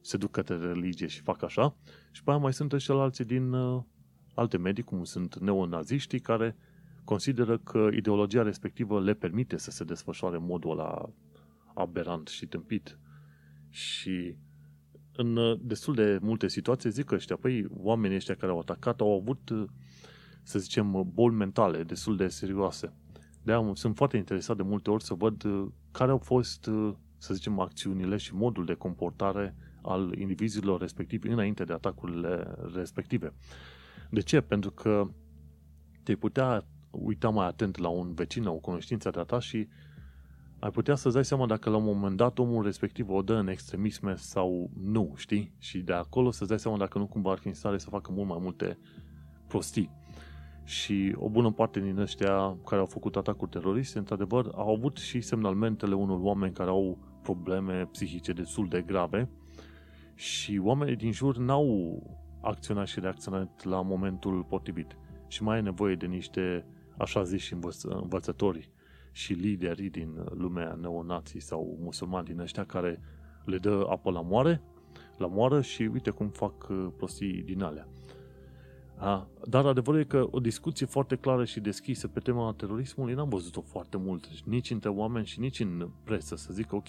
se 0.00 0.16
duc 0.16 0.30
către 0.30 0.56
religie 0.56 1.06
și 1.06 1.20
fac 1.20 1.42
așa, 1.42 1.76
și 2.10 2.22
pe 2.22 2.30
aia 2.30 2.38
mai 2.38 2.52
sunt 2.52 2.72
ăștia 2.72 2.94
alții 2.94 3.24
din 3.24 3.52
uh, 3.52 3.82
alte 4.34 4.56
medii, 4.56 4.82
cum 4.82 5.04
sunt 5.04 5.38
neonaziștii, 5.38 6.20
care 6.20 6.56
consideră 7.04 7.58
că 7.58 7.88
ideologia 7.92 8.42
respectivă 8.42 9.00
le 9.00 9.14
permite 9.14 9.56
să 9.56 9.70
se 9.70 9.84
desfășoare 9.84 10.36
în 10.36 10.44
modul 10.44 10.70
ăla 10.70 11.12
aberant 11.74 12.28
și 12.28 12.46
tâmpit. 12.46 12.98
Și 13.68 14.36
în 15.16 15.36
uh, 15.36 15.58
destul 15.60 15.94
de 15.94 16.18
multe 16.22 16.48
situații 16.48 16.90
zic 16.90 17.04
că 17.04 17.14
ăștia, 17.14 17.36
păi, 17.36 17.66
oamenii 17.70 18.16
ăștia 18.16 18.34
care 18.34 18.52
au 18.52 18.58
atacat 18.58 19.00
au 19.00 19.20
avut, 19.20 19.48
uh, 19.48 19.64
să 20.42 20.58
zicem, 20.58 21.10
boli 21.12 21.34
mentale 21.34 21.82
destul 21.82 22.16
de 22.16 22.28
serioase. 22.28 22.92
De 23.44 23.70
sunt 23.74 23.96
foarte 23.96 24.16
interesat 24.16 24.56
de 24.56 24.62
multe 24.62 24.90
ori 24.90 25.04
să 25.04 25.14
văd 25.14 25.44
uh, 25.44 25.66
care 25.90 26.10
au 26.10 26.18
fost, 26.18 26.70
să 27.18 27.34
zicem, 27.34 27.58
acțiunile 27.60 28.16
și 28.16 28.34
modul 28.34 28.64
de 28.64 28.74
comportare 28.74 29.56
al 29.82 30.18
indivizilor 30.18 30.80
respectivi 30.80 31.28
înainte 31.28 31.64
de 31.64 31.72
atacurile 31.72 32.56
respective. 32.74 33.32
De 34.10 34.20
ce? 34.20 34.40
Pentru 34.40 34.70
că 34.70 35.08
te 36.02 36.14
putea 36.14 36.66
uita 36.90 37.28
mai 37.28 37.46
atent 37.46 37.76
la 37.76 37.88
un 37.88 38.14
vecin, 38.14 38.44
la 38.44 38.50
o 38.50 38.58
cunoștință 38.58 39.10
de-a 39.10 39.22
ta 39.22 39.38
și 39.38 39.68
ai 40.58 40.70
putea 40.70 40.94
să-ți 40.94 41.14
dai 41.14 41.24
seama 41.24 41.46
dacă 41.46 41.70
la 41.70 41.76
un 41.76 41.84
moment 41.84 42.16
dat 42.16 42.38
omul 42.38 42.64
respectiv 42.64 43.10
o 43.10 43.22
dă 43.22 43.34
în 43.34 43.48
extremisme 43.48 44.14
sau 44.16 44.70
nu, 44.82 45.12
știi? 45.16 45.54
Și 45.58 45.78
de 45.78 45.92
acolo 45.92 46.30
să-ți 46.30 46.48
dai 46.48 46.58
seama 46.58 46.76
dacă 46.76 46.98
nu 46.98 47.06
cumva 47.06 47.30
ar 47.30 47.38
fi 47.38 47.48
în 47.48 47.54
stare 47.54 47.78
să 47.78 47.88
facă 47.88 48.12
mult 48.12 48.28
mai 48.28 48.38
multe 48.40 48.78
prostii. 49.48 49.90
Și 50.64 51.14
o 51.18 51.28
bună 51.28 51.50
parte 51.50 51.80
din 51.80 51.98
ăștia 51.98 52.56
care 52.66 52.80
au 52.80 52.86
făcut 52.86 53.16
atacuri 53.16 53.50
teroriste, 53.50 53.98
într-adevăr, 53.98 54.50
au 54.54 54.74
avut 54.74 54.96
și 54.96 55.20
semnalmentele 55.20 55.94
unor 55.94 56.18
oameni 56.20 56.52
care 56.52 56.70
au 56.70 56.98
probleme 57.22 57.88
psihice 57.92 58.32
destul 58.32 58.68
de 58.68 58.82
grave 58.82 59.28
și 60.14 60.60
oamenii 60.62 60.96
din 60.96 61.12
jur 61.12 61.36
n-au 61.36 62.02
acționat 62.40 62.86
și 62.86 63.00
reacționat 63.00 63.64
la 63.64 63.82
momentul 63.82 64.42
potrivit. 64.42 64.96
Și 65.26 65.42
mai 65.42 65.58
e 65.58 65.60
nevoie 65.60 65.94
de 65.94 66.06
niște, 66.06 66.66
așa 66.98 67.22
zis 67.22 67.42
și 67.42 67.56
învățători 67.82 68.70
și 69.12 69.32
liderii 69.32 69.90
din 69.90 70.24
lumea 70.30 70.78
neonații 70.80 71.40
sau 71.40 71.78
musulmani 71.80 72.26
din 72.26 72.40
ăștia 72.40 72.64
care 72.64 73.00
le 73.44 73.58
dă 73.58 73.86
apă 73.88 74.10
la 74.10 74.20
moare, 74.20 74.62
la 75.16 75.26
moară 75.26 75.60
și 75.60 75.82
uite 75.82 76.10
cum 76.10 76.28
fac 76.28 76.68
uh, 76.68 76.86
prostii 76.96 77.42
din 77.42 77.62
alea. 77.62 77.88
A, 78.96 79.28
dar 79.44 79.66
adevărul 79.66 80.00
e 80.00 80.04
că 80.04 80.26
o 80.30 80.40
discuție 80.40 80.86
foarte 80.86 81.16
clară 81.16 81.44
și 81.44 81.60
deschisă 81.60 82.08
pe 82.08 82.20
tema 82.20 82.54
terorismului 82.56 83.14
n-am 83.14 83.28
văzut-o 83.28 83.60
foarte 83.60 83.96
mult, 83.96 84.40
nici 84.44 84.70
între 84.70 84.88
oameni 84.88 85.26
și 85.26 85.40
nici 85.40 85.60
în 85.60 85.90
presă, 86.04 86.36
să 86.36 86.52
zic, 86.52 86.72
ok, 86.72 86.88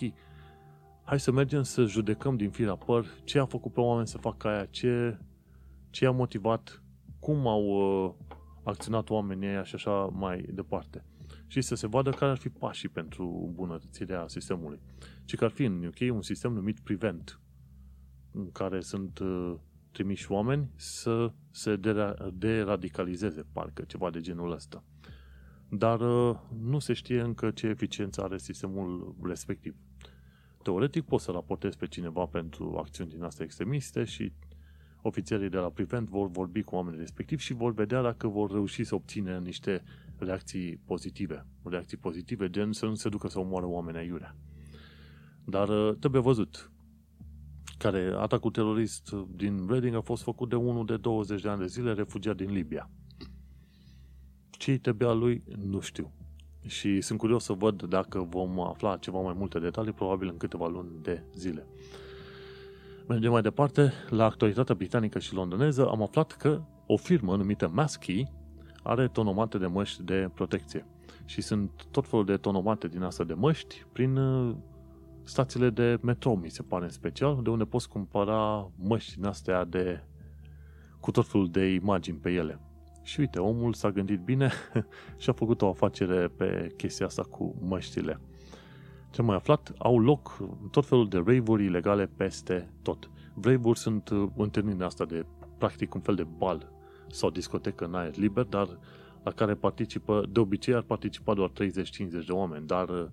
hai 1.03 1.19
să 1.19 1.31
mergem 1.31 1.63
să 1.63 1.85
judecăm 1.85 2.35
din 2.35 2.49
firea 2.49 2.75
păr 2.75 3.05
ce 3.23 3.39
a 3.39 3.45
făcut 3.45 3.73
pe 3.73 3.79
oameni 3.79 4.07
să 4.07 4.17
facă 4.17 4.47
aia, 4.47 4.65
ce, 4.65 5.17
ce 5.89 6.05
a 6.05 6.11
motivat, 6.11 6.83
cum 7.19 7.47
au 7.47 7.63
uh, 7.63 8.13
acționat 8.63 9.09
oamenii 9.09 9.47
aia 9.47 9.63
și 9.63 9.75
așa 9.75 10.09
mai 10.13 10.45
departe 10.53 11.05
și 11.47 11.61
să 11.61 11.75
se 11.75 11.87
vadă 11.87 12.09
care 12.09 12.31
ar 12.31 12.37
fi 12.37 12.49
pașii 12.49 12.89
pentru 12.89 13.43
îmbunătățirea 13.47 14.27
sistemului. 14.27 14.79
Și 15.25 15.35
că 15.35 15.43
ar 15.43 15.51
fi 15.51 15.63
în 15.63 15.85
UK 15.85 16.13
un 16.13 16.21
sistem 16.21 16.53
numit 16.53 16.79
Prevent. 16.79 17.39
în 18.31 18.51
care 18.51 18.79
sunt 18.79 19.19
uh, 19.19 19.55
trimiși 19.95 20.31
oameni 20.31 20.69
să 20.75 21.31
se 21.51 21.79
deradicalizeze, 22.33 23.45
parcă 23.51 23.83
ceva 23.87 24.09
de 24.09 24.21
genul 24.21 24.51
ăsta. 24.51 24.83
Dar 25.69 25.99
uh, 25.99 26.35
nu 26.61 26.79
se 26.79 26.93
știe 26.93 27.21
încă 27.21 27.51
ce 27.51 27.67
eficiență 27.67 28.23
are 28.23 28.37
sistemul 28.37 29.15
respectiv. 29.23 29.75
Teoretic 30.63 31.03
poți 31.03 31.23
să 31.23 31.31
raportezi 31.31 31.77
pe 31.77 31.87
cineva 31.87 32.25
pentru 32.25 32.75
acțiuni 32.77 33.09
din 33.09 33.23
astea 33.23 33.45
extremiste 33.45 34.03
și 34.03 34.31
ofițerii 35.01 35.49
de 35.49 35.57
la 35.57 35.69
Prevent 35.69 36.07
vor 36.09 36.27
vorbi 36.27 36.61
cu 36.61 36.75
oamenii 36.75 36.99
respectivi 36.99 37.41
și 37.41 37.53
vor 37.53 37.73
vedea 37.73 38.01
dacă 38.01 38.27
vor 38.27 38.51
reuși 38.51 38.83
să 38.83 38.95
obțină 38.95 39.37
niște 39.37 39.83
reacții 40.17 40.79
pozitive. 40.85 41.45
Reacții 41.63 41.97
pozitive, 41.97 42.49
gen 42.49 42.71
să 42.71 42.85
nu 42.85 42.95
se 42.95 43.09
ducă 43.09 43.27
să 43.27 43.39
omoară 43.39 43.65
oameni 43.65 43.97
aiurea. 43.97 44.35
Dar 45.45 45.69
uh, 45.69 45.95
trebuie 45.99 46.21
văzut 46.21 46.71
care 47.78 48.13
atacul 48.17 48.51
terorist 48.51 49.11
din 49.36 49.65
Reading 49.69 49.95
a 49.95 50.01
fost 50.01 50.23
făcut 50.23 50.49
de 50.49 50.55
unul 50.55 50.86
de 50.86 50.97
20 50.97 51.41
de 51.41 51.49
ani 51.49 51.59
de 51.59 51.67
zile, 51.67 51.93
refugiat 51.93 52.36
din 52.36 52.51
Libia. 52.51 52.89
Ce 54.49 54.78
trebuia 54.78 55.11
lui, 55.11 55.43
nu 55.65 55.80
știu. 55.80 56.11
Și 56.65 57.01
sunt 57.01 57.19
curios 57.19 57.43
să 57.43 57.53
văd 57.53 57.84
dacă 57.84 58.28
vom 58.30 58.59
afla 58.59 58.97
ceva 58.97 59.19
mai 59.19 59.34
multe 59.38 59.59
detalii, 59.59 59.91
probabil 59.91 60.28
în 60.28 60.38
câteva 60.38 60.67
luni 60.67 60.89
de 61.01 61.23
zile. 61.36 61.67
Mergem 63.07 63.32
mai 63.32 63.41
departe, 63.41 63.93
la 64.09 64.26
actualitatea 64.26 64.76
britanică 64.76 65.19
și 65.19 65.34
londoneză 65.34 65.88
am 65.88 66.01
aflat 66.01 66.32
că 66.32 66.61
o 66.86 66.97
firmă 66.97 67.36
numită 67.36 67.67
Maskey 67.73 68.32
are 68.84 69.07
tonomate 69.07 69.57
de 69.57 69.65
măști 69.65 70.03
de 70.03 70.30
protecție. 70.34 70.86
Și 71.26 71.41
sunt 71.41 71.71
tot 71.91 72.07
felul 72.07 72.26
de 72.26 72.38
tonomate 72.38 72.88
din 72.88 73.01
asta 73.01 73.23
de 73.23 73.34
măști 73.34 73.86
prin 73.91 74.15
uh, 74.15 74.55
stațiile 75.26 75.69
de 75.69 75.97
metro, 76.01 76.36
mi 76.36 76.49
se 76.49 76.61
pare 76.61 76.84
în 76.84 76.89
special, 76.89 77.39
de 77.43 77.49
unde 77.49 77.63
poți 77.63 77.89
cumpăra 77.89 78.71
măști 78.78 79.15
din 79.15 79.26
astea 79.26 79.63
de, 79.63 80.03
cu 80.99 81.11
tot 81.11 81.28
felul 81.28 81.49
de 81.49 81.65
imagini 81.73 82.17
pe 82.17 82.32
ele. 82.32 82.59
Și 83.03 83.19
uite, 83.19 83.39
omul 83.39 83.73
s-a 83.73 83.91
gândit 83.91 84.19
bine 84.19 84.51
și 85.17 85.30
a 85.30 85.34
făcut 85.34 85.61
o 85.61 85.69
afacere 85.69 86.28
pe 86.28 86.73
chestia 86.78 87.05
asta 87.05 87.21
cu 87.21 87.55
măștile. 87.61 88.19
Ce 89.11 89.21
mai 89.21 89.36
aflat? 89.36 89.73
Au 89.78 89.99
loc 89.99 90.38
tot 90.71 90.86
felul 90.86 91.07
de 91.07 91.17
rave-uri 91.17 91.65
ilegale 91.65 92.05
peste 92.05 92.69
tot. 92.82 93.09
Rave-uri 93.41 93.80
sunt 93.80 94.09
uh, 94.09 94.30
întâlniri 94.38 94.84
asta 94.84 95.05
de 95.05 95.26
practic 95.57 95.93
un 95.93 96.01
fel 96.01 96.15
de 96.15 96.28
bal 96.38 96.71
sau 97.07 97.30
discotecă 97.30 97.86
în 97.86 97.93
aer 97.93 98.15
liber, 98.15 98.43
dar 98.43 98.80
la 99.23 99.32
care 99.32 99.53
participă, 99.53 100.26
de 100.30 100.39
obicei 100.39 100.73
ar 100.73 100.82
participa 100.82 101.34
doar 101.34 101.49
30-50 101.49 101.53
de 102.26 102.32
oameni, 102.32 102.67
dar 102.67 102.89
uh, 102.89 103.05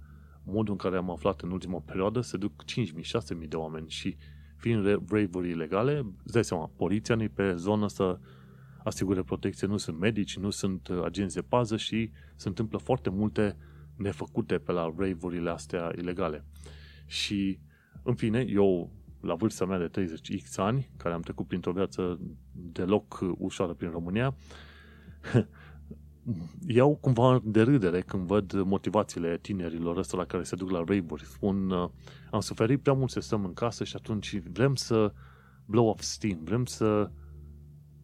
modul 0.45 0.73
în 0.73 0.79
care 0.79 0.97
am 0.97 1.11
aflat 1.11 1.41
în 1.41 1.51
ultima 1.51 1.79
perioadă 1.79 2.21
se 2.21 2.37
duc 2.37 2.65
5.000-6.000 2.65 3.49
de 3.49 3.57
oameni 3.57 3.89
și 3.89 4.17
fiind 4.57 4.85
rave-uri 4.87 5.51
ilegale, 5.51 6.07
îți 6.23 6.33
dai 6.33 6.45
seama, 6.45 6.71
poliția 6.77 7.15
nu 7.15 7.29
pe 7.29 7.55
zonă 7.55 7.89
să 7.89 8.19
asigure 8.85 9.23
protecție, 9.23 9.67
nu 9.67 9.77
sunt 9.77 9.99
medici, 9.99 10.37
nu 10.37 10.51
sunt 10.51 10.89
uh, 10.89 11.03
agenți 11.05 11.35
de 11.35 11.43
pază 11.43 11.77
și 11.77 12.11
se 12.37 12.49
întâmplă 12.49 12.79
foarte 12.79 13.11
multe 13.11 13.57
nefăcute 13.97 14.59
pe 14.59 14.73
la 14.73 14.95
rave-urile 14.97 15.51
astea 15.51 15.93
ilegale. 15.97 16.45
Și, 17.07 17.59
în 18.03 18.15
fine, 18.15 18.45
eu, 18.49 18.93
la 19.21 19.35
vârsta 19.35 19.65
mea 19.65 19.79
de 19.79 20.03
30x 20.03 20.55
ani, 20.57 20.91
care 20.97 21.15
am 21.15 21.21
trecut 21.21 21.47
printr-o 21.47 21.73
viață 21.73 22.21
deloc 22.53 23.21
ușoară 23.39 23.73
prin 23.73 23.91
România, 23.91 24.35
iau 26.67 26.97
cumva 27.01 27.41
de 27.45 27.63
râdere 27.63 28.01
când 28.01 28.27
văd 28.27 28.63
motivațiile 28.63 29.39
tinerilor 29.39 29.97
ăsta 29.97 30.17
la 30.17 30.25
care 30.25 30.43
se 30.43 30.57
duc 30.57 30.71
la 30.71 30.79
rave-uri. 30.79 31.25
Spun, 31.25 31.71
uh, 31.71 31.89
am 32.31 32.41
suferit 32.41 32.83
prea 32.83 32.95
mult 32.95 33.11
să 33.11 33.21
stăm 33.21 33.45
în 33.45 33.53
casă 33.53 33.85
și 33.85 33.97
atunci 33.97 34.41
vrem 34.53 34.75
să 34.75 35.13
blow 35.65 35.89
off 35.89 36.03
steam, 36.03 36.39
vrem 36.45 36.65
să 36.65 37.11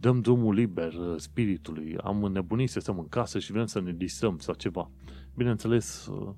dăm 0.01 0.21
drumul 0.21 0.55
liber 0.55 0.93
uh, 0.93 1.14
spiritului, 1.16 1.97
am 1.97 2.25
înnebunit 2.25 2.71
să 2.71 2.81
stăm 2.81 2.99
în 2.99 3.09
casă 3.09 3.39
și 3.39 3.53
vrem 3.53 3.66
să 3.66 3.81
ne 3.81 3.93
distrăm 3.93 4.39
sau 4.39 4.55
ceva. 4.55 4.91
Bineînțeles, 5.35 6.07
uh, 6.07 6.35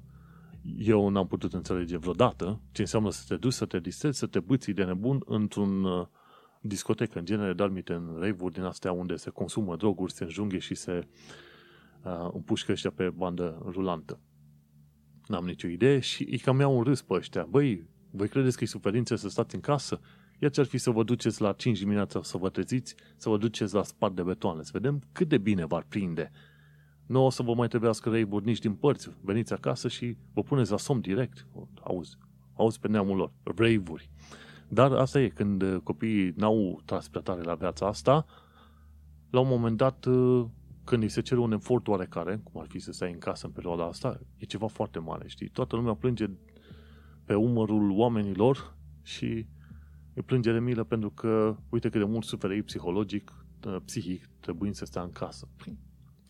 eu 0.78 1.08
n-am 1.08 1.26
putut 1.26 1.52
înțelege 1.52 1.96
vreodată 1.96 2.60
ce 2.72 2.80
înseamnă 2.80 3.10
să 3.10 3.24
te 3.28 3.36
duci, 3.36 3.52
să 3.52 3.64
te 3.66 3.78
distrezi, 3.78 4.18
să 4.18 4.26
te 4.26 4.40
bâții 4.40 4.72
de 4.72 4.84
nebun 4.84 5.22
într-un 5.26 5.86
discotecă, 6.60 7.18
în 7.18 7.24
genere, 7.24 7.52
dar 7.52 7.72
în 7.84 8.16
rave 8.18 8.48
din 8.52 8.62
astea 8.62 8.92
unde 8.92 9.16
se 9.16 9.30
consumă 9.30 9.76
droguri, 9.76 10.12
se 10.12 10.24
înjunghe 10.24 10.58
și 10.58 10.74
se 10.74 10.92
uh, 10.92 11.04
împușcă 12.32 12.72
ăștia 12.72 12.90
pe 12.90 13.10
bandă 13.10 13.62
rulantă. 13.64 14.20
N-am 15.26 15.44
nicio 15.44 15.68
idee 15.68 15.98
și 15.98 16.26
îi 16.30 16.38
cam 16.38 16.60
iau 16.60 16.76
un 16.76 16.82
râs 16.82 17.02
pe 17.02 17.14
ăștia. 17.14 17.46
Băi, 17.50 17.88
voi 18.10 18.28
credeți 18.28 18.56
că 18.56 18.64
e 18.64 18.66
suferință 18.66 19.16
să 19.16 19.28
stați 19.28 19.54
în 19.54 19.60
casă? 19.60 20.00
Ia 20.38 20.48
ce-ar 20.48 20.66
fi 20.66 20.78
să 20.78 20.90
vă 20.90 21.02
duceți 21.02 21.40
la 21.40 21.52
5 21.52 21.78
dimineața 21.78 22.22
să 22.22 22.36
vă 22.36 22.48
treziți, 22.48 22.94
să 23.16 23.28
vă 23.28 23.36
duceți 23.36 23.74
la 23.74 23.82
spart 23.82 24.14
de 24.14 24.22
betoane, 24.22 24.62
să 24.62 24.70
vedem 24.72 25.02
cât 25.12 25.28
de 25.28 25.38
bine 25.38 25.66
v-ar 25.66 25.86
prinde. 25.88 26.30
Nu 27.06 27.24
o 27.24 27.30
să 27.30 27.42
vă 27.42 27.54
mai 27.54 27.68
trebuiască 27.68 28.10
reiburi 28.10 28.44
nici 28.44 28.58
din 28.58 28.74
părți. 28.74 29.10
Veniți 29.20 29.52
acasă 29.52 29.88
și 29.88 30.16
vă 30.32 30.42
puneți 30.42 30.70
la 30.70 30.76
somn 30.76 31.00
direct. 31.00 31.46
Auzi, 31.82 32.16
auzi 32.54 32.78
pe 32.78 32.88
neamul 32.88 33.16
lor. 33.16 33.32
Rave-uri. 33.42 34.10
Dar 34.68 34.92
asta 34.92 35.20
e, 35.20 35.28
când 35.28 35.80
copiii 35.82 36.32
n-au 36.36 36.82
tras 36.84 37.08
prea 37.08 37.22
tare 37.22 37.42
la 37.42 37.54
viața 37.54 37.86
asta, 37.86 38.26
la 39.30 39.40
un 39.40 39.48
moment 39.48 39.76
dat 39.76 40.06
când 40.90 41.02
îi 41.02 41.08
se 41.08 41.20
cere 41.20 41.40
un 41.40 41.52
efort 41.52 41.88
oarecare, 41.88 42.40
cum 42.42 42.60
ar 42.60 42.66
fi 42.66 42.78
să 42.78 42.92
stai 42.92 43.12
în 43.12 43.18
casă 43.18 43.46
în 43.46 43.52
perioada 43.52 43.84
asta, 43.84 44.20
e 44.36 44.44
ceva 44.44 44.66
foarte 44.66 44.98
mare, 44.98 45.28
știi? 45.28 45.48
Toată 45.48 45.76
lumea 45.76 45.94
plânge 45.94 46.26
pe 47.24 47.34
umărul 47.34 47.90
oamenilor 47.90 48.76
și 49.02 49.46
îi 50.14 50.22
plânge 50.22 50.52
de 50.52 50.58
milă 50.58 50.84
pentru 50.84 51.10
că 51.10 51.56
uite 51.68 51.88
cât 51.88 52.00
de 52.00 52.06
mult 52.06 52.24
suferă 52.24 52.54
ei 52.54 52.62
psihologic, 52.62 53.46
ă, 53.66 53.80
psihic, 53.84 54.28
trebuind 54.40 54.74
să 54.74 54.84
stea 54.84 55.02
în 55.02 55.12
casă. 55.12 55.48
Păi, 55.56 55.78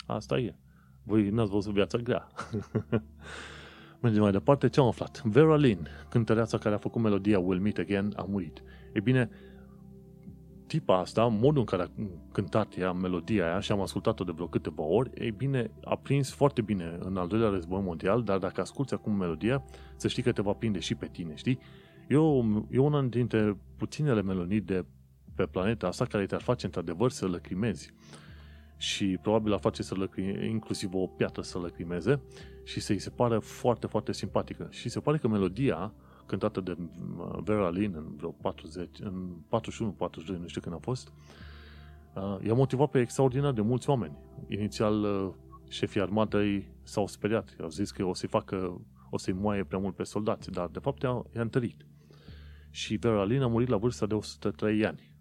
asta 0.06 0.38
e. 0.38 0.56
Voi 1.02 1.30
n-ați 1.30 1.50
văzut 1.50 1.72
viața 1.72 1.98
grea. 1.98 2.26
Mergem 4.02 4.22
mai 4.22 4.32
departe. 4.32 4.68
Ce 4.68 4.80
am 4.80 4.86
aflat? 4.86 5.22
Vera 5.24 5.56
Lynn, 5.56 5.86
cântăreața 6.08 6.58
care 6.58 6.74
a 6.74 6.78
făcut 6.78 7.02
melodia 7.02 7.38
Will 7.38 7.60
Meet 7.60 7.78
Again, 7.78 8.12
a 8.16 8.22
murit. 8.22 8.62
E 8.92 9.00
bine, 9.00 9.30
tipa 10.70 10.98
asta, 10.98 11.26
modul 11.26 11.58
în 11.58 11.64
care 11.64 11.82
a 11.82 12.02
cântat 12.32 12.78
ea 12.78 12.92
melodia 12.92 13.44
aia 13.44 13.60
și 13.60 13.72
am 13.72 13.80
ascultat-o 13.80 14.24
de 14.24 14.32
vreo 14.32 14.46
câteva 14.46 14.82
ori, 14.82 15.10
ei 15.14 15.30
bine, 15.30 15.70
a 15.84 15.96
prins 15.96 16.32
foarte 16.32 16.60
bine 16.60 16.98
în 17.00 17.16
al 17.16 17.28
doilea 17.28 17.48
război 17.48 17.80
mondial, 17.82 18.22
dar 18.22 18.38
dacă 18.38 18.60
asculti 18.60 18.94
acum 18.94 19.12
melodia, 19.12 19.64
să 19.96 20.08
știi 20.08 20.22
că 20.22 20.32
te 20.32 20.42
va 20.42 20.52
prinde 20.52 20.78
și 20.78 20.94
pe 20.94 21.08
tine, 21.12 21.34
știi? 21.34 21.58
Eu, 22.08 22.44
e 22.70 22.78
una 22.78 23.02
dintre 23.02 23.56
puținele 23.76 24.22
melodii 24.22 24.60
de 24.60 24.84
pe 25.34 25.46
planeta 25.46 25.86
asta 25.86 26.04
care 26.04 26.26
te-ar 26.26 26.40
face 26.40 26.66
într-adevăr 26.66 27.10
să 27.10 27.26
lăcrimezi. 27.26 27.92
Și 28.76 29.18
probabil 29.22 29.52
a 29.52 29.58
face 29.58 29.82
să 29.82 29.94
lăcrime, 29.94 30.46
inclusiv 30.46 30.94
o 30.94 31.06
piatră 31.06 31.42
să 31.42 31.58
lăcrimeze 31.58 32.22
și 32.64 32.80
să-i 32.80 32.98
se 32.98 33.10
pară 33.10 33.38
foarte, 33.38 33.86
foarte 33.86 34.12
simpatică. 34.12 34.66
Și 34.70 34.88
se 34.88 35.00
pare 35.00 35.16
că 35.16 35.28
melodia 35.28 35.92
cântată 36.30 36.60
de 36.60 36.76
uh, 36.78 37.38
Vera 37.42 37.70
Lynn 37.70 37.94
în 37.96 38.16
vreo 38.16 38.30
40, 38.30 38.98
în 39.00 39.28
41, 39.48 39.90
42, 39.90 40.40
nu 40.40 40.48
știu 40.48 40.60
când 40.60 40.74
a 40.74 40.78
fost, 40.78 41.12
uh, 42.14 42.36
i-a 42.46 42.54
motivat 42.54 42.90
pe 42.90 43.00
extraordinar 43.00 43.52
de 43.52 43.60
mulți 43.60 43.88
oameni. 43.88 44.16
Inițial, 44.48 45.02
uh, 45.02 45.32
șefii 45.68 46.00
armatei 46.00 46.68
s-au 46.82 47.06
speriat, 47.06 47.56
au 47.60 47.68
zis 47.68 47.90
că 47.90 48.04
o 48.04 48.14
să-i 48.14 48.28
facă, 48.28 48.80
o 49.10 49.18
să-i 49.18 49.32
moaie 49.32 49.64
prea 49.64 49.78
mult 49.78 49.94
pe 49.94 50.02
soldați, 50.02 50.50
dar 50.50 50.68
de 50.68 50.78
fapt 50.78 51.02
i-a, 51.02 51.22
i-a 51.34 51.40
întărit. 51.40 51.86
Și 52.70 52.96
Vera 52.96 53.24
Lynn 53.24 53.42
a 53.42 53.46
murit 53.46 53.68
la 53.68 53.76
vârsta 53.76 54.06
de 54.06 54.14
103 54.14 54.86
ani. 54.86 55.12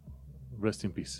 Rest 0.61 0.81
in 0.81 0.89
peace. 0.89 1.11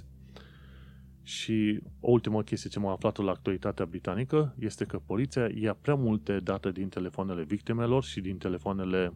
Și 1.24 1.80
o 2.00 2.12
ultimă 2.12 2.44
chestie 2.44 2.70
ce 2.70 2.80
m-a 2.80 2.92
aflat 2.92 3.18
la 3.18 3.32
actualitatea 3.32 3.86
britanică 3.86 4.56
este 4.60 4.86
că 4.86 5.00
poliția 5.06 5.50
ia 5.56 5.74
prea 5.74 5.96
multe 5.96 6.40
date 6.40 6.72
din 6.72 6.90
telefoanele 6.90 7.44
victimelor 7.44 8.04
și 8.04 8.22
din 8.22 8.38
telefoanele 8.38 9.14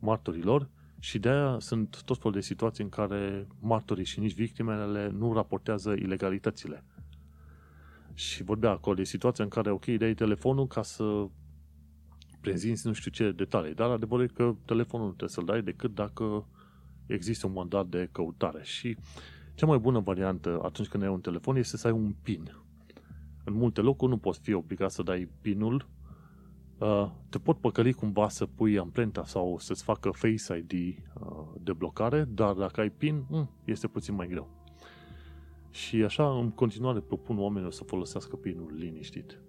martorilor 0.00 0.68
și 0.98 1.18
de 1.18 1.28
aia 1.28 1.56
sunt 1.58 2.02
tot 2.02 2.16
felul 2.16 2.32
de 2.32 2.40
situații 2.40 2.84
în 2.84 2.90
care 2.90 3.46
martorii 3.60 4.04
și 4.04 4.20
nici 4.20 4.34
victimele 4.34 5.08
nu 5.08 5.32
raportează 5.32 5.92
ilegalitățile. 5.92 6.84
Și 8.14 8.42
vorbea 8.42 8.70
acolo 8.70 8.94
de 8.94 9.04
situația 9.04 9.44
în 9.44 9.50
care, 9.50 9.70
ok, 9.70 9.86
dai 9.86 10.14
telefonul 10.14 10.66
ca 10.66 10.82
să 10.82 11.26
prezinți 12.40 12.86
nu 12.86 12.92
știu 12.92 13.10
ce 13.10 13.32
detalii, 13.32 13.74
dar 13.74 13.90
adevărul 13.90 14.24
e 14.24 14.26
că 14.34 14.54
telefonul 14.64 15.06
nu 15.06 15.12
trebuie 15.12 15.30
să-l 15.30 15.44
dai 15.44 15.62
decât 15.62 15.94
dacă 15.94 16.46
există 17.06 17.46
un 17.46 17.52
mandat 17.52 17.86
de 17.86 18.08
căutare. 18.12 18.62
Și 18.62 18.96
cea 19.54 19.66
mai 19.66 19.78
bună 19.78 20.00
variantă 20.00 20.60
atunci 20.62 20.88
când 20.88 21.02
ai 21.02 21.08
un 21.08 21.20
telefon 21.20 21.56
este 21.56 21.76
să 21.76 21.86
ai 21.86 21.92
un 21.92 22.14
PIN. 22.22 22.56
În 23.44 23.52
multe 23.54 23.80
locuri 23.80 24.10
nu 24.10 24.18
poți 24.18 24.40
fi 24.40 24.52
obligat 24.52 24.90
să 24.90 25.02
dai 25.02 25.28
PIN-ul 25.40 25.76
Uh, 25.76 25.99
te 27.28 27.38
pot 27.38 27.58
păcăli 27.58 27.92
cumva 27.92 28.28
să 28.28 28.46
pui 28.46 28.78
amprenta 28.78 29.24
sau 29.24 29.58
să-ți 29.58 29.82
facă 29.82 30.10
Face 30.10 30.56
ID 30.56 30.72
uh, 30.72 31.46
de 31.62 31.72
blocare, 31.72 32.24
dar 32.24 32.52
dacă 32.52 32.80
ai 32.80 32.90
PIN, 32.90 33.24
mm, 33.28 33.50
este 33.64 33.86
puțin 33.86 34.14
mai 34.14 34.26
greu. 34.26 34.48
Și 35.70 36.02
așa, 36.02 36.30
în 36.30 36.50
continuare, 36.50 37.00
propun 37.00 37.38
oamenilor 37.38 37.72
să 37.72 37.84
folosească 37.84 38.36
PIN-ul 38.36 38.74
liniștit. 38.78 39.40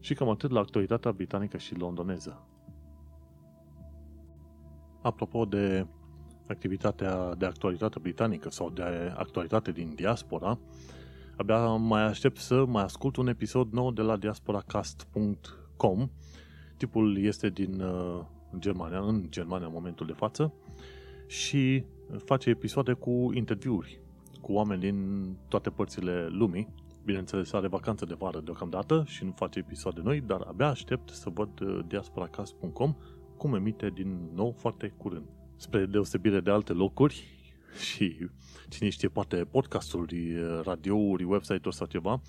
Și 0.00 0.14
cam 0.14 0.28
atât 0.28 0.50
la 0.50 0.60
actualitatea 0.60 1.12
britanică 1.12 1.56
și 1.56 1.78
londoneză. 1.78 2.46
Apropo 5.02 5.44
de 5.44 5.86
activitatea 6.48 7.34
de 7.34 7.46
actualitate 7.46 7.98
britanică 7.98 8.50
sau 8.50 8.70
de 8.70 8.82
actualitate 9.16 9.72
din 9.72 9.94
diaspora, 9.94 10.58
abia 11.36 11.66
mai 11.66 12.02
aștept 12.02 12.36
să 12.36 12.64
mai 12.64 12.82
ascult 12.82 13.16
un 13.16 13.28
episod 13.28 13.72
nou 13.72 13.90
de 13.90 14.02
la 14.02 14.16
diasporacast.com. 15.80 16.10
Tipul 16.76 17.18
este 17.18 17.48
din 17.48 17.80
uh, 17.80 18.20
Germania, 18.58 19.00
în 19.00 19.26
Germania 19.28 19.66
în 19.66 19.72
momentul 19.72 20.06
de 20.06 20.12
față 20.12 20.52
și 21.26 21.84
face 22.24 22.50
episoade 22.50 22.92
cu 22.92 23.30
interviuri 23.34 24.00
cu 24.40 24.52
oameni 24.52 24.80
din 24.80 25.28
toate 25.48 25.70
părțile 25.70 26.26
lumii. 26.28 26.68
Bineînțeles, 27.04 27.52
are 27.52 27.68
vacanță 27.68 28.04
de 28.04 28.14
vară 28.18 28.40
deocamdată 28.40 29.04
și 29.06 29.24
nu 29.24 29.32
face 29.36 29.58
episoade 29.58 30.00
noi, 30.04 30.20
dar 30.20 30.40
abia 30.40 30.68
aștept 30.68 31.08
să 31.08 31.30
văd 31.30 31.60
uh, 31.60 31.78
diasporacast.com 31.86 32.94
cum 33.36 33.54
emite 33.54 33.90
din 33.94 34.30
nou 34.34 34.54
foarte 34.58 34.94
curând. 34.96 35.26
Spre 35.56 35.86
deosebire 35.86 36.40
de 36.40 36.50
alte 36.50 36.72
locuri 36.72 37.24
și 37.90 38.16
cine 38.68 38.88
știe, 38.88 39.08
poate 39.08 39.36
podcasturi, 39.36 40.34
uh, 40.34 40.60
radiouri, 40.64 41.24
website-uri 41.24 41.74
sau 41.74 41.86
ceva, 41.86 42.20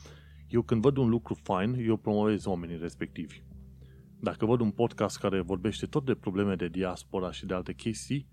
eu 0.52 0.62
când 0.62 0.82
văd 0.82 0.98
un 0.98 1.10
lucru 1.10 1.34
fain, 1.34 1.74
eu 1.74 1.98
promovez 1.98 2.46
oamenii 2.46 2.78
respectivi. 2.78 3.44
Dacă 4.20 4.46
văd 4.46 4.60
un 4.60 4.72
podcast 4.72 5.20
care 5.20 5.42
vorbește 5.42 5.86
tot 5.86 6.06
de 6.06 6.16
probleme 6.16 6.56
de 6.56 6.68
diaspora 6.68 7.32
și 7.32 7.46
de 7.46 7.54
alte 7.54 7.74
chestii, 7.74 8.28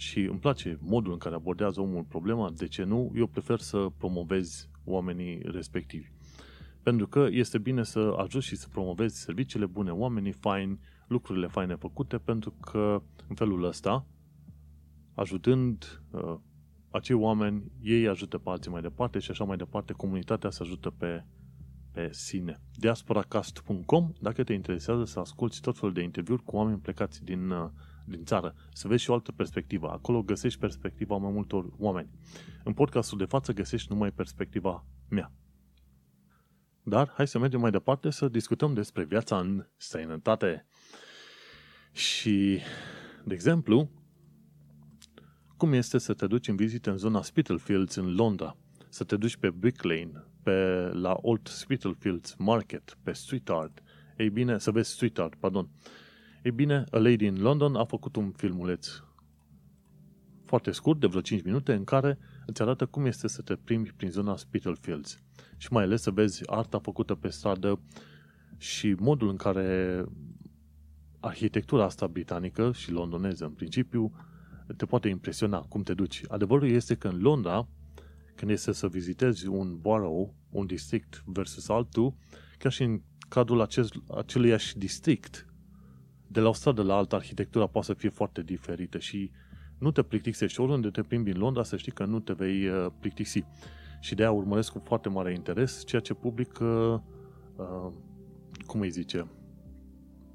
și 0.00 0.20
îmi 0.20 0.38
place 0.38 0.78
modul 0.80 1.12
în 1.12 1.18
care 1.18 1.34
abordează 1.34 1.80
omul 1.80 2.02
problema, 2.02 2.50
de 2.56 2.66
ce 2.66 2.84
nu, 2.84 3.12
eu 3.14 3.26
prefer 3.26 3.58
să 3.58 3.88
promovez 3.96 4.68
oamenii 4.84 5.42
respectivi. 5.44 6.12
Pentru 6.82 7.06
că 7.06 7.26
este 7.30 7.58
bine 7.58 7.82
să 7.82 8.14
ajuți 8.16 8.46
și 8.46 8.56
să 8.56 8.68
promovezi 8.68 9.20
serviciile 9.20 9.66
bune, 9.66 9.90
oamenii 9.90 10.32
faini, 10.32 10.80
lucrurile 11.06 11.46
faine 11.46 11.74
făcute, 11.74 12.18
pentru 12.18 12.50
că 12.50 13.02
în 13.28 13.34
felul 13.34 13.64
ăsta, 13.64 14.06
ajutând 15.14 16.02
uh, 16.10 16.36
acei 16.90 17.16
oameni, 17.16 17.72
ei 17.82 18.08
ajută 18.08 18.38
pe 18.38 18.50
alții 18.50 18.70
mai 18.70 18.80
departe 18.80 19.18
și 19.18 19.30
așa 19.30 19.44
mai 19.44 19.56
departe, 19.56 19.92
comunitatea 19.92 20.50
se 20.50 20.62
ajută 20.62 20.90
pe, 20.90 21.24
pe 21.92 22.08
sine. 22.12 22.60
diasporacast.com 22.74 24.12
dacă 24.20 24.44
te 24.44 24.52
interesează 24.52 25.04
să 25.04 25.20
asculti 25.20 25.60
tot 25.60 25.78
felul 25.78 25.94
de 25.94 26.02
interviuri 26.02 26.44
cu 26.44 26.56
oameni 26.56 26.78
plecați 26.78 27.24
din 27.24 27.50
uh, 27.50 27.70
din 28.10 28.24
țară, 28.24 28.54
să 28.72 28.88
vezi 28.88 29.02
și 29.02 29.10
o 29.10 29.12
altă 29.12 29.32
perspectivă. 29.32 29.90
Acolo 29.90 30.22
găsești 30.22 30.58
perspectiva 30.58 31.16
mai 31.16 31.32
multor 31.32 31.70
oameni. 31.78 32.08
În 32.64 32.72
podcastul 32.72 33.18
de 33.18 33.24
față 33.24 33.52
găsești 33.52 33.92
numai 33.92 34.12
perspectiva 34.12 34.86
mea. 35.08 35.32
Dar 36.82 37.12
hai 37.16 37.28
să 37.28 37.38
mergem 37.38 37.60
mai 37.60 37.70
departe 37.70 38.10
să 38.10 38.28
discutăm 38.28 38.74
despre 38.74 39.04
viața 39.04 39.38
în 39.38 39.66
străinătate. 39.76 40.66
Și, 41.92 42.58
de 43.24 43.34
exemplu, 43.34 43.90
cum 45.56 45.72
este 45.72 45.98
să 45.98 46.14
te 46.14 46.26
duci 46.26 46.48
în 46.48 46.56
vizită 46.56 46.90
în 46.90 46.96
zona 46.96 47.22
Spitalfields 47.22 47.94
în 47.94 48.14
Londra, 48.14 48.56
să 48.88 49.04
te 49.04 49.16
duci 49.16 49.36
pe 49.36 49.50
Brick 49.50 49.82
Lane, 49.82 50.24
pe, 50.42 50.90
la 50.92 51.16
Old 51.20 51.46
Spitalfields 51.46 52.34
Market, 52.38 52.98
pe 53.02 53.12
Street 53.12 53.48
Art, 53.48 53.82
ei 54.16 54.30
bine, 54.30 54.58
să 54.58 54.70
vezi 54.70 54.90
Street 54.90 55.18
Art, 55.18 55.34
pardon, 55.34 55.68
ei 56.42 56.50
bine, 56.50 56.84
A 56.90 56.98
Lady 56.98 57.24
in 57.24 57.40
London 57.40 57.76
a 57.76 57.84
făcut 57.84 58.16
un 58.16 58.30
filmuleț 58.30 58.88
foarte 60.44 60.70
scurt, 60.70 61.00
de 61.00 61.06
vreo 61.06 61.20
5 61.20 61.42
minute, 61.42 61.72
în 61.72 61.84
care 61.84 62.18
îți 62.46 62.62
arată 62.62 62.86
cum 62.86 63.06
este 63.06 63.28
să 63.28 63.42
te 63.42 63.56
primi 63.56 63.92
prin 63.96 64.10
zona 64.10 64.36
Spitalfields. 64.36 65.18
Și 65.56 65.72
mai 65.72 65.82
ales 65.82 66.02
să 66.02 66.10
vezi 66.10 66.50
arta 66.50 66.78
făcută 66.78 67.14
pe 67.14 67.28
stradă 67.28 67.80
și 68.56 68.96
modul 68.98 69.28
în 69.28 69.36
care 69.36 70.04
arhitectura 71.20 71.84
asta 71.84 72.06
britanică 72.06 72.72
și 72.72 72.90
londoneză, 72.90 73.44
în 73.44 73.50
principiu, 73.50 74.12
te 74.76 74.86
poate 74.86 75.08
impresiona 75.08 75.60
cum 75.60 75.82
te 75.82 75.94
duci. 75.94 76.22
Adevărul 76.28 76.68
este 76.68 76.94
că 76.94 77.08
în 77.08 77.20
Londra, 77.20 77.68
când 78.40 78.52
este 78.52 78.72
să 78.72 78.88
vizitezi 78.88 79.46
un 79.46 79.78
borough, 79.80 80.28
un 80.50 80.66
district 80.66 81.22
versus 81.26 81.68
altul, 81.68 82.14
chiar 82.58 82.72
și 82.72 82.82
în 82.82 83.00
cadrul 83.28 83.60
acest, 83.60 83.94
aceluiași 84.16 84.78
district, 84.78 85.46
de 86.26 86.40
la 86.40 86.48
o 86.48 86.52
stradă 86.52 86.82
la 86.82 86.94
alta, 86.96 87.16
arhitectura 87.16 87.66
poate 87.66 87.86
să 87.86 87.94
fie 87.94 88.08
foarte 88.08 88.42
diferită 88.42 88.98
și 88.98 89.30
nu 89.78 89.90
te 89.90 90.02
plictisești. 90.02 90.60
Oriunde 90.60 90.90
te 90.90 91.02
plimbi 91.02 91.30
în 91.30 91.38
Londra, 91.38 91.62
să 91.62 91.76
știi 91.76 91.92
că 91.92 92.04
nu 92.04 92.20
te 92.20 92.32
vei 92.32 92.68
uh, 92.68 92.86
plictisi. 93.00 93.44
Și 94.00 94.14
de 94.14 94.22
aia 94.22 94.30
urmăresc 94.30 94.72
cu 94.72 94.80
foarte 94.84 95.08
mare 95.08 95.32
interes 95.32 95.84
ceea 95.86 96.00
ce 96.00 96.14
publică, 96.14 96.64
uh, 97.56 97.92
cum 98.66 98.80
îi 98.80 98.90
zice, 98.90 99.26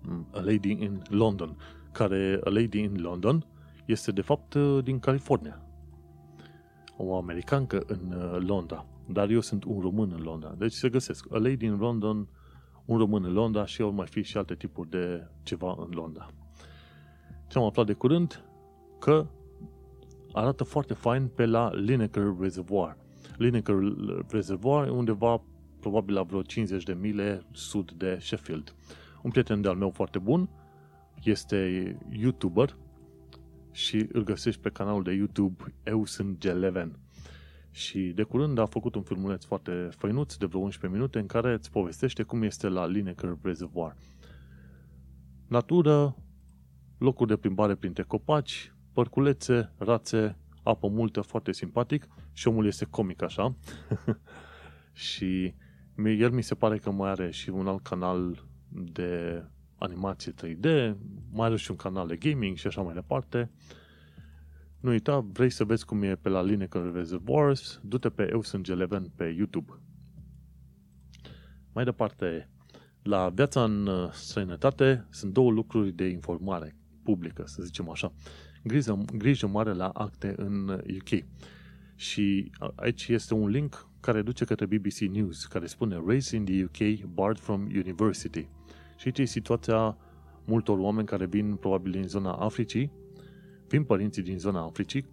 mm, 0.01 0.27
A 0.31 0.39
Lady 0.39 0.69
in 0.69 1.01
London, 1.09 1.57
care 1.91 2.39
A 2.43 2.49
Lady 2.49 2.79
in 2.79 2.95
London 2.95 3.45
este 3.85 4.11
de 4.11 4.21
fapt 4.21 4.53
uh, 4.53 4.83
din 4.83 4.99
California. 4.99 5.64
O 6.97 7.17
americancă 7.17 7.83
în 7.87 8.11
uh, 8.11 8.45
Londra, 8.47 8.85
dar 9.05 9.29
eu 9.29 9.39
sunt 9.39 9.63
un 9.63 9.79
român 9.79 10.11
în 10.15 10.21
Londra. 10.21 10.55
Deci 10.57 10.71
se 10.71 10.89
găsesc 10.89 11.33
A 11.33 11.37
Lady 11.37 11.65
in 11.65 11.77
London 11.77 12.27
un 12.85 12.97
român 12.97 13.23
în 13.23 13.33
Londra 13.33 13.65
și 13.65 13.81
au 13.81 13.91
mai 13.91 14.07
fi 14.07 14.23
și 14.23 14.37
alte 14.37 14.55
tipuri 14.55 14.89
de 14.89 15.27
ceva 15.43 15.75
în 15.77 15.89
Londra. 15.91 16.27
Ce 17.47 17.57
am 17.57 17.63
aflat 17.63 17.85
de 17.85 17.93
curând? 17.93 18.43
Că 18.99 19.27
arată 20.31 20.63
foarte 20.63 20.93
fain 20.93 21.27
pe 21.27 21.45
la 21.45 21.73
Lineker 21.73 22.35
Reservoir. 22.39 22.97
Lineker 23.37 23.75
Reservoir 24.29 24.89
undeva 24.89 25.41
probabil 25.79 26.13
la 26.13 26.23
vreo 26.23 26.41
50 26.41 26.83
de 26.83 26.93
mile 26.93 27.45
sud 27.51 27.91
de 27.91 28.17
Sheffield. 28.21 28.75
Un 29.21 29.29
prieten 29.31 29.61
de-al 29.61 29.75
meu 29.75 29.89
foarte 29.89 30.19
bun 30.19 30.49
este 31.23 31.97
YouTuber 32.09 32.75
și 33.75 34.07
îl 34.11 34.23
găsești 34.23 34.61
pe 34.61 34.69
canalul 34.69 35.03
de 35.03 35.11
YouTube 35.11 35.63
Eu 35.83 36.05
sunt 36.05 36.37
Geleven. 36.39 36.99
Și 37.71 37.99
de 37.99 38.23
curând 38.23 38.57
a 38.57 38.65
făcut 38.65 38.95
un 38.95 39.01
filmuleț 39.01 39.43
foarte 39.43 39.89
făinuț, 39.91 40.35
de 40.35 40.45
vreo 40.45 40.59
11 40.59 40.99
minute, 40.99 41.19
în 41.19 41.25
care 41.25 41.53
îți 41.53 41.71
povestește 41.71 42.23
cum 42.23 42.43
este 42.43 42.67
la 42.67 42.87
Lineker 42.87 43.37
Reservoir. 43.41 43.95
Natură, 45.47 46.15
locuri 46.97 47.29
de 47.29 47.35
plimbare 47.35 47.75
printre 47.75 48.03
copaci, 48.03 48.73
părculețe, 48.93 49.73
rațe, 49.77 50.37
apă 50.63 50.87
multă, 50.87 51.21
foarte 51.21 51.51
simpatic 51.51 52.07
și 52.33 52.47
omul 52.47 52.65
este 52.65 52.85
comic 52.85 53.21
așa. 53.21 53.55
și 55.07 55.53
el 56.17 56.31
mi 56.31 56.43
se 56.43 56.55
pare 56.55 56.77
că 56.77 56.91
mai 56.91 57.09
are 57.09 57.31
și 57.31 57.49
un 57.49 57.67
alt 57.67 57.83
canal 57.83 58.45
de 58.69 59.43
animație 59.77 60.33
3D, 60.33 60.95
mai 61.31 61.47
are 61.47 61.55
și 61.55 61.71
un 61.71 61.77
canal 61.77 62.07
de 62.07 62.15
gaming 62.15 62.57
și 62.57 62.67
așa 62.67 62.81
mai 62.81 62.93
departe. 62.93 63.51
Nu 64.79 64.89
uita, 64.89 65.19
vrei 65.19 65.49
să 65.49 65.63
vezi 65.63 65.85
cum 65.85 66.03
e 66.03 66.15
pe 66.15 66.29
la 66.29 66.41
Lineker 66.41 66.91
Reservoirs, 66.93 67.79
du-te 67.83 68.09
pe 68.09 68.29
Eu 68.31 68.41
sunt 68.41 68.63
Geleven 68.63 69.11
pe 69.15 69.23
YouTube. 69.23 69.79
Mai 71.73 71.83
departe, 71.83 72.49
la 73.01 73.29
viața 73.29 73.63
în 73.63 73.87
uh, 73.87 74.11
străinătate 74.11 75.07
sunt 75.09 75.33
două 75.33 75.51
lucruri 75.51 75.91
de 75.91 76.07
informare 76.07 76.75
publică, 77.03 77.43
să 77.45 77.63
zicem 77.63 77.89
așa. 77.89 78.13
Grijă, 78.63 79.03
grijă 79.17 79.47
mare 79.47 79.73
la 79.73 79.87
acte 79.87 80.33
în 80.37 80.69
UK. 80.69 81.11
Uh, 81.11 81.19
Și 81.95 82.51
aici 82.75 83.07
este 83.07 83.33
un 83.33 83.47
link 83.47 83.89
care 83.99 84.21
duce 84.21 84.45
către 84.45 84.65
BBC 84.65 84.99
News, 84.99 85.45
care 85.45 85.65
spune 85.65 86.03
Race 86.05 86.35
in 86.35 86.45
the 86.45 86.63
UK 86.63 87.05
barred 87.05 87.39
from 87.39 87.61
university. 87.61 88.47
Și 88.95 89.07
aici 89.07 89.19
e 89.19 89.25
situația 89.25 89.97
multor 90.45 90.77
oameni 90.77 91.07
care 91.07 91.25
vin 91.25 91.55
probabil 91.55 91.91
din 91.91 92.07
zona 92.07 92.31
Africii 92.33 92.91
vin 93.67 93.83
părinții 93.83 94.21
din 94.21 94.37
zona 94.37 94.63
Africii, 94.63 95.05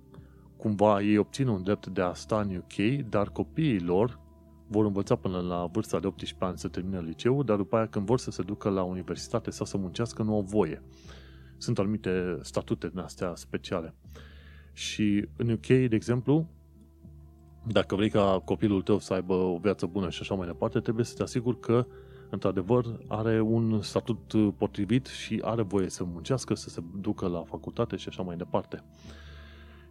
cumva 0.57 1.03
ei 1.03 1.17
obțin 1.17 1.47
un 1.47 1.63
drept 1.63 1.87
de 1.87 2.01
a 2.01 2.13
sta 2.13 2.41
în 2.41 2.57
UK, 2.57 3.07
dar 3.09 3.29
copiii 3.29 3.81
lor 3.81 4.21
vor 4.67 4.85
învăța 4.85 5.17
până 5.17 5.41
la 5.41 5.67
vârsta 5.73 6.01
de 6.01 6.07
18 6.07 6.45
ani 6.45 6.59
să 6.59 6.69
termine 6.69 7.01
liceul, 7.01 7.45
dar 7.45 7.57
după 7.57 7.77
aia 7.77 7.87
când 7.87 8.07
vor 8.07 8.19
să 8.19 8.31
se 8.31 8.43
ducă 8.43 8.69
la 8.69 8.83
universitate 8.83 9.51
sau 9.51 9.67
să 9.67 9.77
muncească, 9.77 10.23
nu 10.23 10.35
au 10.35 10.41
voie. 10.41 10.83
Sunt 11.57 11.79
anumite 11.79 12.39
statute 12.41 12.89
din 12.89 12.99
astea 12.99 13.35
speciale. 13.35 13.95
Și 14.73 15.29
în 15.37 15.51
UK, 15.51 15.67
de 15.67 15.89
exemplu, 15.91 16.49
dacă 17.67 17.95
vrei 17.95 18.11
ca 18.11 18.43
copilul 18.45 18.83
tău 18.83 18.99
să 18.99 19.13
aibă 19.13 19.35
o 19.35 19.59
viață 19.59 19.87
bună 19.87 20.11
și 20.11 20.19
așa 20.21 20.35
mai 20.35 20.47
departe, 20.47 20.81
trebuie 20.81 21.05
să 21.05 21.15
te 21.15 21.23
asiguri 21.23 21.61
că 21.61 21.87
într-adevăr, 22.33 22.99
are 23.09 23.41
un 23.41 23.83
statut 23.83 24.33
uh, 24.33 24.53
potrivit 24.57 25.07
și 25.07 25.41
are 25.45 25.63
voie 25.63 25.89
să 25.89 26.05
muncească, 26.05 26.55
să 26.55 26.69
se 26.69 26.83
ducă 27.01 27.27
la 27.27 27.43
facultate 27.43 27.97
și 27.97 28.09
așa 28.09 28.23
mai 28.23 28.37
departe. 28.37 28.85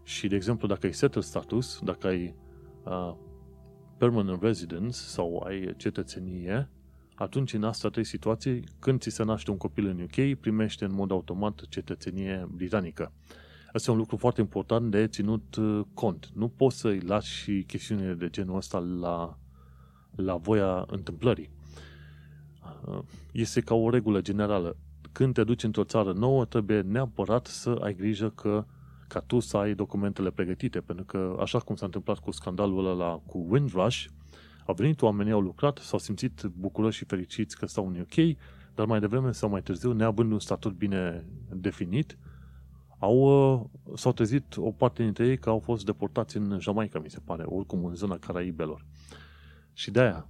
Și, 0.03 0.27
de 0.27 0.35
exemplu, 0.35 0.67
dacă 0.67 0.85
ai 0.85 0.93
settled 0.93 1.23
status, 1.23 1.79
dacă 1.83 2.07
ai 2.07 2.35
uh, 2.83 3.13
permanent 3.97 4.41
residence 4.41 4.97
sau 4.97 5.43
ai 5.45 5.73
cetățenie, 5.77 6.69
atunci 7.15 7.53
în 7.53 7.63
astea 7.63 7.89
trei 7.89 8.03
situații, 8.03 8.63
când 8.79 9.01
ți 9.01 9.09
se 9.09 9.23
naște 9.23 9.51
un 9.51 9.57
copil 9.57 9.85
în 9.85 10.01
UK, 10.01 10.39
primește 10.39 10.85
în 10.85 10.93
mod 10.93 11.11
automat 11.11 11.61
cetățenie 11.69 12.47
britanică. 12.51 13.13
Asta 13.73 13.91
e 13.91 13.93
un 13.93 13.99
lucru 13.99 14.17
foarte 14.17 14.41
important 14.41 14.91
de 14.91 15.07
ținut 15.07 15.55
uh, 15.55 15.81
cont. 15.93 16.31
Nu 16.33 16.47
poți 16.47 16.79
să-i 16.79 16.99
lași 16.99 17.35
și 17.35 17.63
chestiunile 17.67 18.13
de 18.13 18.29
genul 18.29 18.55
ăsta 18.55 18.79
la, 18.79 19.37
la 20.15 20.35
voia 20.35 20.85
întâmplării 20.87 21.59
este 23.31 23.61
ca 23.61 23.75
o 23.75 23.89
regulă 23.89 24.21
generală. 24.21 24.77
Când 25.11 25.33
te 25.33 25.43
duci 25.43 25.63
într-o 25.63 25.83
țară 25.83 26.11
nouă, 26.11 26.45
trebuie 26.45 26.81
neapărat 26.81 27.45
să 27.45 27.79
ai 27.81 27.93
grijă 27.93 28.29
că 28.29 28.65
ca 29.07 29.19
tu 29.19 29.39
să 29.39 29.57
ai 29.57 29.73
documentele 29.73 30.31
pregătite, 30.31 30.79
pentru 30.79 31.05
că 31.05 31.37
așa 31.39 31.59
cum 31.59 31.75
s-a 31.75 31.85
întâmplat 31.85 32.19
cu 32.19 32.31
scandalul 32.31 32.85
ăla 32.87 33.21
cu 33.25 33.45
Windrush, 33.49 34.05
au 34.65 34.73
venit 34.73 35.01
oamenii, 35.01 35.31
au 35.31 35.41
lucrat, 35.41 35.77
s-au 35.77 35.99
simțit 35.99 36.43
bucuroși 36.43 36.97
și 36.97 37.05
fericiți 37.05 37.57
că 37.57 37.65
stau 37.65 37.87
în 37.87 37.99
UK, 37.99 38.37
dar 38.75 38.85
mai 38.85 38.99
devreme 38.99 39.31
sau 39.31 39.49
mai 39.49 39.61
târziu, 39.61 39.91
neavând 39.91 40.31
un 40.31 40.39
statut 40.39 40.73
bine 40.73 41.25
definit, 41.49 42.17
au, 42.99 43.17
uh, 43.53 43.97
s-au 43.97 44.11
trezit 44.11 44.57
o 44.57 44.71
parte 44.71 45.03
dintre 45.03 45.27
ei 45.27 45.37
că 45.37 45.49
au 45.49 45.59
fost 45.59 45.85
deportați 45.85 46.37
în 46.37 46.59
Jamaica, 46.59 46.99
mi 46.99 47.09
se 47.09 47.19
pare, 47.25 47.43
oricum 47.43 47.85
în 47.85 47.95
zona 47.95 48.17
Caraibelor. 48.17 48.85
Și 49.73 49.91
de 49.91 49.99
aia 49.99 50.27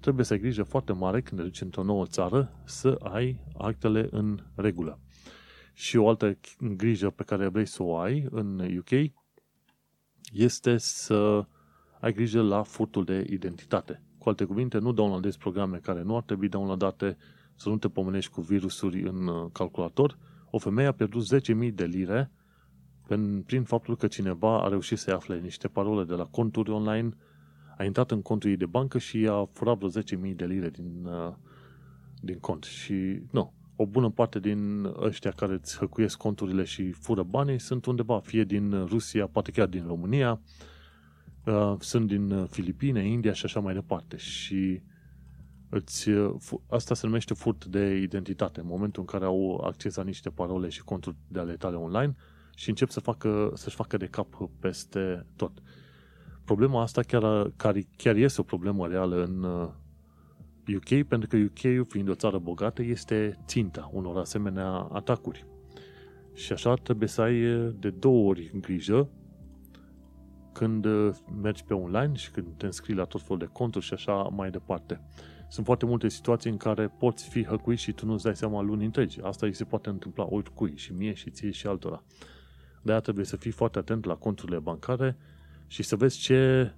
trebuie 0.00 0.24
să 0.24 0.32
ai 0.32 0.38
grijă 0.38 0.62
foarte 0.62 0.92
mare 0.92 1.20
când 1.20 1.40
te 1.40 1.46
duci 1.46 1.60
într-o 1.60 1.82
nouă 1.82 2.06
țară 2.06 2.52
să 2.64 2.96
ai 3.02 3.40
actele 3.58 4.08
în 4.10 4.38
regulă. 4.54 4.98
Și 5.72 5.96
o 5.96 6.08
altă 6.08 6.38
grijă 6.76 7.10
pe 7.10 7.22
care 7.22 7.48
vrei 7.48 7.66
să 7.66 7.82
o 7.82 7.96
ai 7.96 8.26
în 8.30 8.76
UK 8.78 9.12
este 10.32 10.76
să 10.76 11.46
ai 12.00 12.12
grijă 12.12 12.42
la 12.42 12.62
furtul 12.62 13.04
de 13.04 13.26
identitate. 13.30 14.02
Cu 14.18 14.28
alte 14.28 14.44
cuvinte, 14.44 14.78
nu 14.78 14.92
downloadezi 14.92 15.38
programe 15.38 15.78
care 15.78 16.02
nu 16.02 16.16
ar 16.16 16.22
trebui 16.22 16.48
downloadate, 16.48 17.16
să 17.54 17.68
nu 17.68 17.78
te 17.78 17.88
pomenești 17.88 18.32
cu 18.32 18.40
virusuri 18.40 19.02
în 19.02 19.26
uh, 19.26 19.50
calculator. 19.52 20.18
O 20.50 20.58
femeie 20.58 20.88
a 20.88 20.92
pierdut 20.92 21.22
10.000 21.64 21.74
de 21.74 21.84
lire 21.84 22.30
prin 23.46 23.62
faptul 23.64 23.96
că 23.96 24.06
cineva 24.06 24.62
a 24.62 24.68
reușit 24.68 24.98
să 24.98 25.12
afle 25.12 25.40
niște 25.40 25.68
parole 25.68 26.04
de 26.04 26.14
la 26.14 26.24
conturi 26.24 26.70
online, 26.70 27.16
a 27.80 27.84
intrat 27.84 28.10
în 28.10 28.22
contul 28.22 28.50
ei 28.50 28.56
de 28.56 28.66
bancă 28.66 28.98
și 28.98 29.26
a 29.30 29.48
furat 29.52 29.78
vreo 29.78 30.02
10.000 30.30 30.34
de 30.36 30.44
lire 30.44 30.70
din, 30.70 31.04
uh, 31.04 31.34
din 32.20 32.38
cont. 32.38 32.64
Și 32.64 33.22
nu, 33.30 33.52
o 33.76 33.86
bună 33.86 34.10
parte 34.10 34.40
din 34.40 34.84
ăștia 35.00 35.30
care 35.30 35.52
îți 35.52 35.78
hăcuiesc 35.78 36.16
conturile 36.16 36.64
și 36.64 36.92
fură 36.92 37.22
banii 37.22 37.58
sunt 37.58 37.86
undeva, 37.86 38.18
fie 38.18 38.44
din 38.44 38.84
Rusia, 38.84 39.26
poate 39.26 39.50
chiar 39.50 39.66
din 39.66 39.84
România, 39.86 40.40
uh, 41.44 41.74
sunt 41.78 42.06
din 42.06 42.46
Filipine, 42.46 43.06
India 43.08 43.32
și 43.32 43.44
așa 43.44 43.60
mai 43.60 43.74
departe. 43.74 44.16
Și 44.16 44.82
îți, 45.68 46.08
uh, 46.08 46.34
asta 46.68 46.94
se 46.94 47.06
numește 47.06 47.34
furt 47.34 47.64
de 47.64 47.96
identitate, 47.96 48.60
în 48.60 48.66
momentul 48.66 49.00
în 49.00 49.06
care 49.06 49.24
au 49.24 49.60
acces 49.64 49.94
la 49.94 50.02
niște 50.02 50.30
parole 50.30 50.68
și 50.68 50.82
conturi 50.84 51.16
de 51.28 51.38
ale 51.38 51.52
tale 51.52 51.76
online 51.76 52.16
și 52.54 52.68
încep 52.68 52.88
să 52.88 53.00
facă, 53.00 53.52
să-și 53.54 53.76
facă 53.76 53.96
de 53.96 54.06
cap 54.06 54.50
peste 54.58 55.26
tot. 55.36 55.62
Problema 56.50 56.82
asta 56.82 57.02
chiar, 57.02 57.52
chiar, 57.56 57.76
chiar 57.96 58.16
este 58.16 58.40
o 58.40 58.44
problemă 58.44 58.86
reală 58.86 59.22
în 59.22 59.42
UK, 60.74 60.90
uh, 60.90 61.00
pentru 61.08 61.28
că 61.28 61.36
UK, 61.36 61.86
fiind 61.88 62.08
o 62.08 62.14
țară 62.14 62.38
bogată, 62.38 62.82
este 62.82 63.38
ținta 63.46 63.90
unor 63.92 64.16
asemenea 64.16 64.66
atacuri. 64.92 65.46
Și 66.34 66.52
așa 66.52 66.74
trebuie 66.74 67.08
să 67.08 67.20
ai 67.20 67.54
uh, 67.54 67.74
de 67.78 67.90
două 67.90 68.28
ori 68.28 68.50
grijă 68.60 69.08
când 70.52 70.86
mergi 71.42 71.64
pe 71.64 71.74
online 71.74 72.14
și 72.14 72.30
când 72.30 72.46
te 72.56 72.66
înscrii 72.66 72.96
la 72.96 73.04
tot 73.04 73.22
felul 73.22 73.38
de 73.38 73.48
conturi 73.52 73.84
și 73.84 73.94
așa 73.94 74.12
mai 74.12 74.50
departe. 74.50 75.00
Sunt 75.48 75.66
foarte 75.66 75.86
multe 75.86 76.08
situații 76.08 76.50
în 76.50 76.56
care 76.56 76.88
poți 76.88 77.28
fi 77.28 77.44
hăcuit 77.44 77.78
și 77.78 77.92
tu 77.92 78.06
nu-ți 78.06 78.24
dai 78.24 78.36
seama 78.36 78.60
luni 78.60 78.84
întregi. 78.84 79.20
Asta 79.20 79.46
îi 79.46 79.54
se 79.54 79.64
poate 79.64 79.88
întâmpla 79.88 80.26
oricui, 80.30 80.76
și 80.76 80.92
mie, 80.92 81.14
și 81.14 81.30
ție, 81.30 81.50
și 81.50 81.66
altora. 81.66 82.02
De-aia 82.82 83.00
trebuie 83.00 83.24
să 83.24 83.36
fii 83.36 83.50
foarte 83.50 83.78
atent 83.78 84.04
la 84.04 84.14
conturile 84.14 84.58
bancare 84.58 85.16
și 85.70 85.82
să 85.82 85.96
vezi 85.96 86.18
ce, 86.18 86.72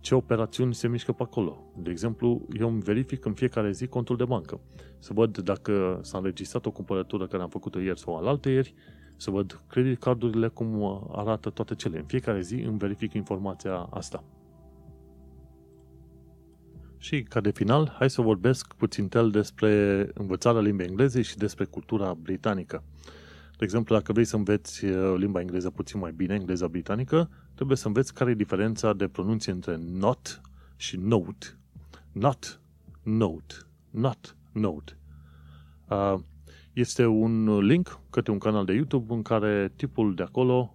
ce 0.00 0.14
operațiuni 0.14 0.74
se 0.74 0.88
mișcă 0.88 1.12
pe 1.12 1.22
acolo. 1.22 1.72
De 1.76 1.90
exemplu, 1.90 2.46
eu 2.58 2.68
îmi 2.68 2.80
verific 2.80 3.24
în 3.24 3.32
fiecare 3.32 3.70
zi 3.70 3.86
contul 3.86 4.16
de 4.16 4.24
bancă. 4.24 4.60
Să 4.98 5.12
văd 5.12 5.38
dacă 5.38 5.98
s-a 6.02 6.18
înregistrat 6.18 6.66
o 6.66 6.70
cumpărătură 6.70 7.26
care 7.26 7.42
am 7.42 7.48
făcut-o 7.48 7.80
ieri 7.80 7.98
sau 7.98 8.16
alaltă 8.16 8.48
ieri, 8.48 8.74
să 9.16 9.30
văd 9.30 9.62
credit 9.68 9.98
cardurile 9.98 10.48
cum 10.48 11.00
arată 11.12 11.50
toate 11.50 11.74
cele. 11.74 11.98
În 11.98 12.04
fiecare 12.04 12.40
zi 12.40 12.54
îmi 12.54 12.78
verific 12.78 13.12
informația 13.12 13.74
asta. 13.74 14.24
Și 16.96 17.22
ca 17.22 17.40
de 17.40 17.50
final, 17.50 17.94
hai 17.98 18.10
să 18.10 18.20
vorbesc 18.20 18.74
puțin 18.74 19.08
tel 19.08 19.30
despre 19.30 20.02
învățarea 20.14 20.60
limbii 20.60 20.86
engleze 20.86 21.22
și 21.22 21.36
despre 21.36 21.64
cultura 21.64 22.14
britanică. 22.14 22.84
De 23.58 23.64
exemplu, 23.64 23.94
dacă 23.94 24.12
vrei 24.12 24.24
să 24.24 24.36
înveți 24.36 24.84
uh, 24.84 25.14
limba 25.16 25.40
engleză 25.40 25.70
puțin 25.70 26.00
mai 26.00 26.12
bine, 26.12 26.34
engleza 26.34 26.68
britanică, 26.68 27.30
trebuie 27.58 27.78
să 27.78 27.86
înveți 27.86 28.14
care 28.14 28.30
e 28.30 28.34
diferența 28.34 28.92
de 28.92 29.08
pronunție 29.08 29.52
între 29.52 29.76
not 29.76 30.40
și 30.76 30.96
note. 30.96 31.46
Not, 32.12 32.60
note, 33.02 33.54
not, 33.90 34.36
note. 34.52 34.98
Uh, 35.88 36.14
este 36.72 37.06
un 37.06 37.58
link 37.58 38.00
către 38.10 38.32
un 38.32 38.38
canal 38.38 38.64
de 38.64 38.72
YouTube 38.72 39.14
în 39.14 39.22
care 39.22 39.72
tipul 39.76 40.14
de 40.14 40.22
acolo, 40.22 40.74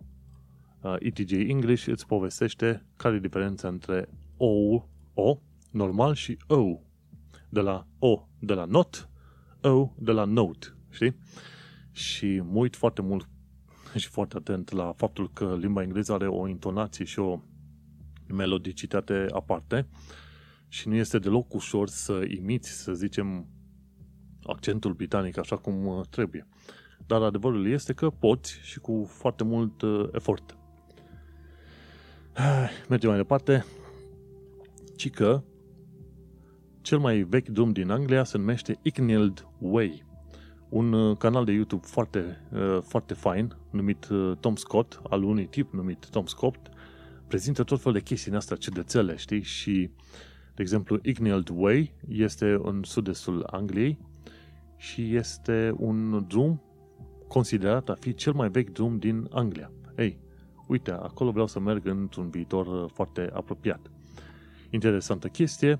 uh, 0.81 0.95
ETJ 0.99 1.31
English, 1.31 1.87
îți 1.87 2.05
povestește 2.05 2.85
care 2.97 3.15
e 3.15 3.19
diferența 3.19 3.67
între 3.67 4.09
O, 4.37 4.83
O, 5.13 5.39
normal 5.71 6.13
și 6.13 6.37
O. 6.47 6.79
De 7.49 7.59
la 7.59 7.87
O, 7.99 8.27
de 8.39 8.53
la 8.53 8.65
not, 8.65 9.09
O, 9.61 9.93
de 9.97 10.11
la 10.11 10.23
note, 10.23 10.67
știi? 10.89 11.15
Și 11.91 12.41
mă 12.45 12.57
uit 12.57 12.75
foarte 12.75 13.01
mult 13.01 13.27
și 13.99 14.07
foarte 14.07 14.37
atent 14.37 14.71
la 14.71 14.93
faptul 14.97 15.31
că 15.33 15.57
limba 15.59 15.81
engleză 15.81 16.13
are 16.13 16.27
o 16.27 16.47
intonație 16.47 17.05
și 17.05 17.19
o 17.19 17.39
melodicitate 18.27 19.25
aparte 19.31 19.87
și 20.67 20.87
nu 20.87 20.95
este 20.95 21.19
deloc 21.19 21.53
ușor 21.53 21.87
să 21.87 22.21
imiți, 22.37 22.69
să 22.69 22.93
zicem, 22.93 23.47
accentul 24.43 24.93
britanic 24.93 25.37
așa 25.37 25.57
cum 25.57 25.85
uh, 25.85 26.05
trebuie. 26.09 26.47
Dar 27.07 27.21
adevărul 27.21 27.67
este 27.67 27.93
că 27.93 28.09
poți 28.09 28.59
și 28.61 28.79
cu 28.79 29.05
foarte 29.09 29.43
mult 29.43 29.81
uh, 29.81 30.09
efort. 30.11 30.57
Mergem 32.89 33.09
mai 33.09 33.17
departe. 33.17 33.65
Ci 34.95 35.09
că 35.09 35.43
cel 36.81 36.99
mai 36.99 37.21
vechi 37.21 37.47
drum 37.47 37.71
din 37.71 37.89
Anglia 37.89 38.23
se 38.23 38.37
numește 38.37 38.79
Icknield 38.81 39.47
Way. 39.59 40.05
Un 40.73 40.93
uh, 40.93 41.17
canal 41.17 41.45
de 41.45 41.51
YouTube 41.51 41.85
foarte, 41.85 42.41
uh, 42.53 42.77
foarte 42.81 43.13
fain, 43.13 43.55
numit 43.69 44.07
uh, 44.09 44.37
Tom 44.39 44.55
Scott, 44.55 45.01
al 45.09 45.23
unui 45.23 45.45
tip 45.45 45.73
numit 45.73 46.09
Tom 46.09 46.25
Scott, 46.25 46.69
prezintă 47.27 47.63
tot 47.63 47.77
felul 47.77 47.93
de 47.93 48.03
chestii 48.03 48.31
în 48.31 48.37
astea, 48.37 48.55
cedețele, 48.55 49.15
știi? 49.15 49.41
Și, 49.41 49.89
de 50.55 50.61
exemplu, 50.61 50.99
Icknield 51.01 51.49
Way 51.53 51.93
este 52.07 52.59
în 52.63 52.83
sud-estul 52.83 53.47
Angliei 53.51 53.99
și 54.77 55.15
este 55.15 55.73
un 55.77 56.25
drum 56.27 56.61
considerat 57.27 57.89
a 57.89 57.95
fi 57.99 58.13
cel 58.13 58.33
mai 58.33 58.49
vechi 58.49 58.69
drum 58.69 58.97
din 58.97 59.27
Anglia. 59.31 59.71
Ei, 59.97 60.19
uite, 60.67 60.91
acolo 60.91 61.31
vreau 61.31 61.47
să 61.47 61.59
merg 61.59 61.85
într-un 61.85 62.29
viitor 62.29 62.89
foarte 62.93 63.29
apropiat. 63.33 63.91
Interesantă 64.69 65.27
chestie, 65.27 65.79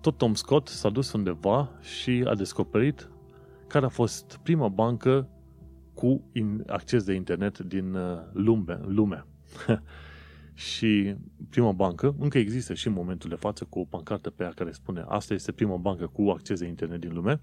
tot 0.00 0.18
Tom 0.18 0.34
Scott 0.34 0.68
s-a 0.68 0.90
dus 0.90 1.12
undeva 1.12 1.70
și 1.80 2.24
a 2.26 2.34
descoperit 2.34 3.08
care 3.66 3.84
a 3.84 3.88
fost 3.88 4.40
prima 4.42 4.68
bancă 4.68 5.28
cu 5.94 6.30
acces 6.66 7.04
de 7.04 7.12
internet 7.14 7.58
din 7.58 7.94
uh, 7.94 8.18
lume. 8.32 8.80
lume. 8.86 9.26
și 10.54 11.16
prima 11.50 11.72
bancă, 11.72 12.16
încă 12.18 12.38
există 12.38 12.74
și 12.74 12.86
în 12.86 12.92
momentul 12.92 13.28
de 13.28 13.34
față 13.34 13.64
cu 13.64 13.78
o 13.78 13.84
pancartă 13.84 14.30
pe 14.30 14.42
ea 14.42 14.52
care 14.54 14.70
spune 14.70 15.04
asta 15.08 15.34
este 15.34 15.52
prima 15.52 15.76
bancă 15.76 16.06
cu 16.06 16.22
acces 16.22 16.60
de 16.60 16.66
internet 16.66 17.00
din 17.00 17.12
lume, 17.12 17.40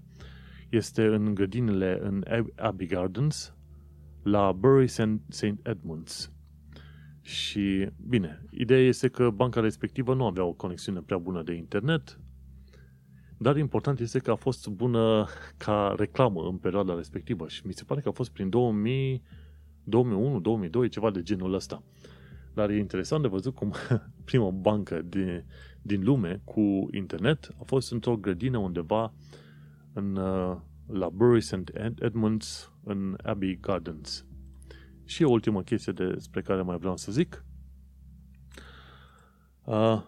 este 0.70 1.04
în 1.04 1.34
grădinile 1.34 1.98
în 2.02 2.24
Abbey 2.56 2.86
Gardens 2.86 3.54
la 4.22 4.52
Bury 4.52 4.88
St. 4.88 5.42
Edmunds. 5.62 6.32
Și, 7.20 7.88
bine, 8.08 8.44
ideea 8.50 8.80
este 8.80 9.08
că 9.08 9.30
banca 9.30 9.60
respectivă 9.60 10.14
nu 10.14 10.26
avea 10.26 10.44
o 10.44 10.52
conexiune 10.52 11.00
prea 11.00 11.18
bună 11.18 11.42
de 11.42 11.52
internet, 11.52 12.20
dar 13.42 13.56
important 13.56 14.00
este 14.00 14.18
că 14.18 14.30
a 14.30 14.34
fost 14.34 14.68
bună 14.68 15.26
ca 15.56 15.94
reclamă 15.96 16.42
în 16.42 16.56
perioada 16.56 16.94
respectivă 16.94 17.48
și 17.48 17.66
mi 17.66 17.72
se 17.72 17.84
pare 17.84 18.00
că 18.00 18.08
a 18.08 18.12
fost 18.12 18.30
prin 18.30 18.48
2000, 18.48 19.22
2001, 19.84 20.40
2002, 20.40 20.88
ceva 20.88 21.10
de 21.10 21.22
genul 21.22 21.54
ăsta. 21.54 21.82
Dar 22.54 22.70
e 22.70 22.78
interesant 22.78 23.22
de 23.22 23.28
văzut 23.28 23.54
cum 23.54 23.72
prima 24.24 24.50
bancă 24.50 25.02
din, 25.02 25.44
din 25.82 26.04
lume 26.04 26.40
cu 26.44 26.88
internet 26.90 27.54
a 27.58 27.62
fost 27.64 27.92
într-o 27.92 28.16
grădină 28.16 28.58
undeva 28.58 29.12
în, 29.92 30.16
uh, 30.16 30.56
la 30.86 31.08
Bury 31.08 31.40
St. 31.40 31.72
Edmunds 31.98 32.72
în 32.84 33.16
Abbey 33.22 33.58
Gardens. 33.60 34.26
Și 35.04 35.22
o 35.22 35.30
ultimă 35.30 35.62
chestie 35.62 35.92
despre 35.92 36.42
care 36.42 36.62
mai 36.62 36.78
vreau 36.78 36.96
să 36.96 37.12
zic. 37.12 37.44
Uh, 39.64 40.02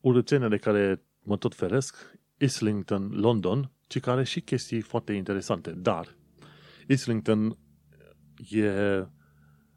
urățenia 0.00 0.48
de 0.48 0.56
care 0.56 1.04
mă 1.22 1.36
tot 1.36 1.54
feresc, 1.54 2.18
Islington, 2.38 3.10
London, 3.12 3.70
ci 3.86 4.00
care 4.00 4.16
are 4.16 4.24
și 4.24 4.40
chestii 4.40 4.80
foarte 4.80 5.12
interesante. 5.12 5.70
Dar 5.70 6.16
Islington 6.88 7.58
e, 8.50 8.70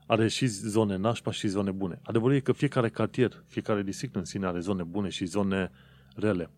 are 0.08 0.28
și 0.28 0.46
zone 0.48 0.96
nașpa 0.96 1.32
și 1.32 1.48
zone 1.48 1.72
bune. 1.72 2.00
Adevărul 2.04 2.36
e 2.36 2.40
că 2.40 2.52
fiecare 2.52 2.90
cartier, 2.90 3.44
fiecare 3.48 3.84
district 3.84 4.16
în 4.16 4.26
sine 4.26 4.46
are 4.46 4.60
zone 4.60 4.84
bune 4.84 5.10
și 5.10 5.26
zone 5.26 5.72
rele. 6.16 6.50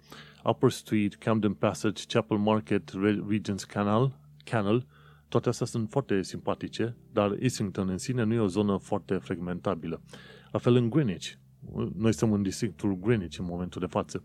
Upper 0.43 0.71
Street, 0.71 1.15
Camden 1.15 1.53
Passage, 1.53 2.03
Chapel 2.07 2.37
Market, 2.37 2.91
Regent's 3.31 3.67
Canal, 3.67 4.19
Canal 4.43 4.85
toate 5.27 5.49
astea 5.49 5.65
sunt 5.65 5.89
foarte 5.89 6.21
simpatice, 6.21 6.95
dar 7.11 7.31
Islington 7.31 7.89
în 7.89 7.97
sine 7.97 8.23
nu 8.23 8.33
e 8.33 8.39
o 8.39 8.47
zonă 8.47 8.77
foarte 8.77 9.15
frecventabilă. 9.15 10.01
La 10.51 10.59
fel 10.59 10.75
în 10.75 10.89
Greenwich. 10.89 11.31
Noi 11.95 12.13
suntem 12.13 12.31
în 12.31 12.41
districtul 12.41 12.97
Greenwich 12.97 13.37
în 13.37 13.45
momentul 13.45 13.81
de 13.81 13.87
față. 13.87 14.23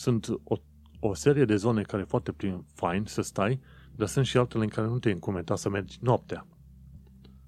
Sunt 0.00 0.26
o, 0.44 0.56
o 1.00 1.14
serie 1.14 1.44
de 1.44 1.56
zone 1.56 1.82
care 1.82 2.02
e 2.02 2.04
foarte 2.04 2.32
plin, 2.32 2.64
fain 2.74 3.04
să 3.06 3.22
stai, 3.22 3.60
dar 3.96 4.08
sunt 4.08 4.26
și 4.26 4.36
altele 4.36 4.62
în 4.62 4.68
care 4.68 4.86
nu 4.86 4.98
te 4.98 5.10
încumeta 5.10 5.56
să 5.56 5.68
mergi 5.68 5.98
noaptea. 6.00 6.46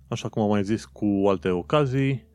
Așa 0.09 0.29
cum 0.29 0.43
am 0.43 0.49
mai 0.49 0.65
zis 0.65 0.85
cu 0.85 1.25
alte 1.29 1.49
ocazii, 1.49 2.27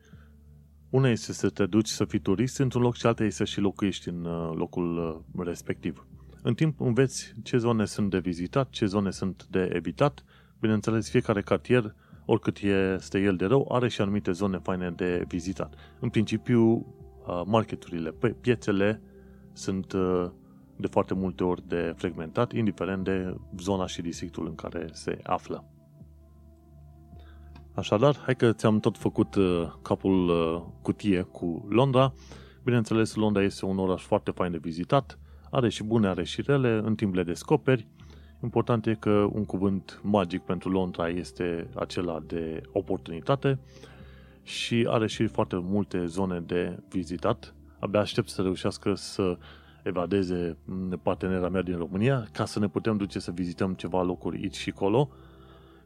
una 0.90 1.08
este 1.08 1.32
să 1.32 1.48
te 1.48 1.66
duci 1.66 1.88
să 1.88 2.04
fii 2.04 2.18
turist 2.18 2.58
într-un 2.58 2.82
loc 2.82 2.94
și 2.94 3.06
alta 3.06 3.24
este 3.24 3.44
să 3.44 3.44
și 3.44 3.60
locuiești 3.60 4.08
în 4.08 4.24
uh, 4.24 4.52
locul 4.54 4.96
uh, 4.96 5.44
respectiv. 5.44 6.06
În 6.42 6.54
timp 6.54 6.80
înveți 6.80 7.32
ce 7.42 7.56
zone 7.56 7.84
sunt 7.84 8.10
de 8.10 8.18
vizitat, 8.18 8.70
ce 8.70 8.86
zone 8.86 9.10
sunt 9.10 9.46
de 9.50 9.70
evitat. 9.72 10.24
Bineînțeles, 10.60 11.10
fiecare 11.10 11.42
cartier, 11.42 11.94
oricât 12.24 12.58
este 12.96 13.20
el 13.20 13.36
de 13.36 13.44
rău, 13.44 13.68
are 13.72 13.88
și 13.88 14.00
anumite 14.00 14.32
zone 14.32 14.58
faine 14.58 14.90
de 14.90 15.24
vizitat. 15.28 15.74
În 16.00 16.08
principiu, 16.08 16.62
uh, 16.70 17.42
marketurile, 17.44 18.14
piețele 18.40 19.02
sunt 19.58 19.94
de 20.76 20.86
foarte 20.86 21.14
multe 21.14 21.44
ori 21.44 21.68
de 21.68 21.94
fragmentat, 21.96 22.52
indiferent 22.52 23.04
de 23.04 23.36
zona 23.58 23.86
și 23.86 24.02
districtul 24.02 24.46
în 24.46 24.54
care 24.54 24.88
se 24.92 25.18
află. 25.22 25.64
Așadar, 27.74 28.16
hai 28.16 28.36
că 28.36 28.52
ți-am 28.52 28.80
tot 28.80 28.98
făcut 28.98 29.34
uh, 29.34 29.72
capul 29.82 30.28
uh, 30.28 30.62
cutie 30.82 31.22
cu 31.22 31.66
Londra. 31.68 32.12
Bineînțeles, 32.64 33.14
Londra 33.14 33.42
este 33.42 33.64
un 33.64 33.78
oraș 33.78 34.02
foarte 34.02 34.30
fain 34.30 34.50
de 34.50 34.58
vizitat, 34.58 35.18
are 35.50 35.68
și 35.68 35.84
bune, 35.84 36.08
are 36.08 36.24
și 36.24 36.42
rele, 36.42 36.80
în 36.84 36.94
timp 36.94 37.14
le 37.14 37.22
descoperi. 37.22 37.86
Important 38.42 38.86
e 38.86 38.94
că 38.94 39.28
un 39.32 39.44
cuvânt 39.44 40.00
magic 40.02 40.42
pentru 40.42 40.70
Londra 40.70 41.08
este 41.08 41.68
acela 41.74 42.20
de 42.26 42.62
oportunitate 42.72 43.58
și 44.42 44.86
are 44.88 45.06
și 45.06 45.26
foarte 45.26 45.56
multe 45.62 46.04
zone 46.04 46.40
de 46.40 46.78
vizitat. 46.88 47.54
Abia 47.78 48.00
aștept 48.00 48.28
să 48.28 48.42
reușească 48.42 48.94
să 48.94 49.38
evadeze 49.82 50.56
partenera 51.02 51.48
mea 51.48 51.62
din 51.62 51.76
România 51.76 52.28
ca 52.32 52.44
să 52.44 52.58
ne 52.58 52.68
putem 52.68 52.96
duce 52.96 53.18
să 53.18 53.30
vizităm 53.30 53.74
ceva 53.74 54.02
locuri 54.02 54.36
aici 54.36 54.56
și 54.56 54.72
acolo 54.74 55.10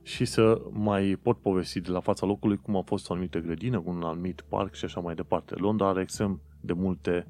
și 0.02 0.24
să 0.24 0.60
mai 0.70 1.18
pot 1.22 1.38
povesti 1.38 1.80
de 1.80 1.90
la 1.90 2.00
fața 2.00 2.26
locului 2.26 2.56
cum 2.56 2.76
a 2.76 2.82
fost 2.82 3.10
o 3.10 3.12
anumită 3.12 3.38
grădină, 3.38 3.82
un 3.84 4.02
anumit 4.02 4.40
parc 4.40 4.74
și 4.74 4.84
așa 4.84 5.00
mai 5.00 5.14
departe. 5.14 5.54
Londra 5.54 5.88
are 5.88 6.00
extrem 6.00 6.40
de 6.60 6.72
multe 6.72 7.26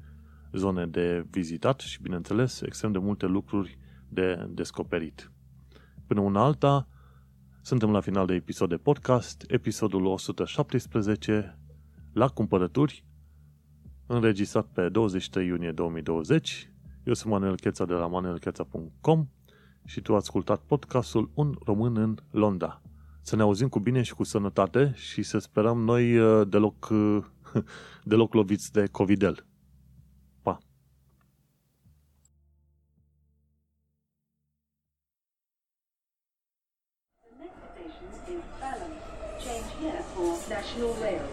zone 0.51 0.85
de 0.85 1.25
vizitat 1.29 1.79
și, 1.79 2.01
bineînțeles, 2.01 2.61
extrem 2.61 2.91
de 2.91 2.97
multe 2.97 3.25
lucruri 3.25 3.77
de 4.09 4.47
descoperit. 4.49 5.31
Până 6.07 6.19
una 6.19 6.43
alta, 6.43 6.87
suntem 7.61 7.91
la 7.91 7.99
final 7.99 8.25
de 8.25 8.33
episod 8.33 8.69
de 8.69 8.77
podcast, 8.77 9.43
episodul 9.47 10.05
117, 10.05 11.57
la 12.13 12.27
cumpărături, 12.27 13.05
înregistrat 14.15 14.65
pe 14.65 14.89
23 14.89 15.47
iunie 15.47 15.71
2020. 15.71 16.71
Eu 17.03 17.13
sunt 17.13 17.31
Manuel 17.31 17.55
Cheța 17.55 17.85
de 17.85 17.93
la 17.93 18.07
manuelcheța.com 18.07 19.27
și 19.85 20.01
tu 20.01 20.11
ai 20.11 20.17
ascultat 20.17 20.61
podcastul 20.61 21.31
Un 21.33 21.55
Român 21.65 21.97
în 21.97 22.17
Londra. 22.31 22.81
Să 23.21 23.35
ne 23.35 23.41
auzim 23.41 23.67
cu 23.69 23.79
bine 23.79 24.01
și 24.01 24.13
cu 24.13 24.23
sănătate 24.23 24.93
și 24.95 25.23
să 25.23 25.37
sperăm 25.37 25.79
noi 25.79 26.17
uh, 26.17 26.47
deloc, 26.47 26.89
uh, 26.91 27.23
deloc 28.11 28.33
loviți 28.33 28.71
de 28.71 28.87
Covidel. 28.91 29.45
Pa! 30.41 30.57
The 37.21 37.35
next 37.39 37.57
station 37.73 38.07
is 38.37 38.45
Balham. 38.59 38.93
Change 39.45 39.69
here 39.81 40.03
for 40.13 40.29
National 40.55 40.93
Rail 41.01 41.19
Service. 41.19 41.32